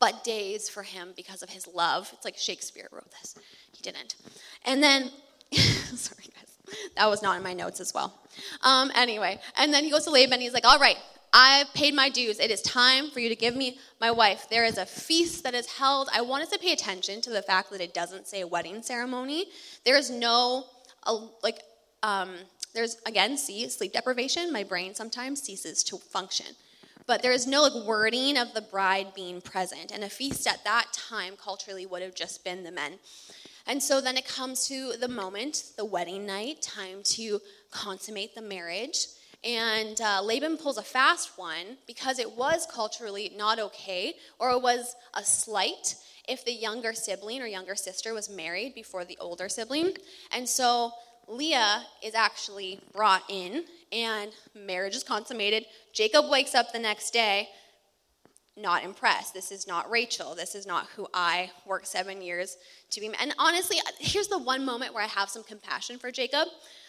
but 0.00 0.24
days 0.24 0.68
for 0.68 0.82
him 0.82 1.12
because 1.16 1.42
of 1.42 1.50
his 1.50 1.68
love. 1.68 2.10
It's 2.12 2.24
like 2.24 2.36
Shakespeare 2.36 2.88
wrote 2.90 3.10
this. 3.22 3.36
He 3.72 3.82
didn't. 3.82 4.16
And 4.64 4.82
then, 4.82 5.10
sorry 5.52 6.24
guys, 6.24 6.76
that 6.96 7.08
was 7.08 7.22
not 7.22 7.36
in 7.36 7.44
my 7.44 7.52
notes 7.52 7.78
as 7.78 7.94
well. 7.94 8.18
Um, 8.64 8.90
anyway, 8.96 9.38
and 9.56 9.72
then 9.72 9.84
he 9.84 9.90
goes 9.90 10.04
to 10.04 10.10
Laban. 10.10 10.40
He's 10.40 10.52
like, 10.52 10.66
"All 10.66 10.80
right, 10.80 10.96
I've 11.38 11.74
paid 11.74 11.92
my 11.92 12.08
dues. 12.08 12.40
It 12.40 12.50
is 12.50 12.62
time 12.62 13.10
for 13.10 13.20
you 13.20 13.28
to 13.28 13.36
give 13.36 13.54
me 13.54 13.78
my 14.00 14.10
wife. 14.10 14.46
There 14.48 14.64
is 14.64 14.78
a 14.78 14.86
feast 14.86 15.44
that 15.44 15.52
is 15.52 15.66
held. 15.66 16.08
I 16.10 16.22
want 16.22 16.42
us 16.44 16.48
to 16.48 16.58
pay 16.58 16.72
attention 16.72 17.20
to 17.20 17.30
the 17.30 17.42
fact 17.42 17.70
that 17.72 17.82
it 17.82 17.92
doesn't 17.92 18.26
say 18.26 18.42
wedding 18.44 18.82
ceremony. 18.82 19.44
There 19.84 19.98
is 19.98 20.10
no, 20.10 20.64
uh, 21.02 21.26
like, 21.42 21.60
um, 22.02 22.36
there's, 22.72 22.96
again, 23.04 23.36
see, 23.36 23.68
sleep 23.68 23.92
deprivation. 23.92 24.50
My 24.50 24.64
brain 24.64 24.94
sometimes 24.94 25.42
ceases 25.42 25.84
to 25.84 25.98
function. 25.98 26.46
But 27.06 27.20
there 27.20 27.32
is 27.32 27.46
no 27.46 27.64
like 27.64 27.86
wording 27.86 28.38
of 28.38 28.54
the 28.54 28.62
bride 28.62 29.08
being 29.14 29.42
present. 29.42 29.92
And 29.92 30.04
a 30.04 30.08
feast 30.08 30.46
at 30.46 30.64
that 30.64 30.86
time 30.94 31.34
culturally 31.36 31.84
would 31.84 32.00
have 32.00 32.14
just 32.14 32.44
been 32.44 32.64
the 32.64 32.72
men. 32.72 32.94
And 33.66 33.82
so 33.82 34.00
then 34.00 34.16
it 34.16 34.26
comes 34.26 34.66
to 34.68 34.94
the 34.98 35.08
moment, 35.08 35.64
the 35.76 35.84
wedding 35.84 36.24
night, 36.24 36.62
time 36.62 37.02
to 37.04 37.42
consummate 37.70 38.34
the 38.34 38.40
marriage. 38.40 39.08
And 39.46 40.00
uh, 40.00 40.22
Laban 40.24 40.56
pulls 40.56 40.76
a 40.76 40.82
fast 40.82 41.38
one 41.38 41.78
because 41.86 42.18
it 42.18 42.36
was 42.36 42.66
culturally 42.66 43.32
not 43.36 43.60
okay, 43.60 44.14
or 44.40 44.50
it 44.50 44.60
was 44.60 44.96
a 45.14 45.22
slight 45.22 45.94
if 46.28 46.44
the 46.44 46.52
younger 46.52 46.92
sibling 46.92 47.40
or 47.40 47.46
younger 47.46 47.76
sister 47.76 48.12
was 48.12 48.28
married 48.28 48.74
before 48.74 49.04
the 49.04 49.16
older 49.20 49.48
sibling. 49.48 49.96
And 50.32 50.48
so 50.48 50.90
Leah 51.28 51.84
is 52.02 52.16
actually 52.16 52.80
brought 52.92 53.22
in, 53.28 53.64
and 53.92 54.32
marriage 54.52 54.96
is 54.96 55.04
consummated. 55.04 55.64
Jacob 55.92 56.28
wakes 56.28 56.56
up 56.56 56.72
the 56.72 56.80
next 56.80 57.12
day, 57.12 57.48
not 58.56 58.82
impressed. 58.82 59.32
This 59.32 59.52
is 59.52 59.68
not 59.68 59.88
Rachel. 59.88 60.34
This 60.34 60.56
is 60.56 60.66
not 60.66 60.88
who 60.96 61.06
I 61.14 61.52
worked 61.64 61.86
seven 61.86 62.20
years 62.20 62.56
to 62.90 63.00
be. 63.00 63.12
And 63.20 63.32
honestly, 63.38 63.76
here's 64.00 64.28
the 64.28 64.38
one 64.38 64.64
moment 64.64 64.92
where 64.92 65.04
I 65.04 65.08
have 65.08 65.28
some 65.28 65.44
compassion 65.44 65.98
for 66.00 66.10
Jacob. 66.10 66.48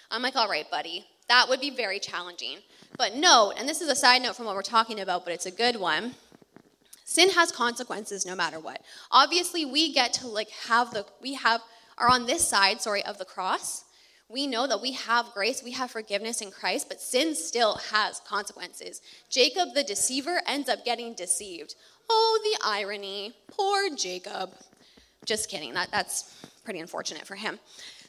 I'm 0.09 0.23
like, 0.23 0.35
all 0.35 0.49
right, 0.49 0.69
buddy, 0.71 1.05
that 1.29 1.48
would 1.50 1.60
be 1.60 1.69
very 1.69 2.00
challenging. 2.00 2.60
But 2.98 3.15
note, 3.15 3.53
and 3.57 3.67
this 3.67 3.81
is 3.81 3.89
a 3.89 3.96
side 3.96 4.22
note 4.22 4.36
from 4.36 4.46
what 4.46 4.55
we're 4.55 4.62
talking 4.62 5.00
about, 5.00 5.24
but 5.24 5.34
it's 5.34 5.46
a 5.46 5.51
good 5.51 5.75
one. 5.75 6.15
Sin 7.05 7.29
has 7.31 7.51
consequences 7.51 8.25
no 8.25 8.36
matter 8.36 8.60
what. 8.60 8.81
Obviously, 9.12 9.65
we 9.65 9.93
get 9.93 10.13
to 10.13 10.27
like 10.27 10.50
have 10.67 10.91
the 10.91 11.05
we 11.22 11.36
have 11.36 11.62
are 11.98 12.10
on 12.10 12.25
this 12.25 12.48
side, 12.48 12.81
sorry, 12.81 13.03
of 13.03 13.17
the 13.17 13.25
cross. 13.25 13.86
We 14.29 14.46
know 14.46 14.67
that 14.67 14.81
we 14.81 14.91
have 14.91 15.31
grace, 15.34 15.63
we 15.63 15.72
have 15.72 15.89
forgiveness 15.89 16.41
in 16.41 16.51
Christ, 16.51 16.89
but 16.89 17.00
sin 17.00 17.34
still 17.34 17.75
has 17.91 18.19
consequences. 18.27 19.01
Jacob 19.29 19.69
the 19.74 19.84
deceiver 19.84 20.41
ends 20.46 20.67
up 20.67 20.84
getting 20.84 21.13
deceived. 21.13 21.75
Oh, 22.10 22.39
the 22.43 22.67
irony. 22.67 23.34
Poor 23.48 23.89
Jacob. 23.96 24.51
Just 25.25 25.50
kidding. 25.50 25.74
That, 25.74 25.91
that's 25.91 26.36
pretty 26.65 26.79
unfortunate 26.79 27.25
for 27.25 27.36
him. 27.36 27.60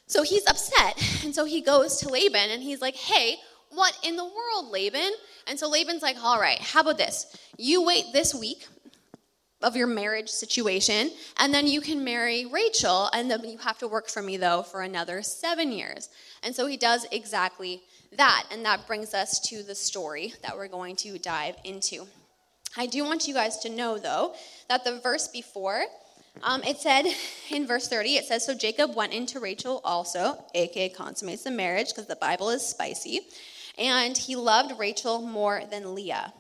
So 0.08 0.22
he's 0.22 0.46
upset. 0.48 1.00
And 1.24 1.34
so 1.34 1.44
he 1.44 1.60
goes 1.60 1.98
to 1.98 2.08
Laban 2.08 2.50
and 2.50 2.62
he's 2.62 2.80
like, 2.80 2.96
hey, 2.96 3.36
what 3.70 3.96
in 4.02 4.16
the 4.16 4.24
world, 4.24 4.72
Laban? 4.72 5.12
And 5.46 5.58
so 5.58 5.68
Laban's 5.68 6.02
like, 6.02 6.16
all 6.22 6.40
right, 6.40 6.58
how 6.58 6.80
about 6.80 6.98
this? 6.98 7.36
You 7.56 7.84
wait 7.84 8.06
this 8.12 8.34
week 8.34 8.66
of 9.60 9.76
your 9.76 9.88
marriage 9.88 10.28
situation, 10.28 11.10
and 11.38 11.52
then 11.52 11.66
you 11.66 11.80
can 11.80 12.04
marry 12.04 12.46
Rachel, 12.46 13.10
and 13.12 13.28
then 13.28 13.44
you 13.44 13.58
have 13.58 13.76
to 13.78 13.88
work 13.88 14.08
for 14.08 14.22
me, 14.22 14.36
though, 14.36 14.62
for 14.62 14.82
another 14.82 15.20
seven 15.20 15.72
years. 15.72 16.10
And 16.44 16.54
so 16.54 16.66
he 16.66 16.76
does 16.76 17.06
exactly 17.10 17.82
that, 18.16 18.44
and 18.52 18.64
that 18.64 18.86
brings 18.86 19.14
us 19.14 19.40
to 19.48 19.64
the 19.64 19.74
story 19.74 20.32
that 20.42 20.56
we're 20.56 20.68
going 20.68 20.94
to 20.96 21.18
dive 21.18 21.56
into. 21.64 22.06
I 22.76 22.86
do 22.86 23.04
want 23.04 23.26
you 23.26 23.34
guys 23.34 23.58
to 23.58 23.68
know, 23.68 23.98
though, 23.98 24.34
that 24.68 24.84
the 24.84 25.00
verse 25.00 25.26
before, 25.26 25.82
um, 26.42 26.62
it 26.62 26.78
said 26.78 27.04
in 27.50 27.66
verse 27.66 27.88
30, 27.88 28.16
it 28.16 28.24
says, 28.24 28.44
So 28.44 28.54
Jacob 28.54 28.94
went 28.94 29.12
into 29.12 29.40
Rachel 29.40 29.80
also, 29.84 30.42
aka 30.54 30.88
consummates 30.88 31.44
the 31.44 31.50
marriage, 31.50 31.88
because 31.88 32.06
the 32.06 32.16
Bible 32.16 32.50
is 32.50 32.66
spicy, 32.66 33.20
and 33.76 34.16
he 34.16 34.36
loved 34.36 34.78
Rachel 34.78 35.20
more 35.20 35.62
than 35.70 35.94
Leah. 35.94 36.32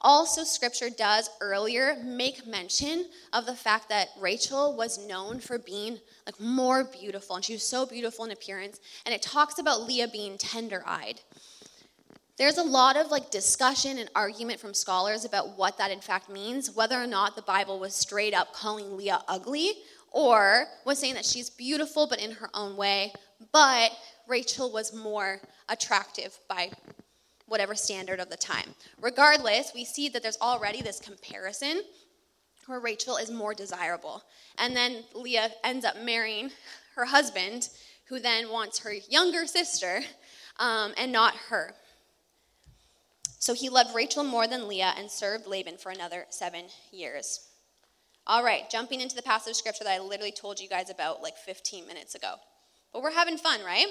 Also, 0.00 0.44
scripture 0.44 0.90
does 0.90 1.30
earlier 1.40 1.96
make 2.04 2.46
mention 2.46 3.06
of 3.32 3.46
the 3.46 3.54
fact 3.54 3.88
that 3.88 4.08
Rachel 4.20 4.76
was 4.76 5.04
known 5.04 5.40
for 5.40 5.58
being 5.58 5.98
like 6.26 6.38
more 6.38 6.84
beautiful, 6.84 7.36
and 7.36 7.44
she 7.44 7.54
was 7.54 7.62
so 7.62 7.86
beautiful 7.86 8.24
in 8.24 8.30
appearance. 8.30 8.78
And 9.04 9.14
it 9.14 9.22
talks 9.22 9.58
about 9.58 9.82
Leah 9.82 10.08
being 10.08 10.36
tender 10.38 10.82
eyed. 10.86 11.20
There's 12.38 12.58
a 12.58 12.62
lot 12.62 12.96
of 12.96 13.10
like 13.10 13.30
discussion 13.30 13.98
and 13.98 14.10
argument 14.14 14.60
from 14.60 14.74
scholars 14.74 15.24
about 15.24 15.56
what 15.56 15.78
that 15.78 15.90
in 15.90 16.00
fact 16.00 16.28
means, 16.28 16.70
whether 16.70 17.00
or 17.00 17.06
not 17.06 17.34
the 17.34 17.42
Bible 17.42 17.78
was 17.78 17.94
straight 17.94 18.34
up 18.34 18.52
calling 18.52 18.96
Leah 18.96 19.22
ugly 19.26 19.72
or 20.10 20.66
was 20.84 20.98
saying 20.98 21.14
that 21.14 21.24
she's 21.24 21.48
beautiful 21.48 22.06
but 22.06 22.20
in 22.20 22.32
her 22.32 22.50
own 22.52 22.76
way, 22.76 23.12
but 23.52 23.90
Rachel 24.28 24.70
was 24.70 24.94
more 24.94 25.40
attractive 25.68 26.38
by 26.48 26.70
whatever 27.46 27.74
standard 27.74 28.20
of 28.20 28.28
the 28.28 28.36
time. 28.36 28.74
Regardless, 29.00 29.72
we 29.74 29.84
see 29.84 30.08
that 30.10 30.22
there's 30.22 30.38
already 30.40 30.82
this 30.82 31.00
comparison 31.00 31.82
where 32.66 32.80
Rachel 32.80 33.16
is 33.16 33.30
more 33.30 33.54
desirable. 33.54 34.22
And 34.58 34.74
then 34.74 35.04
Leah 35.14 35.50
ends 35.64 35.84
up 35.84 36.02
marrying 36.02 36.50
her 36.96 37.04
husband, 37.04 37.68
who 38.08 38.18
then 38.20 38.50
wants 38.50 38.80
her 38.80 38.92
younger 38.92 39.46
sister 39.46 40.00
um, 40.58 40.92
and 40.96 41.12
not 41.12 41.34
her. 41.48 41.74
So 43.46 43.54
he 43.54 43.68
loved 43.68 43.94
Rachel 43.94 44.24
more 44.24 44.48
than 44.48 44.66
Leah 44.66 44.94
and 44.98 45.08
served 45.08 45.46
Laban 45.46 45.76
for 45.76 45.92
another 45.92 46.26
seven 46.30 46.64
years. 46.90 47.46
All 48.26 48.42
right, 48.42 48.68
jumping 48.68 49.00
into 49.00 49.14
the 49.14 49.22
passage 49.22 49.52
of 49.52 49.56
scripture 49.56 49.84
that 49.84 50.00
I 50.00 50.00
literally 50.00 50.32
told 50.32 50.58
you 50.58 50.68
guys 50.68 50.90
about 50.90 51.22
like 51.22 51.36
15 51.36 51.86
minutes 51.86 52.16
ago. 52.16 52.34
But 52.92 53.04
we're 53.04 53.12
having 53.12 53.38
fun, 53.38 53.60
right? 53.64 53.86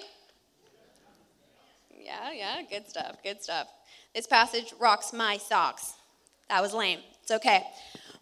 Yeah, 1.97 2.33
yeah, 2.33 2.63
good 2.69 2.89
stuff, 2.89 3.15
good 3.23 3.41
stuff. 3.41 3.69
This 4.13 4.27
passage 4.27 4.73
rocks 4.77 5.13
my 5.13 5.37
socks. 5.37 5.93
That 6.49 6.61
was 6.61 6.73
lame. 6.73 6.99
It's 7.21 7.31
okay. 7.31 7.63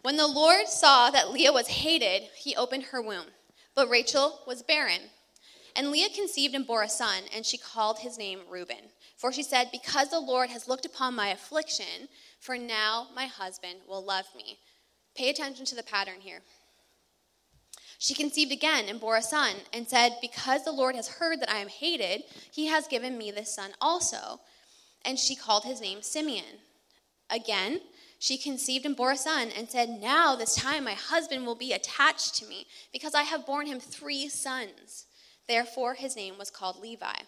When 0.02 0.16
the 0.16 0.28
Lord 0.28 0.68
saw 0.68 1.10
that 1.10 1.32
Leah 1.32 1.52
was 1.52 1.66
hated, 1.66 2.28
he 2.36 2.54
opened 2.54 2.84
her 2.84 3.02
womb. 3.02 3.26
But 3.74 3.88
Rachel 3.88 4.38
was 4.46 4.62
barren. 4.62 5.00
And 5.74 5.90
Leah 5.90 6.10
conceived 6.14 6.54
and 6.54 6.64
bore 6.64 6.84
a 6.84 6.88
son, 6.88 7.24
and 7.34 7.44
she 7.44 7.58
called 7.58 7.98
his 7.98 8.16
name 8.18 8.38
Reuben. 8.48 8.92
For 9.24 9.32
she 9.32 9.42
said, 9.42 9.70
Because 9.72 10.10
the 10.10 10.20
Lord 10.20 10.50
has 10.50 10.68
looked 10.68 10.84
upon 10.84 11.14
my 11.14 11.28
affliction, 11.28 12.10
for 12.40 12.58
now 12.58 13.06
my 13.16 13.24
husband 13.24 13.76
will 13.88 14.04
love 14.04 14.26
me. 14.36 14.58
Pay 15.16 15.30
attention 15.30 15.64
to 15.64 15.74
the 15.74 15.82
pattern 15.82 16.20
here. 16.20 16.42
She 17.98 18.12
conceived 18.12 18.52
again 18.52 18.84
and 18.86 19.00
bore 19.00 19.16
a 19.16 19.22
son, 19.22 19.54
and 19.72 19.88
said, 19.88 20.18
Because 20.20 20.62
the 20.62 20.72
Lord 20.72 20.94
has 20.94 21.08
heard 21.08 21.40
that 21.40 21.50
I 21.50 21.56
am 21.56 21.68
hated, 21.68 22.24
he 22.52 22.66
has 22.66 22.86
given 22.86 23.16
me 23.16 23.30
this 23.30 23.54
son 23.54 23.70
also. 23.80 24.40
And 25.06 25.18
she 25.18 25.34
called 25.34 25.64
his 25.64 25.80
name 25.80 26.02
Simeon. 26.02 26.60
Again, 27.30 27.80
she 28.18 28.36
conceived 28.36 28.84
and 28.84 28.94
bore 28.94 29.12
a 29.12 29.16
son, 29.16 29.48
and 29.56 29.70
said, 29.70 29.88
Now 29.88 30.36
this 30.36 30.54
time 30.54 30.84
my 30.84 30.92
husband 30.92 31.46
will 31.46 31.54
be 31.54 31.72
attached 31.72 32.34
to 32.34 32.46
me, 32.46 32.66
because 32.92 33.14
I 33.14 33.22
have 33.22 33.46
borne 33.46 33.68
him 33.68 33.80
three 33.80 34.28
sons. 34.28 35.06
Therefore 35.48 35.94
his 35.94 36.14
name 36.14 36.36
was 36.36 36.50
called 36.50 36.78
Levi. 36.78 37.22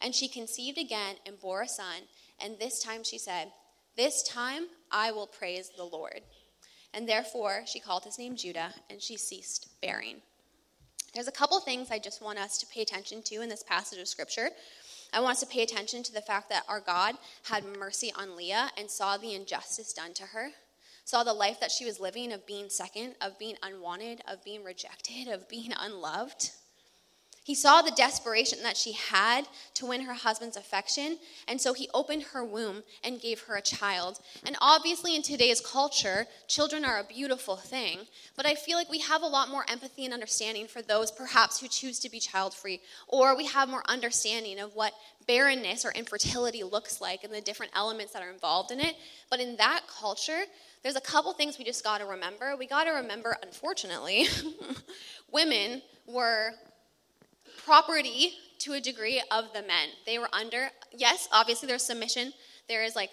And 0.00 0.14
she 0.14 0.28
conceived 0.28 0.78
again 0.78 1.16
and 1.26 1.40
bore 1.40 1.62
a 1.62 1.68
son, 1.68 2.02
and 2.40 2.58
this 2.58 2.82
time 2.82 3.02
she 3.02 3.18
said, 3.18 3.52
This 3.96 4.22
time 4.22 4.66
I 4.90 5.10
will 5.10 5.26
praise 5.26 5.70
the 5.76 5.84
Lord. 5.84 6.20
And 6.94 7.08
therefore, 7.08 7.62
she 7.66 7.80
called 7.80 8.04
his 8.04 8.18
name 8.18 8.36
Judah, 8.36 8.72
and 8.88 9.02
she 9.02 9.16
ceased 9.16 9.68
bearing. 9.82 10.22
There's 11.14 11.28
a 11.28 11.32
couple 11.32 11.58
things 11.60 11.90
I 11.90 11.98
just 11.98 12.22
want 12.22 12.38
us 12.38 12.58
to 12.58 12.66
pay 12.66 12.82
attention 12.82 13.22
to 13.24 13.40
in 13.42 13.48
this 13.48 13.62
passage 13.62 13.98
of 13.98 14.08
Scripture. 14.08 14.50
I 15.12 15.20
want 15.20 15.32
us 15.32 15.40
to 15.40 15.46
pay 15.46 15.62
attention 15.62 16.02
to 16.02 16.12
the 16.12 16.20
fact 16.20 16.50
that 16.50 16.64
our 16.68 16.80
God 16.80 17.16
had 17.44 17.64
mercy 17.64 18.12
on 18.16 18.36
Leah 18.36 18.70
and 18.76 18.90
saw 18.90 19.16
the 19.16 19.34
injustice 19.34 19.92
done 19.92 20.12
to 20.14 20.24
her, 20.24 20.50
saw 21.04 21.24
the 21.24 21.32
life 21.32 21.60
that 21.60 21.72
she 21.72 21.86
was 21.86 21.98
living 21.98 22.32
of 22.32 22.46
being 22.46 22.68
second, 22.68 23.14
of 23.20 23.38
being 23.38 23.56
unwanted, 23.62 24.20
of 24.28 24.44
being 24.44 24.62
rejected, 24.62 25.28
of 25.28 25.48
being 25.48 25.72
unloved. 25.78 26.50
He 27.48 27.54
saw 27.54 27.80
the 27.80 27.90
desperation 27.90 28.62
that 28.62 28.76
she 28.76 28.92
had 28.92 29.48
to 29.72 29.86
win 29.86 30.02
her 30.02 30.12
husband's 30.12 30.58
affection, 30.58 31.16
and 31.48 31.58
so 31.58 31.72
he 31.72 31.88
opened 31.94 32.24
her 32.24 32.44
womb 32.44 32.82
and 33.02 33.22
gave 33.22 33.40
her 33.44 33.56
a 33.56 33.62
child. 33.62 34.20
And 34.44 34.54
obviously, 34.60 35.16
in 35.16 35.22
today's 35.22 35.62
culture, 35.62 36.26
children 36.46 36.84
are 36.84 36.98
a 36.98 37.04
beautiful 37.04 37.56
thing, 37.56 38.00
but 38.36 38.44
I 38.44 38.54
feel 38.54 38.76
like 38.76 38.90
we 38.90 38.98
have 38.98 39.22
a 39.22 39.26
lot 39.26 39.48
more 39.48 39.64
empathy 39.66 40.04
and 40.04 40.12
understanding 40.12 40.66
for 40.66 40.82
those 40.82 41.10
perhaps 41.10 41.58
who 41.58 41.68
choose 41.68 41.98
to 42.00 42.10
be 42.10 42.20
child 42.20 42.52
free, 42.52 42.82
or 43.06 43.34
we 43.34 43.46
have 43.46 43.70
more 43.70 43.82
understanding 43.88 44.60
of 44.60 44.74
what 44.74 44.92
barrenness 45.26 45.86
or 45.86 45.92
infertility 45.92 46.62
looks 46.62 47.00
like 47.00 47.24
and 47.24 47.32
the 47.32 47.40
different 47.40 47.72
elements 47.74 48.12
that 48.12 48.22
are 48.22 48.30
involved 48.30 48.72
in 48.72 48.78
it. 48.78 48.94
But 49.30 49.40
in 49.40 49.56
that 49.56 49.84
culture, 49.88 50.42
there's 50.82 50.96
a 50.96 51.00
couple 51.00 51.32
things 51.32 51.58
we 51.58 51.64
just 51.64 51.82
got 51.82 51.98
to 51.98 52.04
remember. 52.04 52.56
We 52.58 52.66
got 52.66 52.84
to 52.84 52.90
remember, 52.90 53.38
unfortunately, 53.42 54.26
women 55.32 55.80
were 56.06 56.52
property 57.68 58.32
to 58.60 58.72
a 58.72 58.80
degree 58.80 59.22
of 59.30 59.52
the 59.52 59.60
men. 59.60 59.90
They 60.06 60.18
were 60.18 60.30
under, 60.32 60.70
yes, 60.96 61.28
obviously 61.30 61.66
there's 61.66 61.82
submission. 61.82 62.32
There 62.66 62.82
is 62.82 62.96
like 62.96 63.10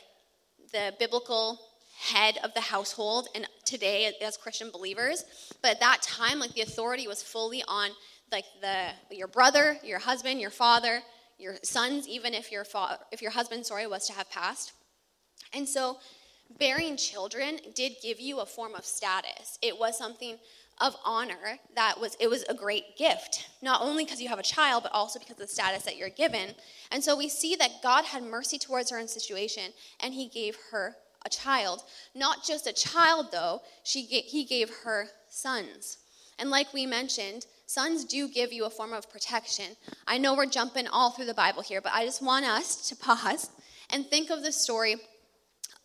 the 0.72 0.94
biblical 0.98 1.60
head 2.00 2.38
of 2.42 2.54
the 2.54 2.62
household, 2.62 3.28
and 3.36 3.48
today 3.66 4.14
as 4.22 4.38
Christian 4.38 4.70
believers. 4.72 5.26
But 5.62 5.72
at 5.72 5.80
that 5.82 6.02
time, 6.02 6.40
like 6.40 6.54
the 6.54 6.62
authority 6.62 7.06
was 7.06 7.22
fully 7.22 7.64
on 7.68 7.90
like 8.32 8.46
the 8.62 8.92
your 9.12 9.28
brother, 9.28 9.78
your 9.84 10.00
husband, 10.00 10.40
your 10.40 10.50
father, 10.50 11.02
your 11.38 11.56
sons, 11.64 12.08
even 12.08 12.34
if 12.34 12.50
your 12.50 12.64
fa- 12.64 13.00
if 13.12 13.22
your 13.22 13.32
husband, 13.32 13.66
sorry, 13.66 13.88
was 13.88 14.08
to 14.08 14.14
have 14.14 14.30
passed. 14.30 14.72
And 15.54 15.68
so 15.68 15.98
bearing 16.60 16.96
children 16.96 17.60
did 17.76 17.94
give 18.02 18.20
you 18.20 18.40
a 18.40 18.46
form 18.46 18.74
of 18.74 18.86
status. 18.86 19.60
It 19.62 19.78
was 19.78 19.98
something 19.98 20.38
of 20.82 20.96
honor 21.06 21.60
that 21.76 22.00
was 22.00 22.18
it 22.20 22.30
was 22.30 22.44
a 22.50 22.54
great 22.54 22.98
gift 22.98 23.48
not 23.62 23.82
only 23.82 24.04
because 24.04 24.22
you 24.22 24.28
have 24.28 24.40
a 24.40 24.44
child 24.44 24.84
but 24.84 24.92
also 24.92 25.20
because 25.20 25.34
of 25.34 25.38
the 25.40 25.48
status 25.48 25.84
that 25.84 25.96
you're 25.96 26.10
given. 26.10 26.54
And 26.92 27.04
so 27.04 27.16
we 27.16 27.30
see 27.30 27.56
that 27.56 27.82
god 27.82 28.06
had 28.06 28.24
mercy 28.24 28.58
towards 28.58 28.92
her 28.92 29.00
in 29.00 29.08
situation 29.08 29.72
and 30.02 30.14
he 30.14 30.28
gave 30.28 30.58
her 30.72 30.96
a 31.26 31.30
child. 31.30 31.82
Not 32.14 32.46
just 32.46 32.68
a 32.68 32.74
child 32.74 33.28
though 33.32 33.62
she 33.84 34.02
he 34.02 34.44
gave 34.44 34.70
her 34.84 35.08
sons. 35.30 35.98
And 36.38 36.50
like 36.50 36.74
we 36.74 36.86
mentioned 36.86 37.46
sons 37.68 38.04
do 38.04 38.28
give 38.28 38.52
you 38.52 38.66
a 38.66 38.70
form 38.70 38.92
of 38.92 39.10
protection. 39.10 39.78
I 40.06 40.18
know 40.18 40.36
we're 40.36 40.46
jumping 40.46 40.88
all 40.88 41.12
through 41.12 41.26
the 41.26 41.34
bible 41.34 41.62
here 41.62 41.80
but 41.80 41.94
i 41.94 42.04
just 42.04 42.22
want 42.22 42.46
us 42.46 42.90
to 42.90 42.96
pause 42.98 43.50
and 43.90 44.06
think 44.06 44.30
of 44.30 44.44
the 44.44 44.52
story 44.52 44.98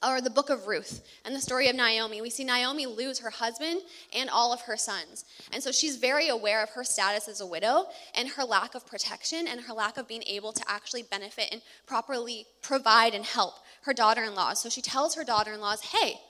or 0.07 0.21
the 0.21 0.31
book 0.31 0.51
of 0.51 0.67
Ruth 0.67 1.07
and 1.25 1.35
the 1.35 1.41
story 1.41 1.69
of 1.69 1.77
Naomi, 1.77 2.21
we 2.21 2.31
see 2.31 2.45
Naomi 2.45 2.87
lose 2.87 3.19
her 3.19 3.31
husband 3.31 3.81
and 4.17 4.31
all 4.31 4.53
of 4.53 4.63
her 4.63 4.77
sons. 4.77 5.25
And 5.53 5.63
so 5.63 5.73
she's 5.73 5.97
very 5.97 6.29
aware 6.29 6.63
of 6.63 6.71
her 6.71 6.85
status 6.85 7.29
as 7.29 7.41
a 7.41 7.47
widow 7.47 7.87
and 8.15 8.29
her 8.31 8.45
lack 8.45 8.75
of 8.75 8.87
protection 8.87 9.47
and 9.47 9.61
her 9.61 9.75
lack 9.75 9.97
of 9.99 10.09
being 10.09 10.25
able 10.27 10.53
to 10.53 10.63
actually 10.67 11.03
benefit 11.03 11.49
and 11.53 11.61
properly 11.87 12.47
provide 12.63 13.15
and 13.15 13.25
help 13.25 13.55
her 13.83 13.93
daughter 13.93 14.25
in 14.25 14.35
laws. 14.35 14.61
So 14.61 14.69
she 14.69 14.83
tells 14.83 15.15
her 15.15 15.25
daughter 15.25 15.53
in 15.53 15.61
laws, 15.61 15.83
hey, 15.83 16.21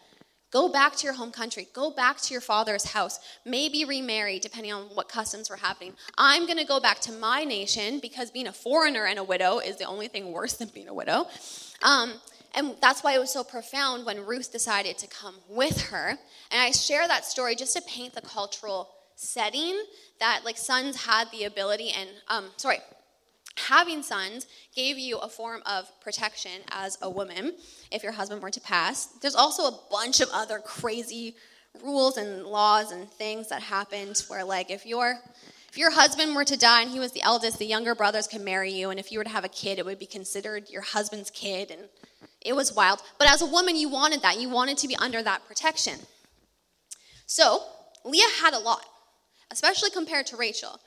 Go 0.51 0.69
back 0.69 0.97
to 0.97 1.05
your 1.05 1.15
home 1.15 1.31
country. 1.31 1.69
Go 1.73 1.93
back 1.93 2.21
to 2.23 2.35
your 2.35 2.41
father's 2.41 2.87
house. 2.87 3.21
Maybe 3.45 3.85
remarry, 3.85 4.41
depending 4.41 4.73
on 4.73 4.83
what 4.95 5.09
customs 5.09 5.49
were 5.49 5.57
happening. 5.57 5.95
I'm 6.19 6.45
going 6.47 6.59
to 6.59 6.65
go 6.65 6.81
back 6.81 6.99
to 7.03 7.13
my 7.13 7.45
nation 7.45 8.01
because 8.01 8.33
being 8.33 8.49
a 8.49 8.53
foreigner 8.53 9.07
and 9.07 9.19
a 9.19 9.25
widow 9.25 9.61
is 9.61 9.77
the 9.77 9.85
only 9.85 10.09
thing 10.09 10.33
worse 10.33 10.55
than 10.55 10.69
being 10.75 10.89
a 10.89 10.95
widow. 10.95 11.27
Um, 11.83 12.15
and 12.55 12.75
that's 12.81 13.03
why 13.03 13.15
it 13.15 13.19
was 13.19 13.33
so 13.33 13.45
profound 13.45 14.07
when 14.07 14.27
Ruth 14.27 14.51
decided 14.53 14.99
to 14.99 15.07
come 15.07 15.37
with 15.49 15.81
her. 15.91 16.19
And 16.51 16.61
I 16.61 16.71
share 16.71 17.07
that 17.09 17.25
story 17.25 17.55
just 17.55 17.77
to 17.77 17.83
paint 17.83 18.15
the 18.15 18.21
cultural 18.21 18.89
setting 19.15 19.83
that 20.19 20.43
like 20.45 20.57
sons 20.57 21.05
had 21.05 21.31
the 21.31 21.45
ability 21.45 21.91
and 21.91 22.09
um, 22.29 22.47
sorry 22.57 22.79
having 23.57 24.03
sons 24.03 24.47
gave 24.75 24.99
you 24.99 25.19
a 25.19 25.29
form 25.29 25.61
of 25.67 25.91
protection 26.01 26.63
as 26.71 26.97
a 27.03 27.11
woman 27.11 27.53
if 27.91 28.03
your 28.03 28.13
husband 28.13 28.41
were 28.41 28.51
to 28.51 28.61
pass. 28.61 29.07
There's 29.21 29.35
also 29.35 29.65
a 29.65 29.79
bunch 29.91 30.21
of 30.21 30.29
other 30.33 30.59
crazy 30.59 31.35
rules 31.85 32.17
and 32.17 32.45
laws 32.45 32.93
and 32.93 33.11
things 33.11 33.49
that 33.49 33.63
happened 33.63 34.25
where 34.29 34.45
like 34.45 34.71
if 34.71 34.87
your 34.87 35.21
If 35.71 35.79
your 35.79 35.93
husband 35.93 36.35
were 36.35 36.45
to 36.47 36.57
die 36.57 36.83
and 36.83 36.91
he 36.91 36.99
was 36.99 37.13
the 37.13 37.23
eldest, 37.23 37.59
the 37.59 37.65
younger 37.65 37.95
brothers 37.95 38.27
could 38.27 38.41
marry 38.41 38.73
you, 38.73 38.91
and 38.91 38.99
if 38.99 39.13
you 39.13 39.19
were 39.19 39.25
to 39.25 39.31
have 39.31 39.45
a 39.45 39.49
kid, 39.63 39.79
it 39.79 39.85
would 39.85 40.01
be 40.01 40.07
considered 40.07 40.69
your 40.69 40.83
husband's 40.83 41.31
kid, 41.31 41.71
and 41.71 41.89
it 42.41 42.55
was 42.55 42.73
wild. 42.73 43.03
But 43.19 43.31
as 43.31 43.43
a 43.43 43.47
woman, 43.47 43.77
you 43.77 43.89
wanted 43.89 44.23
that. 44.23 44.41
You 44.41 44.49
wanted 44.49 44.79
to 44.79 44.89
be 44.89 44.97
under 44.97 45.23
that 45.23 45.47
protection. 45.47 46.01
So, 47.27 47.63
Leah 48.05 48.25
had 48.43 48.55
a 48.55 48.59
lot, 48.59 48.85
especially 49.51 49.91
compared 49.91 50.27
to 50.27 50.37
Rachel. 50.37 50.81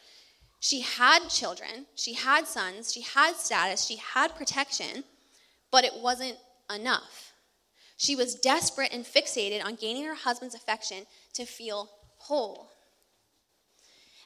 She 0.59 0.81
had 0.81 1.27
children, 1.27 1.87
she 1.95 2.13
had 2.13 2.47
sons, 2.47 2.93
she 2.93 3.01
had 3.01 3.35
status, 3.35 3.85
she 3.85 3.97
had 3.97 4.35
protection, 4.35 5.03
but 5.71 5.83
it 5.83 5.93
wasn't 5.95 6.37
enough. 6.73 7.33
She 7.97 8.15
was 8.15 8.35
desperate 8.35 8.93
and 8.93 9.05
fixated 9.05 9.63
on 9.63 9.75
gaining 9.75 10.05
her 10.05 10.15
husband's 10.15 10.55
affection 10.55 11.05
to 11.33 11.45
feel 11.45 11.89
whole. 12.17 12.71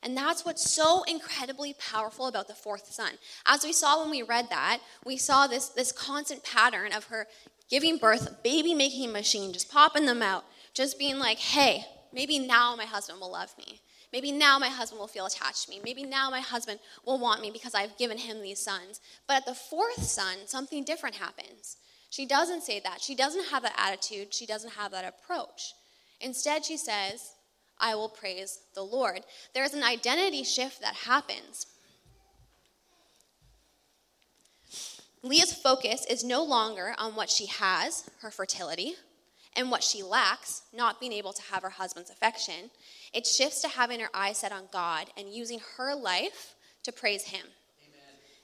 And 0.03 0.15
that's 0.15 0.45
what's 0.45 0.69
so 0.69 1.03
incredibly 1.03 1.73
powerful 1.73 2.27
about 2.27 2.47
the 2.47 2.53
fourth 2.53 2.91
son. 2.91 3.13
As 3.45 3.63
we 3.63 3.73
saw 3.73 4.01
when 4.01 4.11
we 4.11 4.21
read 4.21 4.49
that, 4.49 4.79
we 5.05 5.17
saw 5.17 5.47
this, 5.47 5.69
this 5.69 5.91
constant 5.91 6.43
pattern 6.43 6.93
of 6.93 7.05
her 7.05 7.27
giving 7.69 7.97
birth, 7.97 8.43
baby 8.43 8.73
making 8.73 9.11
machine, 9.11 9.53
just 9.53 9.71
popping 9.71 10.05
them 10.05 10.21
out, 10.21 10.45
just 10.73 10.99
being 10.99 11.17
like, 11.17 11.39
hey, 11.39 11.85
maybe 12.13 12.39
now 12.39 12.75
my 12.75 12.85
husband 12.85 13.19
will 13.19 13.31
love 13.31 13.53
me. 13.57 13.81
Maybe 14.13 14.31
now 14.31 14.57
my 14.57 14.69
husband 14.69 14.99
will 14.99 15.07
feel 15.07 15.25
attached 15.25 15.65
to 15.65 15.69
me. 15.69 15.81
Maybe 15.83 16.03
now 16.03 16.29
my 16.29 16.39
husband 16.39 16.79
will 17.05 17.19
want 17.19 17.41
me 17.41 17.51
because 17.51 17.75
I've 17.75 17.97
given 17.97 18.17
him 18.17 18.41
these 18.41 18.59
sons. 18.59 19.01
But 19.27 19.37
at 19.37 19.45
the 19.45 19.53
fourth 19.53 20.01
son, 20.03 20.37
something 20.45 20.85
different 20.85 21.15
happens. 21.15 21.77
She 22.09 22.25
doesn't 22.25 22.63
say 22.63 22.79
that. 22.79 23.01
She 23.01 23.15
doesn't 23.15 23.49
have 23.49 23.63
that 23.63 23.75
attitude. 23.77 24.33
She 24.33 24.45
doesn't 24.45 24.73
have 24.73 24.91
that 24.91 25.05
approach. 25.05 25.73
Instead, 26.21 26.63
she 26.63 26.77
says, 26.77 27.31
I 27.79 27.95
will 27.95 28.09
praise 28.09 28.59
the 28.73 28.83
Lord. 28.83 29.21
There's 29.53 29.73
an 29.73 29.83
identity 29.83 30.43
shift 30.43 30.81
that 30.81 30.95
happens. 30.95 31.67
Leah's 35.23 35.53
focus 35.53 36.05
is 36.09 36.23
no 36.23 36.43
longer 36.43 36.93
on 36.97 37.15
what 37.15 37.29
she 37.29 37.47
has, 37.47 38.09
her 38.21 38.31
fertility, 38.31 38.93
and 39.55 39.71
what 39.71 39.83
she 39.83 40.03
lacks, 40.03 40.61
not 40.71 40.99
being 40.99 41.11
able 41.11 41.33
to 41.33 41.41
have 41.51 41.63
her 41.63 41.71
husband's 41.71 42.11
affection. 42.11 42.69
It 43.13 43.25
shifts 43.25 43.61
to 43.63 43.67
having 43.67 43.99
her 43.99 44.09
eyes 44.13 44.37
set 44.37 44.51
on 44.51 44.69
God 44.71 45.07
and 45.17 45.33
using 45.33 45.59
her 45.77 45.95
life 45.95 46.55
to 46.83 46.91
praise 46.91 47.23
Him. 47.23 47.45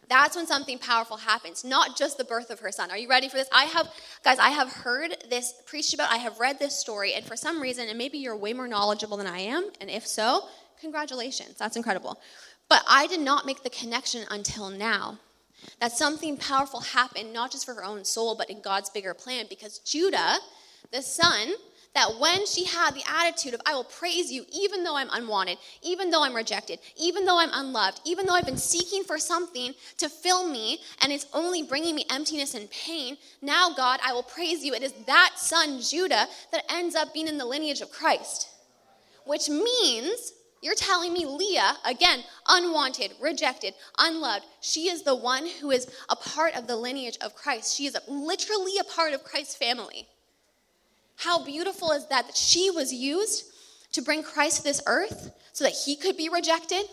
That's 0.09 0.35
when 0.35 0.45
something 0.45 0.77
powerful 0.79 1.17
happens, 1.17 1.63
not 1.63 1.97
just 1.97 2.17
the 2.17 2.23
birth 2.23 2.49
of 2.49 2.59
her 2.59 2.71
son. 2.71 2.91
Are 2.91 2.97
you 2.97 3.09
ready 3.09 3.29
for 3.29 3.37
this? 3.37 3.47
I 3.51 3.65
have, 3.65 3.89
guys, 4.23 4.37
I 4.39 4.49
have 4.49 4.71
heard 4.71 5.15
this 5.29 5.53
preached 5.65 5.93
about, 5.93 6.11
I 6.11 6.17
have 6.17 6.39
read 6.39 6.59
this 6.59 6.77
story, 6.77 7.13
and 7.13 7.25
for 7.25 7.35
some 7.35 7.61
reason, 7.61 7.87
and 7.87 7.97
maybe 7.97 8.17
you're 8.17 8.35
way 8.35 8.53
more 8.53 8.67
knowledgeable 8.67 9.17
than 9.17 9.27
I 9.27 9.39
am, 9.39 9.69
and 9.79 9.89
if 9.89 10.05
so, 10.05 10.41
congratulations, 10.81 11.55
that's 11.57 11.77
incredible. 11.77 12.19
But 12.69 12.83
I 12.87 13.07
did 13.07 13.21
not 13.21 13.45
make 13.45 13.63
the 13.63 13.69
connection 13.69 14.25
until 14.29 14.69
now 14.69 15.19
that 15.79 15.93
something 15.93 16.37
powerful 16.37 16.81
happened, 16.81 17.31
not 17.31 17.51
just 17.51 17.65
for 17.65 17.73
her 17.73 17.83
own 17.83 18.03
soul, 18.03 18.35
but 18.35 18.49
in 18.49 18.61
God's 18.61 18.89
bigger 18.89 19.13
plan, 19.13 19.45
because 19.49 19.79
Judah, 19.79 20.37
the 20.91 21.01
son, 21.01 21.53
that 21.95 22.19
when 22.19 22.45
she 22.45 22.65
had 22.65 22.95
the 22.95 23.03
attitude 23.07 23.53
of, 23.53 23.61
I 23.65 23.75
will 23.75 23.83
praise 23.83 24.31
you 24.31 24.45
even 24.51 24.83
though 24.83 24.97
I'm 24.97 25.09
unwanted, 25.11 25.57
even 25.81 26.09
though 26.09 26.23
I'm 26.23 26.35
rejected, 26.35 26.79
even 26.97 27.25
though 27.25 27.39
I'm 27.39 27.51
unloved, 27.53 28.01
even 28.05 28.25
though 28.25 28.33
I've 28.33 28.45
been 28.45 28.57
seeking 28.57 29.03
for 29.03 29.17
something 29.17 29.73
to 29.97 30.09
fill 30.09 30.49
me 30.49 30.79
and 31.01 31.11
it's 31.11 31.27
only 31.33 31.63
bringing 31.63 31.95
me 31.95 32.05
emptiness 32.09 32.55
and 32.55 32.69
pain, 32.71 33.17
now, 33.41 33.73
God, 33.73 33.99
I 34.03 34.13
will 34.13 34.23
praise 34.23 34.63
you. 34.63 34.73
It 34.73 34.83
is 34.83 34.93
that 35.05 35.33
son, 35.35 35.81
Judah, 35.81 36.27
that 36.51 36.63
ends 36.69 36.95
up 36.95 37.13
being 37.13 37.27
in 37.27 37.37
the 37.37 37.45
lineage 37.45 37.81
of 37.81 37.91
Christ. 37.91 38.49
Which 39.25 39.49
means 39.49 40.33
you're 40.61 40.75
telling 40.75 41.13
me 41.13 41.25
Leah, 41.25 41.75
again, 41.85 42.23
unwanted, 42.47 43.11
rejected, 43.21 43.73
unloved, 43.99 44.45
she 44.61 44.89
is 44.89 45.03
the 45.03 45.15
one 45.15 45.45
who 45.59 45.71
is 45.71 45.87
a 46.09 46.15
part 46.15 46.55
of 46.55 46.67
the 46.67 46.75
lineage 46.75 47.17
of 47.21 47.35
Christ. 47.35 47.75
She 47.75 47.85
is 47.85 47.97
literally 48.07 48.77
a 48.79 48.85
part 48.85 49.13
of 49.13 49.23
Christ's 49.23 49.55
family. 49.55 50.07
How 51.15 51.43
beautiful 51.43 51.91
is 51.91 52.07
that 52.07 52.27
that 52.27 52.35
she 52.35 52.69
was 52.69 52.93
used 52.93 53.45
to 53.91 54.01
bring 54.01 54.23
Christ 54.23 54.57
to 54.57 54.63
this 54.63 54.81
earth 54.87 55.31
so 55.51 55.63
that 55.63 55.73
he 55.73 55.95
could 55.95 56.17
be 56.17 56.29
rejected, 56.29 56.85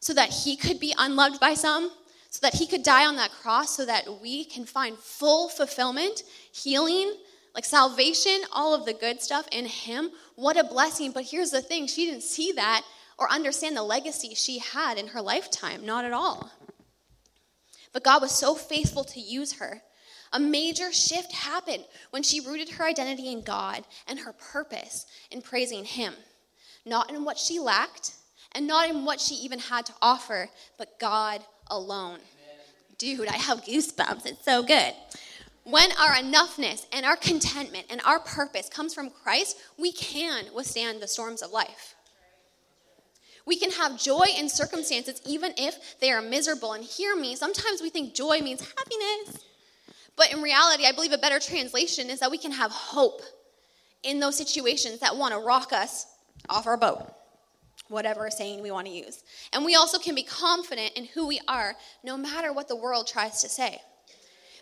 so 0.00 0.14
that 0.14 0.30
he 0.30 0.56
could 0.56 0.78
be 0.78 0.94
unloved 0.96 1.40
by 1.40 1.54
some, 1.54 1.90
so 2.30 2.38
that 2.42 2.54
he 2.54 2.66
could 2.66 2.82
die 2.82 3.06
on 3.06 3.16
that 3.16 3.32
cross 3.32 3.76
so 3.76 3.86
that 3.86 4.20
we 4.22 4.44
can 4.44 4.64
find 4.64 4.96
full 4.96 5.48
fulfillment, 5.48 6.22
healing, 6.52 7.14
like 7.54 7.64
salvation, 7.64 8.40
all 8.52 8.74
of 8.74 8.84
the 8.86 8.92
good 8.92 9.20
stuff 9.20 9.48
in 9.50 9.66
him. 9.66 10.10
What 10.36 10.56
a 10.56 10.64
blessing. 10.64 11.12
But 11.12 11.24
here's 11.24 11.50
the 11.50 11.62
thing 11.62 11.86
she 11.86 12.06
didn't 12.06 12.22
see 12.22 12.52
that 12.52 12.84
or 13.18 13.30
understand 13.32 13.76
the 13.76 13.82
legacy 13.82 14.34
she 14.34 14.58
had 14.58 14.96
in 14.98 15.08
her 15.08 15.20
lifetime, 15.20 15.84
not 15.84 16.04
at 16.04 16.12
all. 16.12 16.52
But 17.92 18.04
God 18.04 18.22
was 18.22 18.32
so 18.32 18.54
faithful 18.54 19.02
to 19.04 19.20
use 19.20 19.54
her 19.54 19.82
a 20.32 20.40
major 20.40 20.92
shift 20.92 21.32
happened 21.32 21.84
when 22.10 22.22
she 22.22 22.40
rooted 22.40 22.70
her 22.70 22.84
identity 22.84 23.32
in 23.32 23.42
God 23.42 23.84
and 24.06 24.18
her 24.20 24.32
purpose 24.32 25.06
in 25.30 25.42
praising 25.42 25.84
Him, 25.84 26.14
not 26.84 27.10
in 27.10 27.24
what 27.24 27.38
she 27.38 27.58
lacked 27.58 28.14
and 28.52 28.66
not 28.66 28.88
in 28.88 29.04
what 29.04 29.20
she 29.20 29.34
even 29.36 29.58
had 29.58 29.86
to 29.86 29.92
offer, 30.00 30.48
but 30.76 30.98
God 30.98 31.42
alone. 31.68 32.18
Dude, 32.96 33.28
I 33.28 33.36
have 33.36 33.64
goosebumps. 33.64 34.26
It's 34.26 34.44
so 34.44 34.62
good. 34.62 34.92
When 35.64 35.90
our 35.92 36.14
enoughness 36.14 36.86
and 36.92 37.04
our 37.04 37.16
contentment 37.16 37.86
and 37.90 38.00
our 38.04 38.18
purpose 38.18 38.68
comes 38.68 38.94
from 38.94 39.10
Christ, 39.10 39.58
we 39.78 39.92
can 39.92 40.46
withstand 40.54 41.00
the 41.00 41.06
storms 41.06 41.42
of 41.42 41.52
life. 41.52 41.94
We 43.46 43.56
can 43.56 43.70
have 43.72 43.98
joy 43.98 44.26
in 44.36 44.48
circumstances 44.48 45.22
even 45.26 45.52
if 45.56 45.98
they 46.00 46.10
are 46.10 46.20
miserable. 46.20 46.72
And 46.72 46.84
hear 46.84 47.16
me, 47.16 47.36
sometimes 47.36 47.80
we 47.80 47.90
think 47.90 48.14
joy 48.14 48.40
means 48.40 48.60
happiness. 48.60 49.44
But 50.18 50.32
in 50.32 50.42
reality, 50.42 50.84
I 50.84 50.92
believe 50.92 51.12
a 51.12 51.18
better 51.18 51.38
translation 51.38 52.10
is 52.10 52.18
that 52.20 52.30
we 52.30 52.38
can 52.38 52.50
have 52.50 52.72
hope 52.72 53.22
in 54.02 54.18
those 54.18 54.36
situations 54.36 54.98
that 54.98 55.16
want 55.16 55.32
to 55.32 55.38
rock 55.38 55.72
us 55.72 56.06
off 56.50 56.66
our 56.66 56.76
boat, 56.76 57.14
whatever 57.88 58.28
saying 58.28 58.60
we 58.60 58.72
want 58.72 58.88
to 58.88 58.92
use. 58.92 59.22
And 59.52 59.64
we 59.64 59.76
also 59.76 59.98
can 59.98 60.16
be 60.16 60.24
confident 60.24 60.92
in 60.96 61.04
who 61.04 61.28
we 61.28 61.40
are 61.46 61.74
no 62.02 62.16
matter 62.16 62.52
what 62.52 62.66
the 62.66 62.76
world 62.76 63.06
tries 63.06 63.42
to 63.42 63.48
say. 63.48 63.80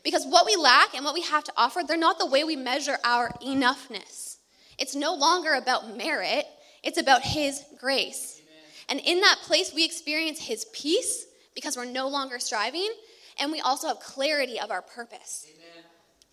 Because 0.05 0.27
what 0.27 0.45
we 0.47 0.57
lack 0.57 0.95
and 0.95 1.05
what 1.05 1.15
we 1.15 1.23
have 1.23 1.43
to 1.45 1.53
offer, 1.57 1.81
they're 1.87 1.97
not 1.97 2.19
the 2.19 2.27
way 2.27 2.45
we 2.45 2.55
measure 2.55 2.99
our 3.03 3.31
enoughness. 3.43 4.37
It's 4.79 4.95
no 4.95 5.15
longer 5.15 5.55
about 5.55 5.97
merit, 5.97 6.45
it's 6.85 6.99
about 6.99 7.23
His 7.23 7.65
grace. 7.81 8.41
Amen. 8.43 9.01
And 9.01 9.09
in 9.09 9.21
that 9.23 9.39
place, 9.43 9.73
we 9.75 9.85
experience 9.87 10.39
His 10.39 10.67
peace 10.75 11.27
because 11.55 11.77
we're 11.77 11.87
no 11.87 12.09
longer 12.09 12.39
striving 12.39 12.93
and 13.39 13.53
we 13.53 13.61
also 13.61 13.89
have 13.89 14.01
clarity 14.01 14.59
of 14.59 14.71
our 14.71 14.83
purpose. 14.83 15.47
Amen. 15.55 15.85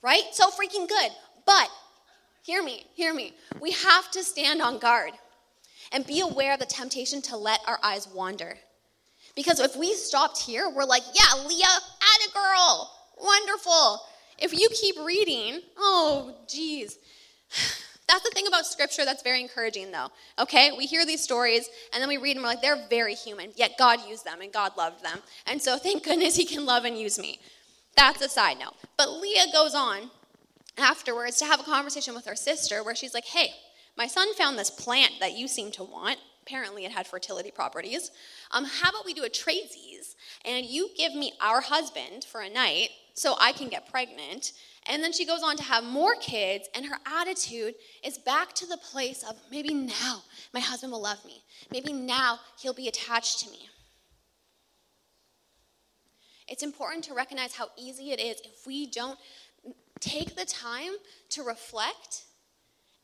Right? 0.02 0.24
So 0.32 0.50
freaking 0.50 0.88
good. 0.88 1.12
But 1.46 1.70
hear 2.44 2.64
me, 2.64 2.86
hear 2.96 3.14
me. 3.14 3.34
We 3.60 3.72
have 3.72 4.12
to 4.12 4.24
stand 4.24 4.62
on 4.62 4.80
guard 4.80 5.12
and 5.92 6.06
be 6.06 6.22
aware 6.22 6.54
of 6.54 6.60
the 6.60 6.66
temptation 6.66 7.22
to 7.24 7.38
let 7.38 7.60
our 7.68 7.80
eyes 7.84 8.08
wander. 8.08 8.58
Because 9.36 9.60
if 9.60 9.76
we 9.76 9.94
stopped 9.94 10.42
here, 10.42 10.70
we're 10.70 10.86
like, 10.86 11.04
yeah, 11.14 11.44
Leah, 11.44 11.66
add 11.66 12.30
a 12.30 12.34
girl. 12.34 12.92
Wonderful. 13.22 14.02
If 14.38 14.54
you 14.54 14.70
keep 14.70 14.96
reading, 15.04 15.62
oh, 15.78 16.36
geez. 16.48 16.98
That's 18.08 18.24
the 18.24 18.32
thing 18.32 18.48
about 18.48 18.66
scripture 18.66 19.06
that's 19.06 19.24
very 19.24 19.42
encouraging, 19.42 19.92
though. 19.92 20.08
Okay? 20.38 20.72
We 20.78 20.86
hear 20.86 21.06
these 21.06 21.22
stories 21.22 21.70
and 21.94 22.02
then 22.02 22.10
we 22.10 22.18
read 22.18 22.36
them, 22.36 22.44
we're 22.44 22.50
like, 22.50 22.62
they're 22.62 22.86
very 22.90 23.16
human, 23.16 23.52
yet 23.56 23.78
God 23.78 24.00
used 24.08 24.26
them 24.26 24.42
and 24.42 24.52
God 24.52 24.76
loved 24.78 25.04
them. 25.04 25.20
And 25.48 25.62
so 25.62 25.78
thank 25.78 26.04
goodness 26.04 26.36
He 26.36 26.46
can 26.46 26.66
love 26.66 26.86
and 26.86 26.98
use 26.98 27.18
me. 27.18 27.40
That's 27.96 28.22
a 28.22 28.30
side 28.30 28.60
note. 28.60 28.74
But 28.98 29.12
Leah 29.12 29.48
goes 29.54 29.74
on 29.74 30.10
afterwards 30.78 31.38
to 31.38 31.46
have 31.46 31.60
a 31.60 31.64
conversation 31.64 32.14
with 32.14 32.26
her 32.26 32.36
sister 32.36 32.84
where 32.84 32.96
she's 32.96 33.14
like, 33.14 33.26
hey, 33.26 33.52
my 33.96 34.08
son 34.08 34.34
found 34.34 34.58
this 34.58 34.72
plant 34.72 35.14
that 35.20 35.34
you 35.34 35.48
seem 35.48 35.72
to 35.72 35.84
want. 35.84 36.18
Apparently, 36.42 36.84
it 36.84 36.92
had 36.92 37.08
fertility 37.08 37.52
properties. 37.52 38.12
Um, 38.52 38.66
how 38.66 38.90
about 38.90 39.06
we 39.06 39.14
do 39.14 39.24
a 39.24 39.30
tradesies 39.30 40.16
and 40.44 40.66
you 40.66 40.90
give 40.98 41.14
me 41.14 41.34
our 41.40 41.62
husband 41.62 42.26
for 42.26 42.42
a 42.42 42.50
night 42.50 42.90
so 43.14 43.36
I 43.40 43.54
can 43.54 43.70
get 43.70 43.90
pregnant 43.90 44.52
and 44.88 45.04
then 45.04 45.14
she 45.14 45.26
goes 45.26 45.44
on 45.44 45.56
to 45.58 45.64
have 45.64 45.84
more 45.84 46.16
kids, 46.16 46.68
and 46.76 46.86
her 46.86 46.98
attitude 47.06 47.76
is 48.04 48.18
back 48.18 48.54
to 48.54 48.66
the 48.66 48.78
place 48.78 49.24
of 49.24 49.36
maybe 49.50 49.74
now 49.74 50.24
my 50.54 50.60
husband 50.60 50.92
will 50.92 51.02
love 51.02 51.24
me. 51.26 51.44
Maybe 51.72 51.94
now 51.94 52.40
he'll 52.60 52.74
be 52.74 52.88
attached 52.88 53.40
to 53.42 53.52
me. 53.52 53.70
It's 56.48 56.64
important 56.64 57.06
to 57.06 57.14
recognize 57.14 57.56
how 57.56 57.70
easy 57.78 58.12
it 58.12 58.20
is 58.20 58.42
if 58.44 58.68
we 58.68 58.88
don't 58.88 59.18
take 60.00 60.36
the 60.36 60.46
time 60.46 60.92
to 61.30 61.44
reflect 61.44 62.26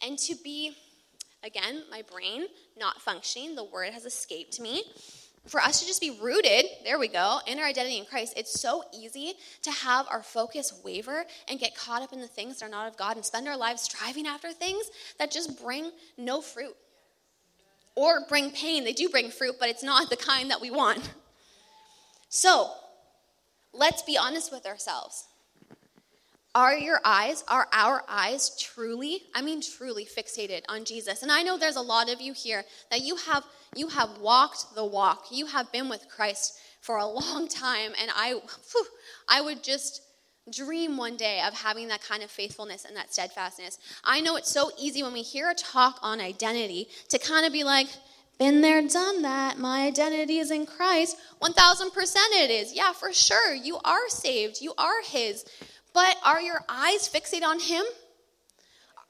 and 0.05 0.17
to 0.19 0.35
be, 0.43 0.75
again, 1.43 1.83
my 1.89 2.01
brain 2.01 2.47
not 2.77 3.01
functioning. 3.01 3.55
The 3.55 3.63
word 3.63 3.93
has 3.93 4.05
escaped 4.05 4.59
me 4.59 4.83
for 5.49 5.59
us 5.59 5.79
to 5.81 5.87
just 5.87 5.99
be 5.99 6.17
rooted, 6.21 6.65
there 6.83 6.99
we 6.99 7.07
go, 7.07 7.39
in 7.47 7.59
our 7.59 7.65
identity 7.65 7.97
in 7.97 8.05
Christ, 8.05 8.33
it's 8.37 8.59
so 8.59 8.83
easy 8.93 9.33
to 9.63 9.71
have 9.71 10.07
our 10.09 10.21
focus 10.21 10.79
waver 10.83 11.25
and 11.47 11.59
get 11.59 11.75
caught 11.75 12.01
up 12.01 12.13
in 12.13 12.21
the 12.21 12.27
things 12.27 12.59
that 12.59 12.65
are 12.65 12.69
not 12.69 12.87
of 12.87 12.97
God 12.97 13.15
and 13.15 13.25
spend 13.25 13.47
our 13.47 13.57
lives 13.57 13.81
striving 13.81 14.27
after 14.27 14.51
things 14.51 14.89
that 15.17 15.31
just 15.31 15.61
bring 15.61 15.91
no 16.17 16.41
fruit 16.41 16.75
or 17.95 18.21
bring 18.29 18.51
pain. 18.51 18.83
They 18.83 18.93
do 18.93 19.09
bring 19.09 19.31
fruit, 19.31 19.55
but 19.59 19.69
it's 19.69 19.83
not 19.83 20.09
the 20.09 20.17
kind 20.17 20.51
that 20.51 20.61
we 20.61 20.71
want. 20.71 21.09
So, 22.29 22.71
let's 23.73 24.03
be 24.03 24.17
honest 24.17 24.51
with 24.51 24.65
ourselves. 24.67 25.27
Are 26.55 26.75
your 26.75 26.99
eyes, 27.05 27.43
are 27.47 27.67
our 27.71 28.03
eyes 28.07 28.57
truly, 28.59 29.21
I 29.35 29.41
mean 29.41 29.61
truly 29.61 30.05
fixated 30.05 30.61
on 30.67 30.83
Jesus? 30.83 31.21
And 31.21 31.31
I 31.31 31.43
know 31.43 31.57
there's 31.57 31.75
a 31.75 31.81
lot 31.81 32.09
of 32.11 32.21
you 32.21 32.33
here 32.33 32.65
that 32.89 33.01
you 33.01 33.15
have 33.15 33.43
you 33.75 33.87
have 33.89 34.17
walked 34.19 34.73
the 34.73 34.85
walk. 34.85 35.27
You 35.31 35.45
have 35.45 35.71
been 35.71 35.89
with 35.89 36.07
Christ 36.09 36.57
for 36.81 36.97
a 36.97 37.05
long 37.21 37.47
time 37.47 37.91
and 38.01 38.09
I 38.15 38.33
whew, 38.33 38.85
I 39.27 39.41
would 39.41 39.63
just 39.63 40.01
dream 40.51 40.97
one 40.97 41.17
day 41.17 41.41
of 41.45 41.53
having 41.53 41.87
that 41.89 42.01
kind 42.01 42.23
of 42.23 42.31
faithfulness 42.31 42.85
and 42.85 42.97
that 42.97 43.13
steadfastness. 43.13 43.77
I 44.03 44.19
know 44.19 44.35
it's 44.35 44.49
so 44.49 44.71
easy 44.79 45.03
when 45.03 45.13
we 45.13 45.21
hear 45.21 45.51
a 45.51 45.53
talk 45.53 45.99
on 46.01 46.19
identity 46.19 46.87
to 47.09 47.19
kind 47.19 47.45
of 47.45 47.53
be 47.53 47.63
like, 47.63 47.87
been 48.39 48.61
there, 48.61 48.81
done 48.87 49.21
that. 49.23 49.59
My 49.59 49.81
identity 49.81 50.39
is 50.39 50.49
in 50.49 50.65
Christ. 50.65 51.17
1000% 51.41 52.15
it 52.31 52.49
is. 52.49 52.73
Yeah, 52.73 52.93
for 52.93 53.11
sure. 53.11 53.53
You 53.53 53.79
are 53.83 54.07
saved. 54.07 54.61
You 54.61 54.73
are 54.77 55.03
His. 55.03 55.43
But 55.93 56.17
are 56.25 56.41
your 56.41 56.61
eyes 56.69 57.09
fixated 57.09 57.43
on 57.43 57.59
Him? 57.59 57.83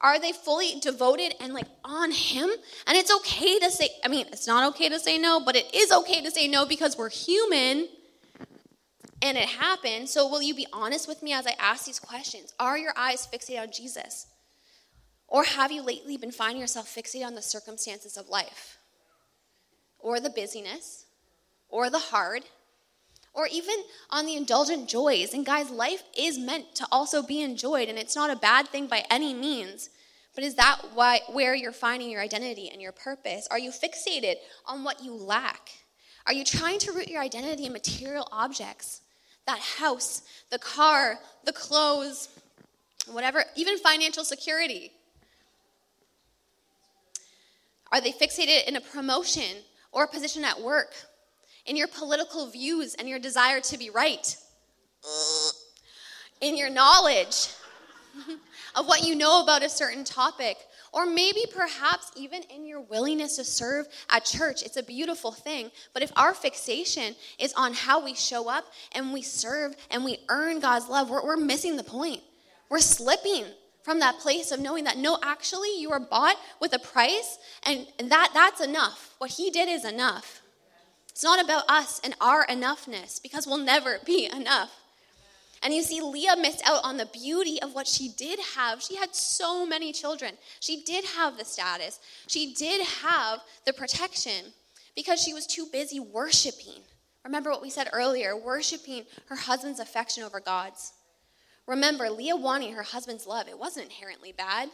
Are 0.01 0.19
they 0.19 0.31
fully 0.31 0.79
devoted 0.79 1.35
and 1.41 1.53
like 1.53 1.67
on 1.83 2.11
Him? 2.11 2.49
And 2.87 2.97
it's 2.97 3.13
okay 3.13 3.59
to 3.59 3.69
say, 3.69 3.89
I 4.03 4.07
mean, 4.07 4.27
it's 4.31 4.47
not 4.47 4.67
okay 4.73 4.89
to 4.89 4.99
say 4.99 5.17
no, 5.17 5.39
but 5.39 5.55
it 5.55 5.73
is 5.73 5.91
okay 5.91 6.23
to 6.23 6.31
say 6.31 6.47
no 6.47 6.65
because 6.65 6.97
we're 6.97 7.09
human 7.09 7.87
and 9.21 9.37
it 9.37 9.49
happened. 9.49 10.09
So, 10.09 10.27
will 10.27 10.41
you 10.41 10.55
be 10.55 10.67
honest 10.71 11.07
with 11.07 11.21
me 11.21 11.33
as 11.33 11.45
I 11.45 11.55
ask 11.59 11.85
these 11.85 11.99
questions? 11.99 12.53
Are 12.59 12.77
your 12.77 12.93
eyes 12.95 13.27
fixated 13.27 13.61
on 13.61 13.71
Jesus? 13.71 14.27
Or 15.27 15.43
have 15.43 15.71
you 15.71 15.81
lately 15.81 16.17
been 16.17 16.31
finding 16.31 16.59
yourself 16.59 16.93
fixated 16.93 17.25
on 17.25 17.35
the 17.35 17.41
circumstances 17.41 18.17
of 18.17 18.29
life? 18.29 18.77
Or 19.99 20.19
the 20.19 20.29
busyness? 20.29 21.05
Or 21.69 21.89
the 21.89 21.99
hard? 21.99 22.43
Or 23.33 23.47
even 23.47 23.75
on 24.09 24.25
the 24.25 24.35
indulgent 24.35 24.89
joys. 24.89 25.33
And 25.33 25.45
guys, 25.45 25.69
life 25.69 26.03
is 26.17 26.37
meant 26.37 26.75
to 26.75 26.87
also 26.91 27.21
be 27.21 27.41
enjoyed, 27.41 27.89
and 27.89 27.97
it's 27.97 28.15
not 28.15 28.29
a 28.29 28.35
bad 28.35 28.67
thing 28.67 28.87
by 28.87 29.05
any 29.09 29.33
means. 29.33 29.89
But 30.35 30.43
is 30.43 30.55
that 30.55 30.81
why, 30.93 31.21
where 31.31 31.55
you're 31.55 31.71
finding 31.71 32.09
your 32.09 32.21
identity 32.21 32.69
and 32.69 32.81
your 32.81 32.91
purpose? 32.91 33.47
Are 33.51 33.59
you 33.59 33.71
fixated 33.71 34.35
on 34.65 34.83
what 34.83 35.03
you 35.03 35.13
lack? 35.13 35.69
Are 36.25 36.33
you 36.33 36.43
trying 36.43 36.79
to 36.79 36.91
root 36.91 37.07
your 37.07 37.21
identity 37.21 37.65
in 37.65 37.73
material 37.73 38.27
objects? 38.31 39.01
That 39.47 39.59
house, 39.59 40.21
the 40.51 40.59
car, 40.59 41.19
the 41.43 41.53
clothes, 41.53 42.29
whatever, 43.11 43.43
even 43.55 43.77
financial 43.79 44.23
security? 44.23 44.91
Are 47.91 47.99
they 47.99 48.11
fixated 48.11 48.67
in 48.67 48.75
a 48.75 48.81
promotion 48.81 49.63
or 49.91 50.03
a 50.03 50.07
position 50.07 50.43
at 50.43 50.61
work 50.61 50.93
in 51.69 51.75
your 51.75 51.88
political 51.88 52.49
views 52.49 52.95
and 52.95 53.08
your 53.08 53.19
desire 53.19 53.62
to 53.62 53.77
be 53.77 53.91
right, 53.91 54.36
in 56.41 56.58
your 56.58 56.69
knowledge 56.69 57.49
of 58.75 58.88
what 58.88 59.03
you 59.05 59.15
know 59.15 59.43
about 59.43 59.62
a 59.62 59.69
certain 59.69 60.03
topic, 60.03 60.58
or 60.91 61.05
maybe 61.05 61.45
perhaps 61.53 62.12
even 62.17 62.41
in 62.43 62.65
your 62.65 62.82
willingness 62.82 63.36
to 63.36 63.43
serve 63.43 63.86
at 64.10 64.25
church. 64.25 64.63
It's 64.63 64.77
a 64.77 64.84
beautiful 64.84 65.32
thing. 65.32 65.69
But 65.93 66.01
if 66.01 66.12
our 66.17 66.34
fixation 66.34 67.15
is 67.38 67.53
on 67.53 67.73
how 67.73 68.03
we 68.03 68.15
show 68.15 68.49
up 68.49 68.65
and 68.93 69.13
we 69.13 69.21
serve 69.21 69.75
and 69.91 70.03
we 70.03 70.17
earn 70.27 70.60
God's 70.60 70.89
love, 70.89 71.12
we're, 71.12 71.23
we're 71.23 71.38
missing 71.38 71.77
the 71.77 71.84
point. 71.84 72.21
We're 72.71 72.79
slipping 72.79 73.45
from 73.84 73.99
that 73.99 74.17
place 74.17 74.51
of 74.51 74.60
knowing 74.60 74.86
that 74.86 74.97
no, 74.97 75.19
actually, 75.23 75.79
you 75.79 75.91
are 75.91 75.99
bought 75.99 76.38
with 76.60 76.73
a 76.73 76.79
price, 76.79 77.38
and, 77.63 77.86
that, 78.10 78.32
that's 78.34 78.60
enough. 78.60 79.13
What 79.19 79.29
He 79.29 79.51
did 79.51 79.69
is 79.69 79.86
enough. 79.86 80.41
It's 81.19 81.23
not 81.25 81.43
about 81.43 81.65
us 81.67 81.99
and 82.01 82.15
our 82.21 82.45
enoughness 82.45 83.21
because 83.21 83.45
we'll 83.45 83.58
never 83.58 83.97
be 84.05 84.29
enough. 84.34 84.71
And 85.62 85.73
you 85.73 85.84
see, 85.84 85.99
Leah 85.99 86.38
missed 86.38 86.62
out 86.65 86.79
on 86.86 86.95
the 86.95 87.08
beauty 87.08 87.62
of 87.62 87.75
what 87.75 87.88
she 87.88 88.08
did 88.08 88.39
have. 88.55 88.82
She 88.82 88.95
had 88.95 89.13
so 89.13 89.65
many 89.65 89.91
children. 89.91 90.36
She 90.62 90.82
did 90.82 91.03
have 91.03 91.38
the 91.38 91.43
status, 91.43 91.99
she 92.27 92.53
did 92.53 92.88
have 93.03 93.41
the 93.65 93.73
protection 93.73 94.53
because 94.95 95.21
she 95.21 95.34
was 95.34 95.45
too 95.45 95.67
busy 95.69 95.99
worshiping. 95.99 96.84
Remember 97.25 97.49
what 97.49 97.62
we 97.62 97.69
said 97.69 97.89
earlier 97.91 98.38
worshiping 98.38 99.03
her 99.27 99.36
husband's 99.36 99.82
affection 99.82 100.23
over 100.23 100.39
God's. 100.39 100.93
Remember, 101.67 102.10
Leah 102.10 102.38
wanting 102.38 102.75
her 102.75 102.84
husband's 102.84 103.27
love, 103.27 103.49
it 103.49 103.60
wasn't 103.60 103.88
inherently 103.88 104.32
bad. 104.32 104.69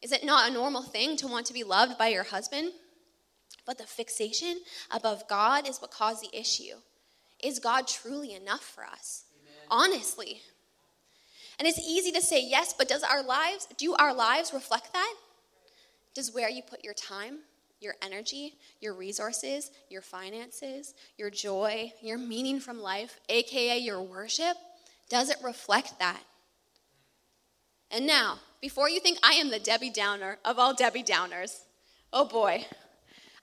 Is 0.00 0.12
it 0.12 0.24
not 0.24 0.48
a 0.48 0.54
normal 0.54 0.82
thing 0.82 1.18
to 1.18 1.26
want 1.26 1.44
to 1.44 1.52
be 1.52 1.62
loved 1.62 1.98
by 1.98 2.08
your 2.08 2.24
husband? 2.24 2.72
But 3.66 3.78
the 3.78 3.84
fixation 3.84 4.60
above 4.90 5.26
God 5.28 5.68
is 5.68 5.78
what 5.78 5.90
caused 5.90 6.22
the 6.22 6.38
issue. 6.38 6.76
Is 7.42 7.58
God 7.58 7.86
truly 7.86 8.34
enough 8.34 8.62
for 8.62 8.84
us? 8.84 9.24
Amen. 9.42 9.92
Honestly. 9.92 10.42
And 11.58 11.68
it's 11.68 11.78
easy 11.78 12.10
to 12.12 12.20
say 12.20 12.44
yes, 12.44 12.74
but 12.76 12.88
does 12.88 13.02
our 13.02 13.22
lives, 13.22 13.68
do 13.78 13.94
our 13.94 14.14
lives 14.14 14.52
reflect 14.52 14.92
that? 14.92 15.14
Does 16.14 16.32
where 16.32 16.48
you 16.48 16.62
put 16.62 16.84
your 16.84 16.94
time, 16.94 17.38
your 17.80 17.94
energy, 18.02 18.54
your 18.80 18.94
resources, 18.94 19.70
your 19.88 20.02
finances, 20.02 20.94
your 21.16 21.30
joy, 21.30 21.92
your 22.02 22.18
meaning 22.18 22.60
from 22.60 22.80
life, 22.80 23.20
aka 23.28 23.78
your 23.78 24.02
worship, 24.02 24.56
does 25.08 25.30
it 25.30 25.36
reflect 25.44 25.98
that? 25.98 26.22
And 27.90 28.06
now, 28.06 28.38
before 28.60 28.88
you 28.88 29.00
think 29.00 29.18
I 29.22 29.34
am 29.34 29.50
the 29.50 29.58
Debbie 29.58 29.90
Downer 29.90 30.38
of 30.44 30.58
all 30.58 30.74
Debbie 30.74 31.02
Downers, 31.02 31.60
oh 32.12 32.24
boy, 32.24 32.66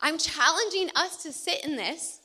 I'm 0.02 0.18
challenging 0.18 0.90
us 0.96 1.22
to 1.24 1.32
sit 1.32 1.64
in 1.64 1.76
this 1.76 2.20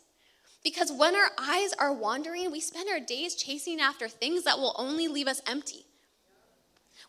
because 0.64 0.90
when 0.90 1.14
our 1.14 1.30
eyes 1.38 1.72
are 1.78 1.92
wandering, 1.92 2.50
we 2.50 2.60
spend 2.60 2.88
our 2.88 3.00
days 3.00 3.34
chasing 3.34 3.80
after 3.80 4.08
things 4.08 4.44
that 4.44 4.58
will 4.58 4.74
only 4.78 5.08
leave 5.08 5.28
us 5.28 5.42
empty. 5.46 5.86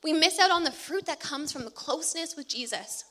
We 0.04 0.14
miss 0.14 0.40
out 0.40 0.52
on 0.52 0.64
the 0.64 0.72
fruit 0.72 1.06
that 1.06 1.20
comes 1.20 1.52
from 1.52 1.66
the 1.66 1.72
closeness 1.72 2.36
with 2.36 2.48
Jesus. 2.48 3.06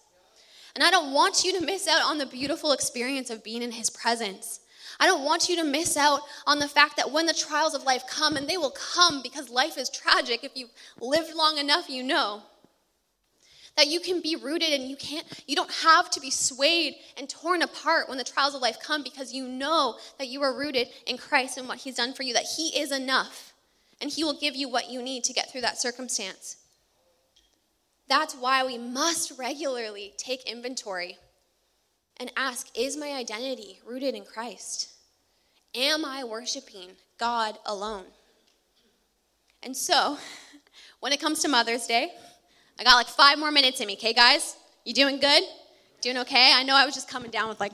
And 0.75 0.85
I 0.85 0.91
don't 0.91 1.13
want 1.13 1.43
you 1.43 1.59
to 1.59 1.65
miss 1.65 1.89
out 1.89 2.03
on 2.03 2.19
the 2.19 2.27
beautiful 2.27 2.73
experience 2.73 3.31
of 3.31 3.43
being 3.43 3.63
in 3.63 3.73
his 3.73 3.91
presence. 3.91 4.61
I 5.01 5.07
don't 5.07 5.25
want 5.25 5.49
you 5.49 5.57
to 5.57 5.65
miss 5.65 5.97
out 5.97 6.21
on 6.47 6.59
the 6.59 6.69
fact 6.69 6.97
that 6.97 7.11
when 7.11 7.27
the 7.27 7.35
trials 7.35 7.75
of 7.75 7.85
life 7.85 8.05
come, 8.09 8.37
and 8.37 8.47
they 8.47 8.57
will 8.57 8.71
come 8.71 9.23
because 9.23 9.51
life 9.51 9.77
is 9.79 9.91
tragic, 9.91 10.45
if 10.45 10.53
you've 10.55 10.73
lived 11.01 11.35
long 11.35 11.59
enough, 11.59 11.89
you 11.89 12.03
know 12.03 12.43
that 13.77 13.89
you 13.89 14.01
can 14.01 14.21
be 14.21 14.37
rooted 14.37 14.73
and 14.73 14.89
you 14.89 14.97
can't 14.97 15.27
you 15.47 15.55
don't 15.55 15.71
have 15.71 16.11
to 16.11 16.21
be 16.21 16.31
swayed 16.31 16.95
and 17.17 17.29
torn 17.29 17.63
apart 17.63 18.09
when 18.09 18.19
the 18.19 18.25
trials 18.25 18.55
of 18.55 18.63
life 18.63 18.79
come 18.83 19.03
because 19.03 19.33
you 19.33 19.47
know 19.47 19.97
that 20.19 20.29
you 20.29 20.43
are 20.43 20.57
rooted 20.57 20.89
in 21.07 21.19
Christ 21.19 21.59
and 21.59 21.69
what 21.69 21.79
he's 21.79 21.97
done 21.97 22.15
for 22.15 22.23
you 22.23 22.35
that 22.35 22.47
he 22.57 22.79
is 22.79 22.91
enough 22.91 23.53
and 24.01 24.11
he 24.11 24.25
will 24.25 24.39
give 24.39 24.57
you 24.57 24.69
what 24.69 24.91
you 24.91 25.03
need 25.03 25.25
to 25.25 25.33
get 25.33 25.51
through 25.51 25.63
that 25.63 25.79
circumstance. 25.79 26.57
That's 28.09 28.35
why 28.35 28.65
we 28.65 28.79
must 28.79 29.39
regularly 29.39 30.15
take 30.17 30.51
inventory 30.51 31.19
and 32.19 32.33
ask 32.37 32.69
is 32.75 32.97
my 32.97 33.13
identity 33.13 33.81
rooted 33.87 34.15
in 34.15 34.25
Christ? 34.25 34.91
Am 35.75 36.05
i 36.05 36.25
worshiping 36.25 36.91
God 37.19 37.59
alone? 37.67 38.05
And 39.63 39.77
so 39.77 40.17
when 41.01 41.13
it 41.13 41.21
comes 41.21 41.41
to 41.41 41.49
Mother's 41.49 41.87
Day 41.87 42.13
I 42.79 42.85
got 42.85 42.95
like 42.95 43.09
five 43.09 43.39
more 43.39 43.51
minutes 43.51 43.81
in 43.81 43.87
me, 43.87 43.95
okay, 43.95 44.13
guys? 44.13 44.57
You 44.85 44.95
doing 44.95 45.19
good? 45.19 45.43
Doing 46.01 46.19
okay? 46.19 46.53
I 46.55 46.63
know 46.63 46.75
I 46.75 46.85
was 46.85 46.95
just 46.95 47.09
coming 47.09 47.31
down 47.31 47.49
with 47.49 47.59
like 47.59 47.73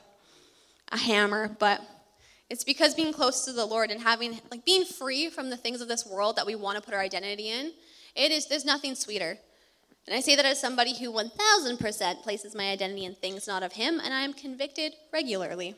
a 0.90 0.96
hammer, 0.96 1.54
but 1.58 1.80
it's 2.52 2.64
because 2.64 2.94
being 2.94 3.14
close 3.14 3.46
to 3.46 3.52
the 3.52 3.64
Lord 3.64 3.90
and 3.90 4.02
having, 4.02 4.38
like, 4.50 4.66
being 4.66 4.84
free 4.84 5.30
from 5.30 5.48
the 5.48 5.56
things 5.56 5.80
of 5.80 5.88
this 5.88 6.04
world 6.04 6.36
that 6.36 6.46
we 6.46 6.54
want 6.54 6.76
to 6.76 6.82
put 6.82 6.92
our 6.92 7.00
identity 7.00 7.48
in, 7.48 7.72
it 8.14 8.30
is, 8.30 8.46
there's 8.46 8.66
nothing 8.66 8.94
sweeter. 8.94 9.38
And 10.06 10.14
I 10.14 10.20
say 10.20 10.36
that 10.36 10.44
as 10.44 10.60
somebody 10.60 10.94
who 10.94 11.10
1000% 11.10 12.22
places 12.22 12.54
my 12.54 12.70
identity 12.70 13.06
in 13.06 13.14
things 13.14 13.46
not 13.46 13.62
of 13.62 13.72
Him, 13.72 14.00
and 14.04 14.12
I 14.12 14.20
am 14.20 14.34
convicted 14.34 14.92
regularly. 15.12 15.76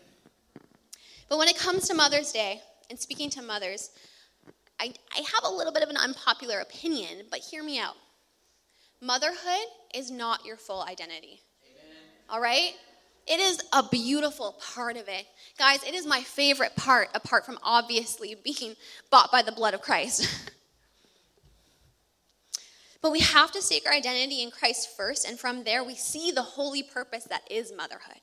But 1.28 1.38
when 1.38 1.46
it 1.46 1.56
comes 1.56 1.87
to 1.88 1.94
Mother's 1.94 2.32
Day 2.32 2.60
and 2.90 2.98
speaking 2.98 3.30
to 3.30 3.42
mothers, 3.42 3.90
I, 4.80 4.92
I 5.16 5.18
have 5.18 5.44
a 5.44 5.54
little 5.54 5.72
bit 5.72 5.84
of 5.84 5.90
an 5.90 5.96
unpopular 5.96 6.58
opinion, 6.58 7.26
but 7.30 7.38
hear 7.38 7.62
me 7.62 7.78
out. 7.78 7.94
Motherhood 9.04 9.66
is 9.94 10.10
not 10.10 10.46
your 10.46 10.56
full 10.56 10.82
identity. 10.82 11.42
Amen. 11.62 11.96
All 12.30 12.40
right? 12.40 12.72
It 13.26 13.38
is 13.38 13.60
a 13.74 13.82
beautiful 13.82 14.56
part 14.74 14.96
of 14.96 15.08
it. 15.08 15.26
Guys, 15.58 15.84
it 15.84 15.94
is 15.94 16.06
my 16.06 16.22
favorite 16.22 16.74
part, 16.74 17.10
apart 17.14 17.44
from 17.44 17.58
obviously 17.62 18.34
being 18.44 18.76
bought 19.10 19.30
by 19.30 19.42
the 19.42 19.52
blood 19.52 19.74
of 19.74 19.82
Christ. 19.82 20.26
but 23.02 23.12
we 23.12 23.20
have 23.20 23.52
to 23.52 23.60
seek 23.60 23.86
our 23.86 23.92
identity 23.92 24.42
in 24.42 24.50
Christ 24.50 24.96
first, 24.96 25.28
and 25.28 25.38
from 25.38 25.64
there 25.64 25.84
we 25.84 25.96
see 25.96 26.30
the 26.30 26.42
holy 26.42 26.82
purpose 26.82 27.24
that 27.24 27.42
is 27.50 27.74
motherhood. 27.76 28.20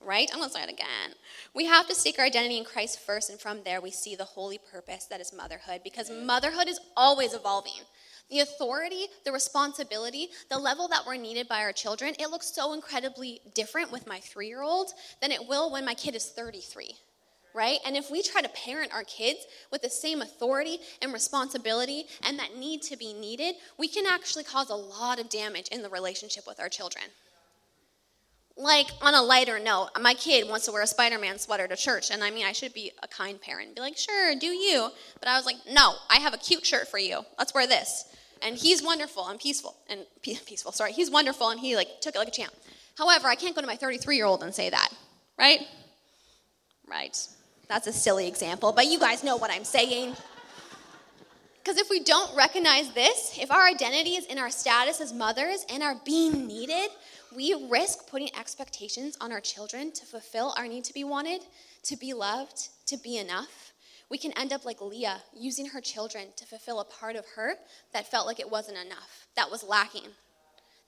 Right? 0.00 0.28
I'm 0.32 0.38
going 0.38 0.50
to 0.50 0.54
say 0.54 0.62
it 0.62 0.70
again. 0.70 1.14
We 1.54 1.66
have 1.66 1.86
to 1.88 1.94
seek 1.94 2.18
our 2.18 2.24
identity 2.24 2.58
in 2.58 2.64
Christ 2.64 3.00
first, 3.00 3.30
and 3.30 3.40
from 3.40 3.62
there 3.64 3.80
we 3.80 3.90
see 3.90 4.14
the 4.14 4.24
holy 4.24 4.58
purpose 4.58 5.06
that 5.06 5.20
is 5.20 5.32
motherhood, 5.32 5.80
because 5.82 6.10
mm. 6.10 6.24
motherhood 6.24 6.68
is 6.68 6.80
always 6.96 7.34
evolving. 7.34 7.82
The 8.30 8.40
authority, 8.40 9.06
the 9.24 9.32
responsibility, 9.32 10.28
the 10.50 10.58
level 10.58 10.88
that 10.88 11.04
we're 11.06 11.16
needed 11.16 11.48
by 11.48 11.60
our 11.60 11.72
children, 11.72 12.14
it 12.18 12.30
looks 12.30 12.52
so 12.52 12.72
incredibly 12.72 13.40
different 13.54 13.92
with 13.92 14.06
my 14.06 14.18
three 14.18 14.48
year 14.48 14.62
old 14.62 14.90
than 15.20 15.30
it 15.30 15.48
will 15.48 15.70
when 15.70 15.84
my 15.84 15.94
kid 15.94 16.14
is 16.14 16.26
33 16.26 16.96
right? 17.56 17.78
And 17.86 17.96
if 17.96 18.10
we 18.10 18.22
try 18.22 18.42
to 18.42 18.48
parent 18.50 18.92
our 18.92 19.02
kids 19.04 19.46
with 19.72 19.80
the 19.80 19.88
same 19.88 20.20
authority 20.20 20.78
and 21.00 21.10
responsibility 21.12 22.04
and 22.22 22.38
that 22.38 22.56
need 22.56 22.82
to 22.82 22.98
be 22.98 23.14
needed, 23.14 23.54
we 23.78 23.88
can 23.88 24.04
actually 24.06 24.44
cause 24.44 24.68
a 24.68 24.74
lot 24.74 25.18
of 25.18 25.30
damage 25.30 25.68
in 25.68 25.82
the 25.82 25.88
relationship 25.88 26.46
with 26.46 26.60
our 26.60 26.68
children. 26.68 27.06
Like, 28.58 28.86
on 29.02 29.14
a 29.14 29.20
lighter 29.20 29.58
note, 29.58 29.90
my 30.00 30.14
kid 30.14 30.48
wants 30.48 30.64
to 30.64 30.72
wear 30.72 30.82
a 30.82 30.86
Spider 30.86 31.18
Man 31.18 31.38
sweater 31.38 31.68
to 31.68 31.76
church, 31.76 32.10
and 32.10 32.24
I 32.24 32.30
mean, 32.30 32.46
I 32.46 32.52
should 32.52 32.72
be 32.72 32.90
a 33.02 33.08
kind 33.08 33.38
parent 33.38 33.74
be 33.74 33.82
like, 33.82 33.98
sure, 33.98 34.34
do 34.34 34.46
you. 34.46 34.88
But 35.20 35.28
I 35.28 35.36
was 35.36 35.44
like, 35.44 35.56
no, 35.70 35.94
I 36.08 36.16
have 36.16 36.32
a 36.32 36.38
cute 36.38 36.64
shirt 36.64 36.88
for 36.88 36.98
you. 36.98 37.20
Let's 37.38 37.52
wear 37.52 37.66
this. 37.66 38.04
And 38.42 38.56
he's 38.56 38.82
wonderful 38.82 39.28
and 39.28 39.38
peaceful, 39.38 39.76
and 39.90 40.06
peaceful, 40.22 40.72
sorry, 40.72 40.92
he's 40.92 41.10
wonderful, 41.10 41.50
and 41.50 41.60
he 41.60 41.76
like 41.76 42.00
took 42.00 42.14
it 42.14 42.18
like 42.18 42.28
a 42.28 42.32
champ. 42.32 42.52
However, 42.96 43.28
I 43.28 43.34
can't 43.34 43.54
go 43.54 43.60
to 43.60 43.66
my 43.66 43.76
33 43.76 44.16
year 44.16 44.24
old 44.24 44.42
and 44.42 44.54
say 44.54 44.70
that, 44.70 44.88
right? 45.38 45.60
Right. 46.88 47.16
That's 47.68 47.86
a 47.86 47.92
silly 47.92 48.26
example, 48.26 48.72
but 48.72 48.86
you 48.86 48.98
guys 48.98 49.22
know 49.22 49.36
what 49.36 49.50
I'm 49.50 49.64
saying. 49.64 50.16
Because 51.66 51.80
if 51.80 51.90
we 51.90 51.98
don't 51.98 52.34
recognize 52.36 52.92
this, 52.92 53.36
if 53.40 53.50
our 53.50 53.66
identity 53.66 54.10
is 54.10 54.24
in 54.26 54.38
our 54.38 54.50
status 54.50 55.00
as 55.00 55.12
mothers 55.12 55.66
and 55.68 55.82
our 55.82 55.96
being 56.04 56.46
needed, 56.46 56.90
we 57.36 57.68
risk 57.70 58.08
putting 58.08 58.34
expectations 58.34 59.14
on 59.20 59.30
our 59.30 59.42
children 59.42 59.92
to 59.92 60.06
fulfill 60.06 60.54
our 60.56 60.66
need 60.66 60.84
to 60.84 60.94
be 60.94 61.04
wanted, 61.04 61.42
to 61.82 61.94
be 61.94 62.14
loved, 62.14 62.68
to 62.86 62.96
be 62.96 63.18
enough. 63.18 63.74
We 64.08 64.16
can 64.16 64.32
end 64.38 64.54
up 64.54 64.64
like 64.64 64.80
Leah, 64.80 65.22
using 65.38 65.66
her 65.66 65.82
children 65.82 66.28
to 66.36 66.46
fulfill 66.46 66.80
a 66.80 66.84
part 66.84 67.14
of 67.14 67.26
her 67.36 67.56
that 67.92 68.10
felt 68.10 68.26
like 68.26 68.40
it 68.40 68.50
wasn't 68.50 68.78
enough, 68.78 69.26
that 69.36 69.50
was 69.50 69.62
lacking. 69.62 70.08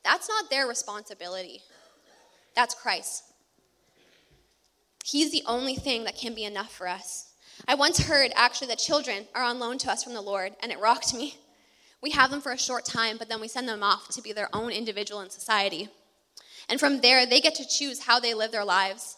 That's 0.03 0.29
not 0.29 0.49
their 0.49 0.67
responsibility, 0.67 1.61
that's 2.57 2.75
Christ. 2.75 3.25
He's 5.05 5.31
the 5.31 5.43
only 5.47 5.75
thing 5.75 6.05
that 6.05 6.17
can 6.17 6.35
be 6.35 6.45
enough 6.45 6.73
for 6.73 6.89
us. 6.89 7.33
I 7.67 7.75
once 7.75 8.07
heard 8.07 8.31
actually 8.37 8.69
that 8.69 8.79
children 8.79 9.27
are 9.35 9.43
on 9.43 9.59
loan 9.59 9.77
to 9.79 9.91
us 9.91 10.03
from 10.03 10.15
the 10.15 10.23
Lord, 10.23 10.53
and 10.63 10.73
it 10.73 10.81
rocked 10.81 11.13
me. 11.13 11.37
We 12.01 12.11
have 12.13 12.31
them 12.31 12.41
for 12.41 12.53
a 12.53 12.59
short 12.59 12.87
time, 12.87 13.19
but 13.19 13.29
then 13.29 13.41
we 13.41 13.49
send 13.49 13.69
them 13.69 13.83
off 13.83 14.09
to 14.11 14.23
be 14.23 14.33
their 14.33 14.49
own 14.55 14.71
individual 14.71 15.21
in 15.21 15.31
society. 15.31 15.89
And 16.69 16.79
from 16.79 17.01
there, 17.01 17.27
they 17.27 17.41
get 17.41 17.55
to 17.57 17.67
choose 17.67 18.01
how 18.01 18.21
they 18.21 18.35
live 18.35 18.53
their 18.53 18.65
lives. 18.65 19.17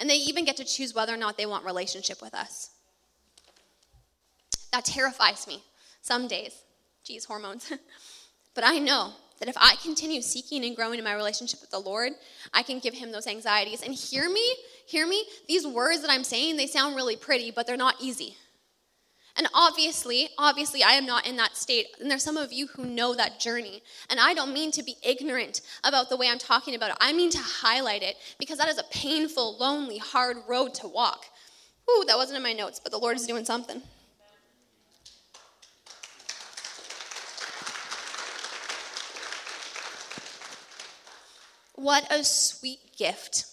And 0.00 0.08
they 0.08 0.16
even 0.16 0.44
get 0.44 0.56
to 0.58 0.64
choose 0.64 0.94
whether 0.94 1.14
or 1.14 1.16
not 1.16 1.36
they 1.36 1.46
want 1.46 1.64
relationship 1.64 2.22
with 2.22 2.34
us. 2.34 2.70
That 4.72 4.84
terrifies 4.84 5.46
me 5.46 5.62
some 6.02 6.28
days. 6.28 6.54
Geez, 7.04 7.24
hormones. 7.24 7.72
but 8.54 8.64
I 8.64 8.78
know 8.78 9.12
that 9.38 9.48
if 9.48 9.56
I 9.56 9.76
continue 9.82 10.20
seeking 10.20 10.64
and 10.64 10.74
growing 10.74 10.98
in 10.98 11.04
my 11.04 11.14
relationship 11.14 11.60
with 11.60 11.70
the 11.70 11.78
Lord, 11.78 12.12
I 12.52 12.62
can 12.62 12.80
give 12.80 12.94
him 12.94 13.12
those 13.12 13.26
anxieties. 13.26 13.82
And 13.82 13.94
hear 13.94 14.28
me, 14.28 14.44
hear 14.86 15.06
me, 15.06 15.24
these 15.46 15.66
words 15.66 16.02
that 16.02 16.10
I'm 16.10 16.24
saying, 16.24 16.56
they 16.56 16.66
sound 16.66 16.96
really 16.96 17.16
pretty, 17.16 17.50
but 17.50 17.66
they're 17.66 17.76
not 17.76 17.96
easy. 18.00 18.36
And 19.38 19.46
obviously, 19.54 20.28
obviously, 20.36 20.82
I 20.82 20.92
am 20.92 21.06
not 21.06 21.26
in 21.26 21.36
that 21.36 21.56
state. 21.56 21.86
And 22.00 22.10
there's 22.10 22.24
some 22.24 22.36
of 22.36 22.52
you 22.52 22.66
who 22.66 22.84
know 22.84 23.14
that 23.14 23.38
journey. 23.38 23.82
And 24.10 24.18
I 24.18 24.34
don't 24.34 24.52
mean 24.52 24.72
to 24.72 24.82
be 24.82 24.96
ignorant 25.02 25.60
about 25.84 26.08
the 26.08 26.16
way 26.16 26.28
I'm 26.28 26.38
talking 26.38 26.74
about 26.74 26.90
it. 26.90 26.96
I 27.00 27.12
mean 27.12 27.30
to 27.30 27.38
highlight 27.38 28.02
it 28.02 28.16
because 28.40 28.58
that 28.58 28.68
is 28.68 28.78
a 28.78 28.84
painful, 28.90 29.56
lonely, 29.56 29.98
hard 29.98 30.38
road 30.48 30.74
to 30.74 30.88
walk. 30.88 31.26
Ooh, 31.88 32.04
that 32.08 32.16
wasn't 32.16 32.36
in 32.36 32.42
my 32.42 32.52
notes, 32.52 32.80
but 32.80 32.90
the 32.90 32.98
Lord 32.98 33.16
is 33.16 33.26
doing 33.26 33.44
something. 33.44 33.80
What 41.76 42.12
a 42.12 42.24
sweet 42.24 42.80
gift 42.98 43.46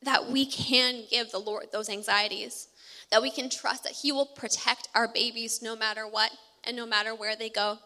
that 0.00 0.30
we 0.30 0.46
can 0.46 1.04
give 1.10 1.30
the 1.30 1.38
Lord 1.38 1.66
those 1.70 1.90
anxieties, 1.90 2.68
that 3.12 3.22
we 3.22 3.30
can 3.30 3.48
trust 3.48 3.84
that 3.84 3.92
He 4.02 4.10
will 4.10 4.26
protect 4.26 4.88
our 4.92 5.06
babies 5.06 5.62
no 5.62 5.76
matter 5.76 6.04
what 6.08 6.32
and 6.64 6.76
no 6.76 6.84
matter 6.84 7.14
where 7.14 7.36
they 7.36 7.48
go. 7.48 7.78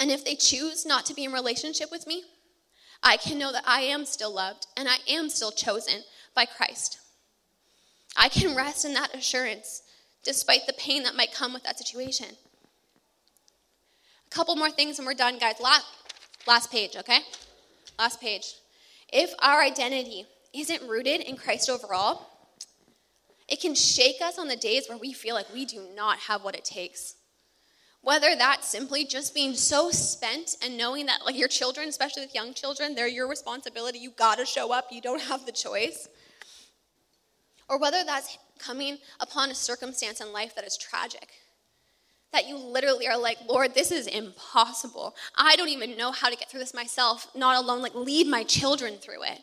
And 0.00 0.10
if 0.10 0.24
they 0.24 0.34
choose 0.34 0.84
not 0.84 1.06
to 1.06 1.14
be 1.14 1.22
in 1.22 1.32
relationship 1.32 1.92
with 1.92 2.08
me, 2.08 2.24
I 3.04 3.16
can 3.16 3.38
know 3.38 3.52
that 3.52 3.64
I 3.64 3.82
am 3.82 4.04
still 4.04 4.34
loved 4.34 4.66
and 4.76 4.88
I 4.88 4.96
am 5.08 5.28
still 5.28 5.52
chosen 5.52 6.02
by 6.34 6.46
Christ. 6.46 6.98
I 8.16 8.28
can 8.28 8.56
rest 8.56 8.84
in 8.84 8.94
that 8.94 9.14
assurance 9.14 9.82
despite 10.24 10.66
the 10.66 10.72
pain 10.72 11.04
that 11.04 11.14
might 11.14 11.32
come 11.32 11.52
with 11.52 11.62
that 11.62 11.78
situation. 11.78 12.26
A 14.26 14.34
couple 14.34 14.56
more 14.56 14.70
things 14.70 14.98
and 14.98 15.06
we're 15.06 15.14
done, 15.14 15.38
guys. 15.38 15.60
Last, 15.60 15.86
Last 16.46 16.70
page, 16.70 16.96
okay? 16.96 17.20
Last 17.98 18.20
page. 18.20 18.54
If 19.12 19.32
our 19.40 19.60
identity 19.62 20.26
isn't 20.54 20.88
rooted 20.88 21.22
in 21.22 21.36
Christ 21.36 21.68
overall, 21.68 22.26
it 23.48 23.60
can 23.60 23.74
shake 23.74 24.20
us 24.20 24.38
on 24.38 24.48
the 24.48 24.56
days 24.56 24.88
where 24.88 24.98
we 24.98 25.12
feel 25.12 25.34
like 25.34 25.52
we 25.52 25.64
do 25.64 25.86
not 25.94 26.18
have 26.20 26.42
what 26.42 26.56
it 26.56 26.64
takes. 26.64 27.16
Whether 28.02 28.36
that's 28.36 28.68
simply 28.68 29.04
just 29.04 29.34
being 29.34 29.54
so 29.54 29.90
spent 29.90 30.56
and 30.62 30.76
knowing 30.76 31.06
that, 31.06 31.24
like 31.24 31.36
your 31.36 31.48
children, 31.48 31.88
especially 31.88 32.22
with 32.22 32.34
young 32.34 32.54
children, 32.54 32.94
they're 32.94 33.08
your 33.08 33.28
responsibility. 33.28 33.98
You 33.98 34.10
gotta 34.10 34.46
show 34.46 34.72
up, 34.72 34.88
you 34.90 35.00
don't 35.00 35.22
have 35.22 35.46
the 35.46 35.52
choice. 35.52 36.08
Or 37.68 37.78
whether 37.78 38.04
that's 38.04 38.38
coming 38.58 38.98
upon 39.20 39.50
a 39.50 39.54
circumstance 39.54 40.20
in 40.20 40.32
life 40.32 40.54
that 40.54 40.64
is 40.64 40.76
tragic 40.76 41.30
that 42.32 42.48
you 42.48 42.56
literally 42.56 43.08
are 43.08 43.18
like, 43.18 43.38
Lord, 43.48 43.74
this 43.74 43.90
is 43.90 44.06
impossible. 44.06 45.14
I 45.36 45.56
don't 45.56 45.70
even 45.70 45.96
know 45.96 46.12
how 46.12 46.28
to 46.28 46.36
get 46.36 46.50
through 46.50 46.60
this 46.60 46.74
myself, 46.74 47.28
not 47.34 47.56
alone, 47.56 47.80
like, 47.80 47.94
lead 47.94 48.26
my 48.26 48.42
children 48.44 48.98
through 48.98 49.22
it. 49.22 49.40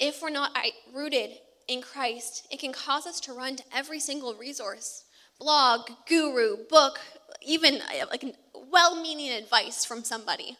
If 0.00 0.22
we're 0.22 0.30
not 0.30 0.56
rooted 0.94 1.30
in 1.66 1.82
Christ, 1.82 2.46
it 2.50 2.60
can 2.60 2.72
cause 2.72 3.06
us 3.06 3.20
to 3.20 3.32
run 3.32 3.56
to 3.56 3.64
every 3.72 4.00
single 4.00 4.34
resource 4.34 5.04
blog, 5.38 5.90
guru, 6.08 6.56
book, 6.68 6.98
even 7.42 7.76
uh, 7.76 8.06
like 8.10 8.24
well 8.70 9.00
meaning 9.00 9.30
advice 9.30 9.84
from 9.84 10.02
somebody 10.02 10.56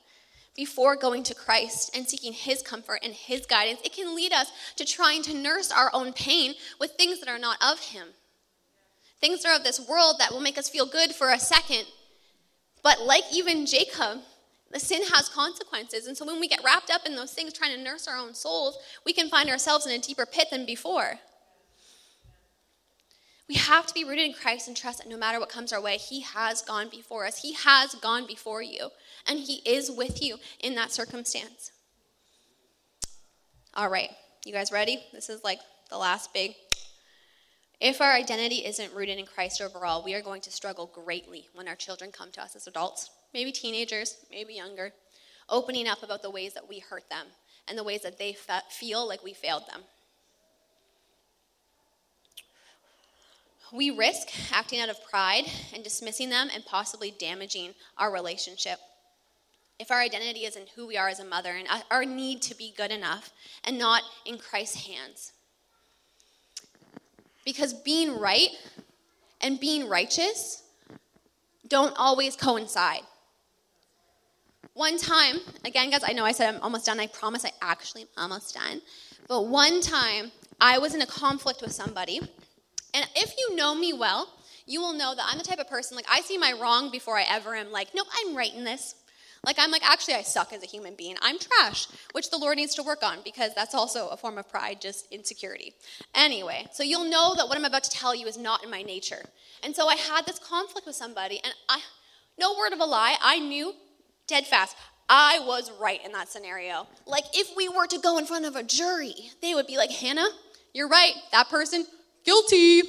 before 0.58 0.96
going 0.96 1.22
to 1.22 1.36
Christ 1.36 1.96
and 1.96 2.08
seeking 2.08 2.32
His 2.32 2.62
comfort 2.62 3.00
and 3.04 3.14
His 3.14 3.46
guidance, 3.46 3.80
it 3.84 3.92
can 3.92 4.16
lead 4.16 4.32
us 4.32 4.50
to 4.74 4.84
trying 4.84 5.22
to 5.22 5.34
nurse 5.34 5.70
our 5.70 5.88
own 5.94 6.12
pain 6.12 6.54
with 6.80 6.92
things 6.92 7.20
that 7.20 7.28
are 7.28 7.38
not 7.38 7.58
of 7.62 7.78
Him. 7.78 8.08
Things 9.20 9.42
that 9.42 9.50
are 9.50 9.56
of 9.56 9.62
this 9.62 9.80
world 9.88 10.16
that 10.18 10.32
will 10.32 10.40
make 10.40 10.58
us 10.58 10.68
feel 10.68 10.84
good 10.84 11.14
for 11.14 11.30
a 11.30 11.38
second. 11.38 11.86
But 12.82 13.02
like 13.02 13.22
even 13.32 13.66
Jacob, 13.66 14.18
sin 14.76 15.02
has 15.14 15.28
consequences. 15.28 16.06
And 16.06 16.16
so 16.16 16.26
when 16.26 16.40
we 16.40 16.48
get 16.48 16.62
wrapped 16.62 16.90
up 16.90 17.06
in 17.06 17.16
those 17.16 17.32
things 17.32 17.52
trying 17.52 17.74
to 17.74 17.82
nurse 17.82 18.06
our 18.06 18.16
own 18.16 18.34
souls, 18.34 18.78
we 19.04 19.12
can 19.12 19.28
find 19.28 19.48
ourselves 19.48 19.86
in 19.86 19.92
a 19.92 19.98
deeper 19.98 20.26
pit 20.26 20.48
than 20.50 20.66
before. 20.66 21.18
We 23.48 23.54
have 23.54 23.86
to 23.86 23.94
be 23.94 24.04
rooted 24.04 24.26
in 24.26 24.34
Christ 24.34 24.68
and 24.68 24.76
trust 24.76 24.98
that 24.98 25.08
no 25.08 25.16
matter 25.16 25.40
what 25.40 25.48
comes 25.48 25.72
our 25.72 25.80
way, 25.80 25.96
He 25.96 26.20
has 26.20 26.60
gone 26.60 26.90
before 26.90 27.24
us. 27.24 27.40
He 27.40 27.54
has 27.54 27.94
gone 27.94 28.26
before 28.26 28.62
you, 28.62 28.90
and 29.26 29.38
He 29.38 29.62
is 29.64 29.90
with 29.90 30.22
you 30.22 30.36
in 30.60 30.74
that 30.74 30.92
circumstance. 30.92 31.72
All 33.72 33.88
right, 33.88 34.10
you 34.44 34.52
guys 34.52 34.70
ready? 34.70 35.02
This 35.14 35.30
is 35.30 35.42
like 35.44 35.60
the 35.88 35.96
last 35.96 36.34
big. 36.34 36.56
If 37.80 38.02
our 38.02 38.12
identity 38.12 38.66
isn't 38.66 38.92
rooted 38.92 39.18
in 39.18 39.24
Christ 39.24 39.62
overall, 39.62 40.04
we 40.04 40.14
are 40.14 40.20
going 40.20 40.42
to 40.42 40.50
struggle 40.50 40.90
greatly 40.92 41.46
when 41.54 41.68
our 41.68 41.76
children 41.76 42.10
come 42.12 42.30
to 42.32 42.42
us 42.42 42.54
as 42.54 42.66
adults, 42.66 43.08
maybe 43.32 43.52
teenagers, 43.52 44.16
maybe 44.30 44.54
younger, 44.54 44.92
opening 45.48 45.88
up 45.88 46.02
about 46.02 46.22
the 46.22 46.30
ways 46.30 46.54
that 46.54 46.68
we 46.68 46.78
hurt 46.78 47.08
them 47.08 47.26
and 47.66 47.76
the 47.76 47.84
ways 47.84 48.02
that 48.02 48.18
they 48.18 48.36
feel 48.70 49.06
like 49.06 49.22
we 49.22 49.32
failed 49.32 49.64
them. 49.70 49.82
we 53.72 53.90
risk 53.90 54.28
acting 54.52 54.80
out 54.80 54.88
of 54.88 55.02
pride 55.04 55.44
and 55.74 55.84
dismissing 55.84 56.30
them 56.30 56.48
and 56.54 56.64
possibly 56.64 57.10
damaging 57.10 57.74
our 57.96 58.12
relationship. 58.12 58.78
If 59.78 59.90
our 59.90 60.00
identity 60.00 60.40
is 60.40 60.56
in 60.56 60.64
who 60.74 60.86
we 60.86 60.96
are 60.96 61.08
as 61.08 61.20
a 61.20 61.24
mother 61.24 61.50
and 61.50 61.68
our 61.90 62.04
need 62.04 62.42
to 62.42 62.54
be 62.56 62.74
good 62.76 62.90
enough 62.90 63.30
and 63.64 63.78
not 63.78 64.02
in 64.26 64.38
Christ's 64.38 64.86
hands. 64.86 65.32
Because 67.44 67.72
being 67.72 68.18
right 68.18 68.50
and 69.40 69.60
being 69.60 69.88
righteous 69.88 70.62
don't 71.66 71.94
always 71.96 72.34
coincide. 72.34 73.02
One 74.78 74.96
time, 74.96 75.40
again, 75.64 75.90
guys, 75.90 76.02
I 76.06 76.12
know 76.12 76.24
I 76.24 76.30
said 76.30 76.54
I'm 76.54 76.62
almost 76.62 76.86
done. 76.86 77.00
I 77.00 77.08
promise 77.08 77.44
I 77.44 77.50
actually 77.60 78.02
am 78.02 78.08
almost 78.16 78.54
done. 78.54 78.80
But 79.26 79.48
one 79.48 79.80
time, 79.80 80.30
I 80.60 80.78
was 80.78 80.94
in 80.94 81.02
a 81.02 81.06
conflict 81.06 81.62
with 81.62 81.72
somebody 81.72 82.20
and 82.94 83.04
if 83.16 83.34
you 83.36 83.56
know 83.56 83.74
me 83.74 83.92
well, 83.92 84.32
you 84.66 84.80
will 84.80 84.92
know 84.92 85.16
that 85.16 85.26
I'm 85.28 85.36
the 85.36 85.42
type 85.42 85.58
of 85.58 85.68
person, 85.68 85.96
like, 85.96 86.06
I 86.08 86.20
see 86.20 86.38
my 86.38 86.52
wrong 86.52 86.92
before 86.92 87.18
I 87.18 87.24
ever 87.28 87.56
am 87.56 87.72
like, 87.72 87.88
nope, 87.92 88.06
I'm 88.12 88.36
right 88.36 88.54
in 88.54 88.62
this. 88.62 88.94
Like, 89.44 89.56
I'm 89.58 89.72
like, 89.72 89.84
actually, 89.84 90.14
I 90.14 90.22
suck 90.22 90.52
as 90.52 90.62
a 90.62 90.66
human 90.66 90.94
being. 90.94 91.16
I'm 91.22 91.40
trash, 91.40 91.88
which 92.12 92.30
the 92.30 92.38
Lord 92.38 92.56
needs 92.56 92.76
to 92.76 92.84
work 92.84 93.02
on 93.02 93.18
because 93.24 93.50
that's 93.56 93.74
also 93.74 94.06
a 94.10 94.16
form 94.16 94.38
of 94.38 94.48
pride, 94.48 94.80
just 94.80 95.08
insecurity. 95.10 95.74
Anyway, 96.14 96.66
so 96.72 96.84
you'll 96.84 97.10
know 97.10 97.34
that 97.34 97.48
what 97.48 97.58
I'm 97.58 97.64
about 97.64 97.82
to 97.82 97.90
tell 97.90 98.14
you 98.14 98.28
is 98.28 98.38
not 98.38 98.62
in 98.62 98.70
my 98.70 98.82
nature. 98.82 99.24
And 99.64 99.74
so 99.74 99.88
I 99.88 99.96
had 99.96 100.24
this 100.24 100.38
conflict 100.38 100.86
with 100.86 100.94
somebody, 100.94 101.40
and 101.42 101.52
I, 101.68 101.80
no 102.38 102.54
word 102.56 102.72
of 102.72 102.78
a 102.78 102.84
lie, 102.84 103.16
I 103.20 103.40
knew 103.40 103.74
dead 104.28 104.46
fast. 104.46 104.76
I 105.08 105.40
was 105.40 105.72
right 105.80 106.04
in 106.04 106.12
that 106.12 106.28
scenario. 106.28 106.86
Like, 107.06 107.24
if 107.32 107.56
we 107.56 107.68
were 107.68 107.86
to 107.86 107.98
go 107.98 108.18
in 108.18 108.26
front 108.26 108.44
of 108.44 108.56
a 108.56 108.62
jury, 108.62 109.14
they 109.40 109.54
would 109.54 109.66
be 109.66 109.76
like, 109.76 109.90
Hannah, 109.90 110.28
you're 110.74 110.88
right. 110.88 111.14
That 111.32 111.48
person, 111.48 111.86
guilty. 112.24 112.82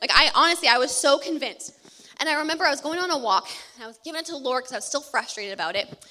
Like, 0.00 0.10
I 0.14 0.30
honestly, 0.34 0.68
I 0.68 0.78
was 0.78 0.90
so 0.90 1.18
convinced. 1.18 1.74
And 2.20 2.28
I 2.28 2.34
remember 2.34 2.64
I 2.64 2.70
was 2.70 2.82
going 2.82 2.98
on 2.98 3.10
a 3.10 3.16
walk, 3.16 3.48
and 3.74 3.84
I 3.84 3.86
was 3.86 3.98
giving 4.04 4.20
it 4.20 4.26
to 4.26 4.32
the 4.32 4.38
Lord 4.38 4.64
because 4.64 4.72
I 4.72 4.76
was 4.76 4.84
still 4.84 5.00
frustrated 5.00 5.54
about 5.54 5.74
it. 5.76 6.06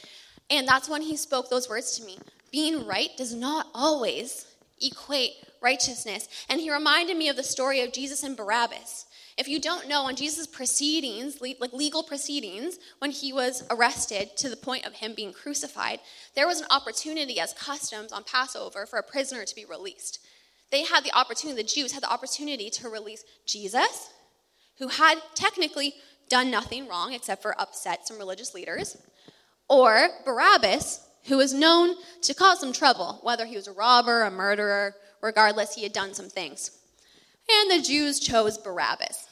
And 0.50 0.68
that's 0.68 0.90
when 0.90 1.04
He 1.04 1.16
spoke 1.16 1.50
those 1.50 1.70
words 1.70 1.98
to 2.00 2.04
me. 2.04 2.18
Being 2.52 2.88
right 2.88 3.12
does 3.16 3.34
not 3.34 3.68
always 3.76 4.48
equate 4.82 5.34
righteousness. 5.62 6.28
And 6.50 6.60
He 6.60 6.72
reminded 6.72 7.16
me 7.16 7.30
of 7.30 7.36
the 7.36 7.44
story 7.44 7.82
of 7.82 7.94
Jesus 7.94 8.24
and 8.24 8.36
Barabbas. 8.36 9.06
If 9.40 9.48
you 9.48 9.62
don't 9.62 9.88
know, 9.88 10.02
on 10.02 10.18
Jesus' 10.18 10.46
proceedings, 10.46 11.40
like 11.40 11.72
legal 11.72 12.04
proceedings, 12.04 12.78
when 12.98 13.12
he 13.12 13.32
was 13.32 13.64
arrested 13.72 14.36
to 14.36 14.50
the 14.50 14.58
point 14.58 14.86
of 14.86 14.96
him 14.96 15.14
being 15.16 15.32
crucified, 15.32 16.02
there 16.36 16.46
was 16.46 16.60
an 16.60 16.68
opportunity 16.70 17.40
as 17.40 17.54
customs 17.54 18.12
on 18.12 18.26
Passover 18.26 18.86
for 18.86 19.00
a 19.00 19.04
prisoner 19.04 19.46
to 19.46 19.56
be 19.56 19.64
released. 19.64 20.20
They 20.72 20.84
had 20.84 21.06
the 21.06 21.18
opportunity, 21.18 21.62
the 21.62 21.70
Jews 21.70 21.94
had 21.94 22.04
the 22.04 22.12
opportunity 22.12 22.70
to 22.70 22.90
release 22.90 23.24
Jesus, 23.48 24.10
who 24.78 24.90
had 24.90 25.20
technically 25.36 25.94
done 26.28 26.52
nothing 26.52 26.90
wrong 26.90 27.14
except 27.14 27.42
for 27.42 27.60
upset 27.62 28.10
some 28.10 28.18
religious 28.18 28.54
leaders, 28.54 28.98
or 29.70 30.10
Barabbas, 30.26 31.00
who 31.28 31.38
was 31.38 31.54
known 31.54 31.96
to 32.24 32.34
cause 32.34 32.60
some 32.60 32.74
trouble, 32.74 33.22
whether 33.24 33.46
he 33.46 33.56
was 33.56 33.70
a 33.70 33.72
robber, 33.72 34.24
a 34.24 34.32
murderer, 34.32 34.96
regardless, 35.22 35.76
he 35.76 35.84
had 35.84 35.94
done 35.94 36.14
some 36.14 36.28
things. 36.28 36.72
And 37.50 37.72
the 37.72 37.88
Jews 37.88 38.20
chose 38.20 38.58
Barabbas. 38.58 39.28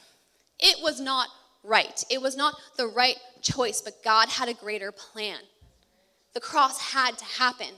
It 0.58 0.82
was 0.82 1.00
not 1.00 1.28
right. 1.62 2.02
It 2.10 2.20
was 2.20 2.36
not 2.36 2.56
the 2.76 2.86
right 2.86 3.16
choice, 3.42 3.80
but 3.80 4.02
God 4.02 4.28
had 4.28 4.48
a 4.48 4.54
greater 4.54 4.92
plan. 4.92 5.38
The 6.34 6.40
cross 6.40 6.92
had 6.92 7.16
to 7.18 7.24
happen. 7.24 7.74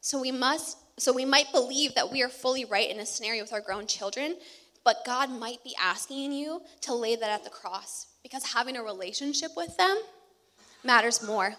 So 0.00 0.20
we 0.20 0.32
must 0.32 0.78
so 0.98 1.14
we 1.14 1.24
might 1.24 1.50
believe 1.50 1.94
that 1.94 2.12
we 2.12 2.22
are 2.22 2.28
fully 2.28 2.66
right 2.66 2.90
in 2.90 3.00
a 3.00 3.06
scenario 3.06 3.42
with 3.42 3.54
our 3.54 3.62
grown 3.62 3.86
children, 3.86 4.36
but 4.84 4.98
God 5.06 5.30
might 5.30 5.64
be 5.64 5.74
asking 5.80 6.32
you 6.32 6.60
to 6.82 6.94
lay 6.94 7.16
that 7.16 7.30
at 7.30 7.42
the 7.42 7.48
cross 7.48 8.08
because 8.22 8.52
having 8.52 8.76
a 8.76 8.82
relationship 8.82 9.52
with 9.56 9.74
them 9.78 9.98
matters 10.84 11.22
more. 11.26 11.54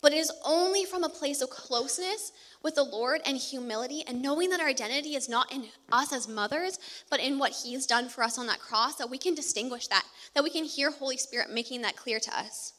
But 0.00 0.12
it 0.12 0.18
is 0.18 0.32
only 0.44 0.84
from 0.84 1.02
a 1.02 1.08
place 1.08 1.40
of 1.40 1.50
closeness 1.50 2.32
with 2.62 2.76
the 2.76 2.84
Lord 2.84 3.20
and 3.26 3.36
humility 3.36 4.04
and 4.06 4.22
knowing 4.22 4.50
that 4.50 4.60
our 4.60 4.68
identity 4.68 5.16
is 5.16 5.28
not 5.28 5.52
in 5.52 5.66
us 5.90 6.12
as 6.12 6.28
mothers, 6.28 6.78
but 7.10 7.20
in 7.20 7.38
what 7.38 7.62
He's 7.64 7.86
done 7.86 8.08
for 8.08 8.22
us 8.22 8.38
on 8.38 8.46
that 8.46 8.60
cross, 8.60 8.94
that 8.96 9.10
we 9.10 9.18
can 9.18 9.34
distinguish 9.34 9.88
that, 9.88 10.04
that 10.34 10.44
we 10.44 10.50
can 10.50 10.64
hear 10.64 10.90
Holy 10.90 11.16
Spirit 11.16 11.50
making 11.50 11.82
that 11.82 11.96
clear 11.96 12.20
to 12.20 12.38
us. 12.38 12.74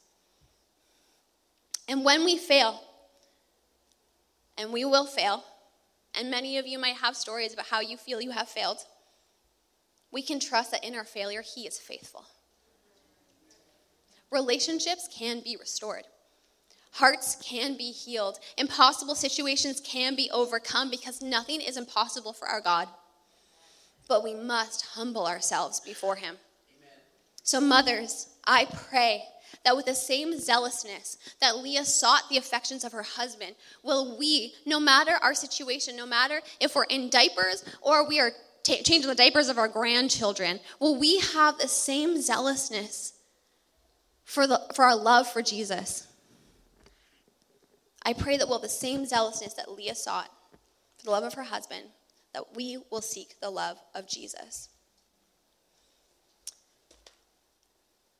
And 1.90 2.06
when 2.06 2.24
we 2.24 2.38
fail, 2.38 2.82
and 4.58 4.72
we 4.72 4.86
will 4.86 5.06
fail, 5.06 5.44
and 6.18 6.32
many 6.32 6.58
of 6.58 6.68
you 6.68 6.80
might 6.80 6.98
have 6.98 7.16
stories 7.16 7.54
about 7.54 7.68
how 7.68 7.82
you 7.82 7.98
feel 7.98 8.22
you 8.22 8.32
have 8.32 8.48
failed, 8.48 8.78
we 10.12 10.22
can 10.22 10.40
trust 10.40 10.72
that 10.72 10.84
in 10.86 10.96
our 10.96 11.04
failure, 11.04 11.42
He 11.42 11.68
is 11.68 11.80
faithful. 11.80 12.26
Relationships 14.32 15.10
can 15.18 15.42
be 15.42 15.58
restored. 15.60 16.04
Hearts 16.92 17.38
can 17.42 17.78
be 17.78 17.92
healed. 17.92 18.40
Impossible 18.58 19.16
situations 19.16 19.82
can 19.82 20.16
be 20.16 20.30
overcome 20.32 20.90
because 20.90 21.22
nothing 21.22 21.62
is 21.62 21.78
impossible 21.78 22.34
for 22.34 22.48
our 22.48 22.62
God. 22.62 22.88
But 24.08 24.24
we 24.24 24.34
must 24.34 24.86
humble 24.88 25.28
ourselves 25.28 25.80
before 25.80 26.16
Him. 26.16 26.36
Amen. 26.78 27.00
So, 27.44 27.62
mothers, 27.62 28.30
I 28.46 28.66
pray 28.66 29.24
that 29.64 29.76
with 29.76 29.86
the 29.86 29.96
same 29.96 30.38
zealousness 30.40 31.18
that 31.42 31.58
Leah 31.58 31.86
sought 31.86 32.28
the 32.30 32.38
affections 32.38 32.84
of 32.84 32.92
her 32.92 33.04
husband, 33.04 33.56
will 33.84 34.18
we, 34.18 34.54
no 34.66 34.80
matter 34.80 35.14
our 35.22 35.34
situation, 35.34 35.96
no 35.96 36.06
matter 36.06 36.42
if 36.60 36.76
we're 36.76 36.84
in 36.86 37.10
diapers 37.10 37.64
or 37.82 38.08
we 38.08 38.20
are 38.20 38.32
t- 38.64 38.82
changing 38.84 39.10
the 39.10 39.16
diapers 39.16 39.50
of 39.50 39.58
our 39.58 39.68
grandchildren, 39.68 40.60
will 40.80 41.00
we 41.00 41.20
have 41.20 41.58
the 41.58 41.68
same 41.68 42.20
zealousness 42.22 43.14
for, 44.24 44.48
the, 44.48 44.62
for 44.74 44.86
our 44.86 44.96
love 44.96 45.28
for 45.28 45.42
Jesus? 45.42 46.08
I 48.04 48.14
pray 48.14 48.38
that 48.38 48.48
we'll 48.48 48.60
have 48.60 48.64
the 48.64 48.70
same 48.70 49.06
zealousness 49.06 49.54
that 49.56 49.72
Leah 49.72 49.96
sought 49.96 50.30
for 50.98 51.06
the 51.06 51.12
love 51.12 51.24
of 51.24 51.34
her 51.34 51.44
husband, 51.44 51.86
that 52.34 52.56
we 52.56 52.78
will 52.92 53.02
seek 53.02 53.40
the 53.42 53.50
love 53.50 53.78
of 53.94 54.08
Jesus. 54.08 54.70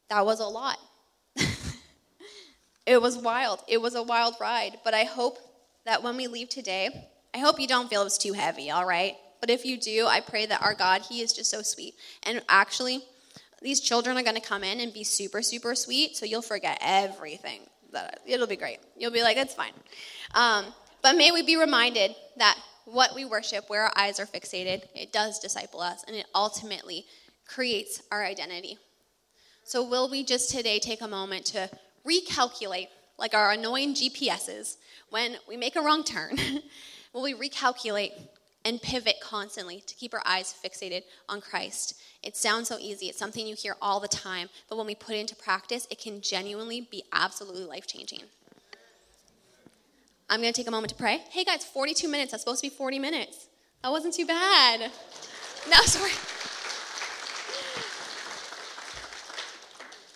That 0.10 0.26
was 0.26 0.40
a 0.40 0.46
lot. 0.46 0.80
it 2.86 3.02
was 3.02 3.18
wild. 3.18 3.62
It 3.68 3.82
was 3.82 3.96
a 3.96 4.04
wild 4.04 4.36
ride. 4.42 4.80
But 4.84 4.94
I 4.94 5.04
hope 5.04 5.38
that 5.86 6.04
when 6.04 6.18
we 6.18 6.28
leave 6.28 6.50
today, 6.50 6.90
I 7.34 7.38
hope 7.38 7.60
you 7.60 7.68
don't 7.68 7.90
feel 7.90 8.02
it 8.02 8.06
was 8.06 8.18
too 8.18 8.34
heavy, 8.34 8.72
all 8.72 8.86
right? 8.86 9.16
But 9.40 9.50
if 9.50 9.66
you 9.66 9.78
do, 9.78 10.08
I 10.08 10.20
pray 10.20 10.46
that 10.48 10.62
our 10.62 10.74
God, 10.74 11.04
He 11.04 11.22
is 11.22 11.32
just 11.32 11.52
so 11.52 11.62
sweet. 11.62 11.94
And 12.24 12.42
actually, 12.50 13.02
these 13.62 13.80
children 13.80 14.18
are 14.18 14.24
going 14.24 14.36
to 14.36 14.42
come 14.42 14.64
in 14.64 14.80
and 14.80 14.92
be 14.92 15.04
super, 15.04 15.42
super 15.42 15.76
sweet, 15.76 16.18
so 16.18 16.26
you'll 16.26 16.42
forget 16.42 16.80
everything 16.82 17.62
that 17.92 18.22
it'll 18.26 18.48
be 18.48 18.56
great. 18.56 18.80
You'll 18.98 19.12
be 19.12 19.24
like, 19.24 19.38
it's 19.38 19.54
fine. 19.54 19.74
Um, 20.34 20.66
but 21.02 21.16
may 21.16 21.32
we 21.32 21.44
be 21.44 21.56
reminded 21.56 22.16
that 22.38 22.58
what 22.86 23.16
we 23.16 23.26
worship, 23.26 23.70
where 23.70 23.84
our 23.84 23.94
eyes 23.96 24.20
are 24.20 24.26
fixated, 24.26 24.84
it 24.96 25.14
does 25.14 25.40
disciple 25.40 25.82
us, 25.82 26.04
and 26.08 26.16
it 26.16 26.26
ultimately 26.34 27.06
creates 27.48 28.02
our 28.12 28.24
identity. 28.24 28.78
So, 29.64 29.88
will 29.88 30.10
we 30.10 30.24
just 30.24 30.50
today 30.50 30.80
take 30.80 31.02
a 31.02 31.08
moment 31.08 31.46
to 31.48 31.70
recalculate, 32.08 32.88
like 33.18 33.34
our 33.34 33.52
annoying 33.52 33.94
GPSs, 33.94 34.78
when 35.10 35.36
we 35.48 35.58
make 35.58 35.76
a 35.76 35.82
wrong 35.82 36.04
turn? 36.04 36.38
will 37.14 37.22
we 37.22 37.34
recalculate 37.34 38.12
and 38.66 38.82
pivot 38.82 39.16
constantly 39.22 39.82
to 39.88 39.96
keep 39.96 40.14
our 40.14 40.22
eyes 40.26 40.54
fixated 40.64 41.04
on 41.28 41.42
Christ. 41.42 42.00
It 42.22 42.36
sounds 42.36 42.68
so 42.68 42.78
easy. 42.78 43.08
It's 43.08 43.18
something 43.18 43.48
you 43.48 43.56
hear 43.56 43.76
all 43.82 44.00
the 44.00 44.08
time, 44.08 44.50
but 44.68 44.78
when 44.78 44.86
we 44.86 44.96
put 44.96 45.16
it 45.16 45.20
into 45.20 45.36
practice, 45.36 45.88
it 45.90 46.00
can 46.00 46.22
genuinely 46.22 46.82
be 46.82 47.04
absolutely 47.14 47.64
life 47.64 47.88
changing. 47.88 48.24
I'm 50.30 50.42
going 50.42 50.54
to 50.54 50.58
take 50.58 50.68
a 50.68 50.72
moment 50.72 50.90
to 50.90 50.96
pray. 50.96 51.24
Hey 51.30 51.44
guys, 51.44 51.64
42 51.64 52.08
minutes. 52.08 52.32
That's 52.32 52.44
supposed 52.44 52.62
to 52.64 52.70
be 52.70 52.76
40 52.76 53.00
minutes. 53.00 53.48
That 53.82 53.92
wasn't 53.92 54.14
too 54.14 54.26
bad. 54.26 54.92
No, 55.70 55.76
sorry. 55.82 56.12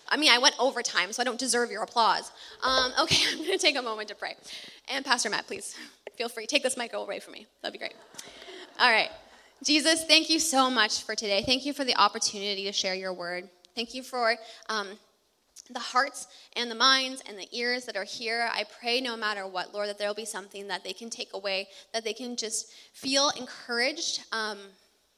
I 0.08 0.16
mean, 0.16 0.32
I 0.32 0.38
went 0.38 0.56
overtime, 0.58 1.12
so 1.12 1.22
I 1.22 1.26
don't 1.26 1.38
deserve 1.38 1.70
your 1.70 1.84
applause. 1.84 2.32
Um, 2.64 2.94
okay, 3.02 3.24
I'm 3.32 3.40
going 3.40 3.52
to 3.52 3.58
take 3.58 3.76
a 3.76 3.82
moment 3.82 4.08
to 4.08 4.16
pray. 4.16 4.36
And 4.88 5.04
Pastor 5.04 5.30
Matt, 5.30 5.48
please 5.48 5.76
feel 6.16 6.30
free. 6.30 6.46
Take 6.46 6.64
this 6.64 6.78
mic 6.78 6.94
away 6.94 7.20
from 7.20 7.34
me. 7.34 7.48
That'd 7.62 7.74
be 7.74 7.80
great. 7.80 7.96
All 8.80 8.90
right. 8.90 9.10
Jesus, 9.64 10.04
thank 10.04 10.30
you 10.30 10.40
so 10.40 10.70
much 10.70 11.04
for 11.04 11.16
today. 11.16 11.44
Thank 11.46 11.66
you 11.66 11.74
for 11.74 11.86
the 11.86 11.96
opportunity 11.96 12.66
to 12.66 12.72
share 12.72 12.96
your 12.96 13.14
word. 13.14 13.50
Thank 13.76 13.94
you 13.94 14.04
for 14.04 14.36
um, 14.68 14.90
the 15.70 15.80
hearts 15.80 16.28
and 16.56 16.70
the 16.70 16.76
minds 16.76 17.24
and 17.28 17.38
the 17.38 17.48
ears 17.52 17.86
that 17.86 17.96
are 17.96 18.04
here. 18.04 18.50
I 18.52 18.66
pray 18.82 19.00
no 19.00 19.16
matter 19.16 19.48
what, 19.48 19.74
Lord, 19.74 19.88
that 19.88 19.98
there 19.98 20.08
will 20.08 20.16
be 20.16 20.26
something 20.26 20.68
that 20.68 20.84
they 20.84 20.94
can 20.94 21.10
take 21.10 21.30
away, 21.34 21.70
that 21.94 22.04
they 22.04 22.14
can 22.14 22.36
just 22.36 22.74
feel 22.94 23.32
encouraged. 23.38 24.22
Um, 24.32 24.58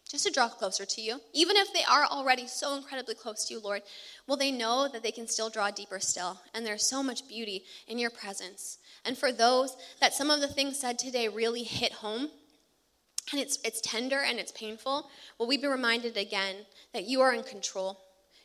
just 0.08 0.26
to 0.26 0.32
draw 0.32 0.48
closer 0.48 0.86
to 0.86 1.02
you. 1.02 1.20
Even 1.34 1.58
if 1.58 1.74
they 1.74 1.84
are 1.84 2.06
already 2.06 2.48
so 2.48 2.76
incredibly 2.76 3.16
close 3.16 3.46
to 3.46 3.56
you, 3.56 3.60
Lord, 3.60 3.82
will 4.28 4.38
they 4.38 4.52
know 4.52 4.88
that 4.88 5.02
they 5.02 5.12
can 5.12 5.28
still 5.28 5.50
draw 5.50 5.72
deeper 5.72 6.00
still? 6.00 6.40
And 6.54 6.66
there's 6.66 6.88
so 6.88 7.02
much 7.02 7.28
beauty 7.28 7.64
in 7.88 7.98
your 7.98 8.12
presence. 8.12 8.78
And 9.06 9.18
for 9.18 9.32
those 9.32 9.76
that 10.02 10.14
some 10.14 10.32
of 10.32 10.42
the 10.42 10.48
things 10.48 10.80
said 10.80 10.98
today 10.98 11.28
really 11.28 11.64
hit 11.64 11.94
home, 11.94 12.30
and 13.32 13.42
it's, 13.42 13.60
it's 13.64 13.82
tender 13.82 14.20
and 14.20 14.40
it's 14.40 14.52
painful, 14.52 15.10
will 15.38 15.48
we 15.48 15.58
be 15.58 15.68
reminded 15.68 16.18
again 16.18 16.56
that 16.94 17.06
you 17.06 17.22
are 17.22 17.34
in 17.34 17.44
control? 17.44 18.00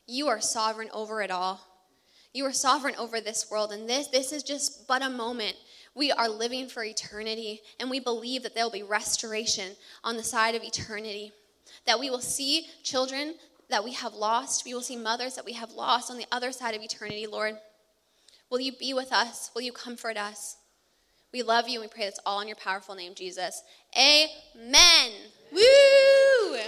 You 0.07 0.29
are 0.29 0.41
sovereign 0.41 0.91
over 0.93 1.23
it 1.23 1.31
all. 1.31 1.61
You 2.33 2.45
are 2.47 2.53
sovereign 2.53 2.95
over 2.97 3.21
this 3.21 3.51
world, 3.51 3.73
and 3.73 3.89
this, 3.89 4.09
this 4.09 4.33
is 4.33 4.43
just 4.43 4.87
but 4.87 5.03
a 5.03 5.11
moment. 5.11 5.57
We 5.95 6.13
are 6.13 6.29
living 6.29 6.69
for 6.69 6.85
eternity, 6.85 7.61
and 7.81 7.91
we 7.91 7.99
believe 7.99 8.45
that 8.45 8.55
there 8.55 8.65
will 8.65 8.71
be 8.71 8.83
restoration 8.83 9.73
on 10.05 10.17
the 10.17 10.23
side 10.23 10.55
of 10.55 10.63
eternity. 10.63 11.33
That 11.87 11.99
we 11.99 12.11
will 12.11 12.21
see 12.21 12.69
children 12.83 13.35
that 13.69 13.85
we 13.85 13.93
have 13.93 14.15
lost, 14.15 14.65
we 14.65 14.75
will 14.75 14.81
see 14.81 14.97
mothers 14.97 15.35
that 15.35 15.45
we 15.45 15.53
have 15.55 15.73
lost 15.73 16.11
on 16.11 16.19
the 16.19 16.27
other 16.31 16.53
side 16.53 16.75
of 16.75 16.83
eternity, 16.83 17.27
Lord. 17.27 17.57
Will 18.51 18.61
you 18.61 18.73
be 18.73 18.93
with 18.93 19.13
us? 19.13 19.51
Will 19.55 19.63
you 19.63 19.73
comfort 19.73 20.17
us? 20.17 20.57
We 21.33 21.43
love 21.43 21.69
you 21.69 21.81
and 21.81 21.89
we 21.89 21.95
pray 21.95 22.07
this 22.07 22.19
all 22.27 22.41
in 22.41 22.49
your 22.49 22.57
powerful 22.57 22.97
name, 22.97 23.15
Jesus. 23.15 23.63
Amen. 23.97 25.13
Woo! 25.53 26.59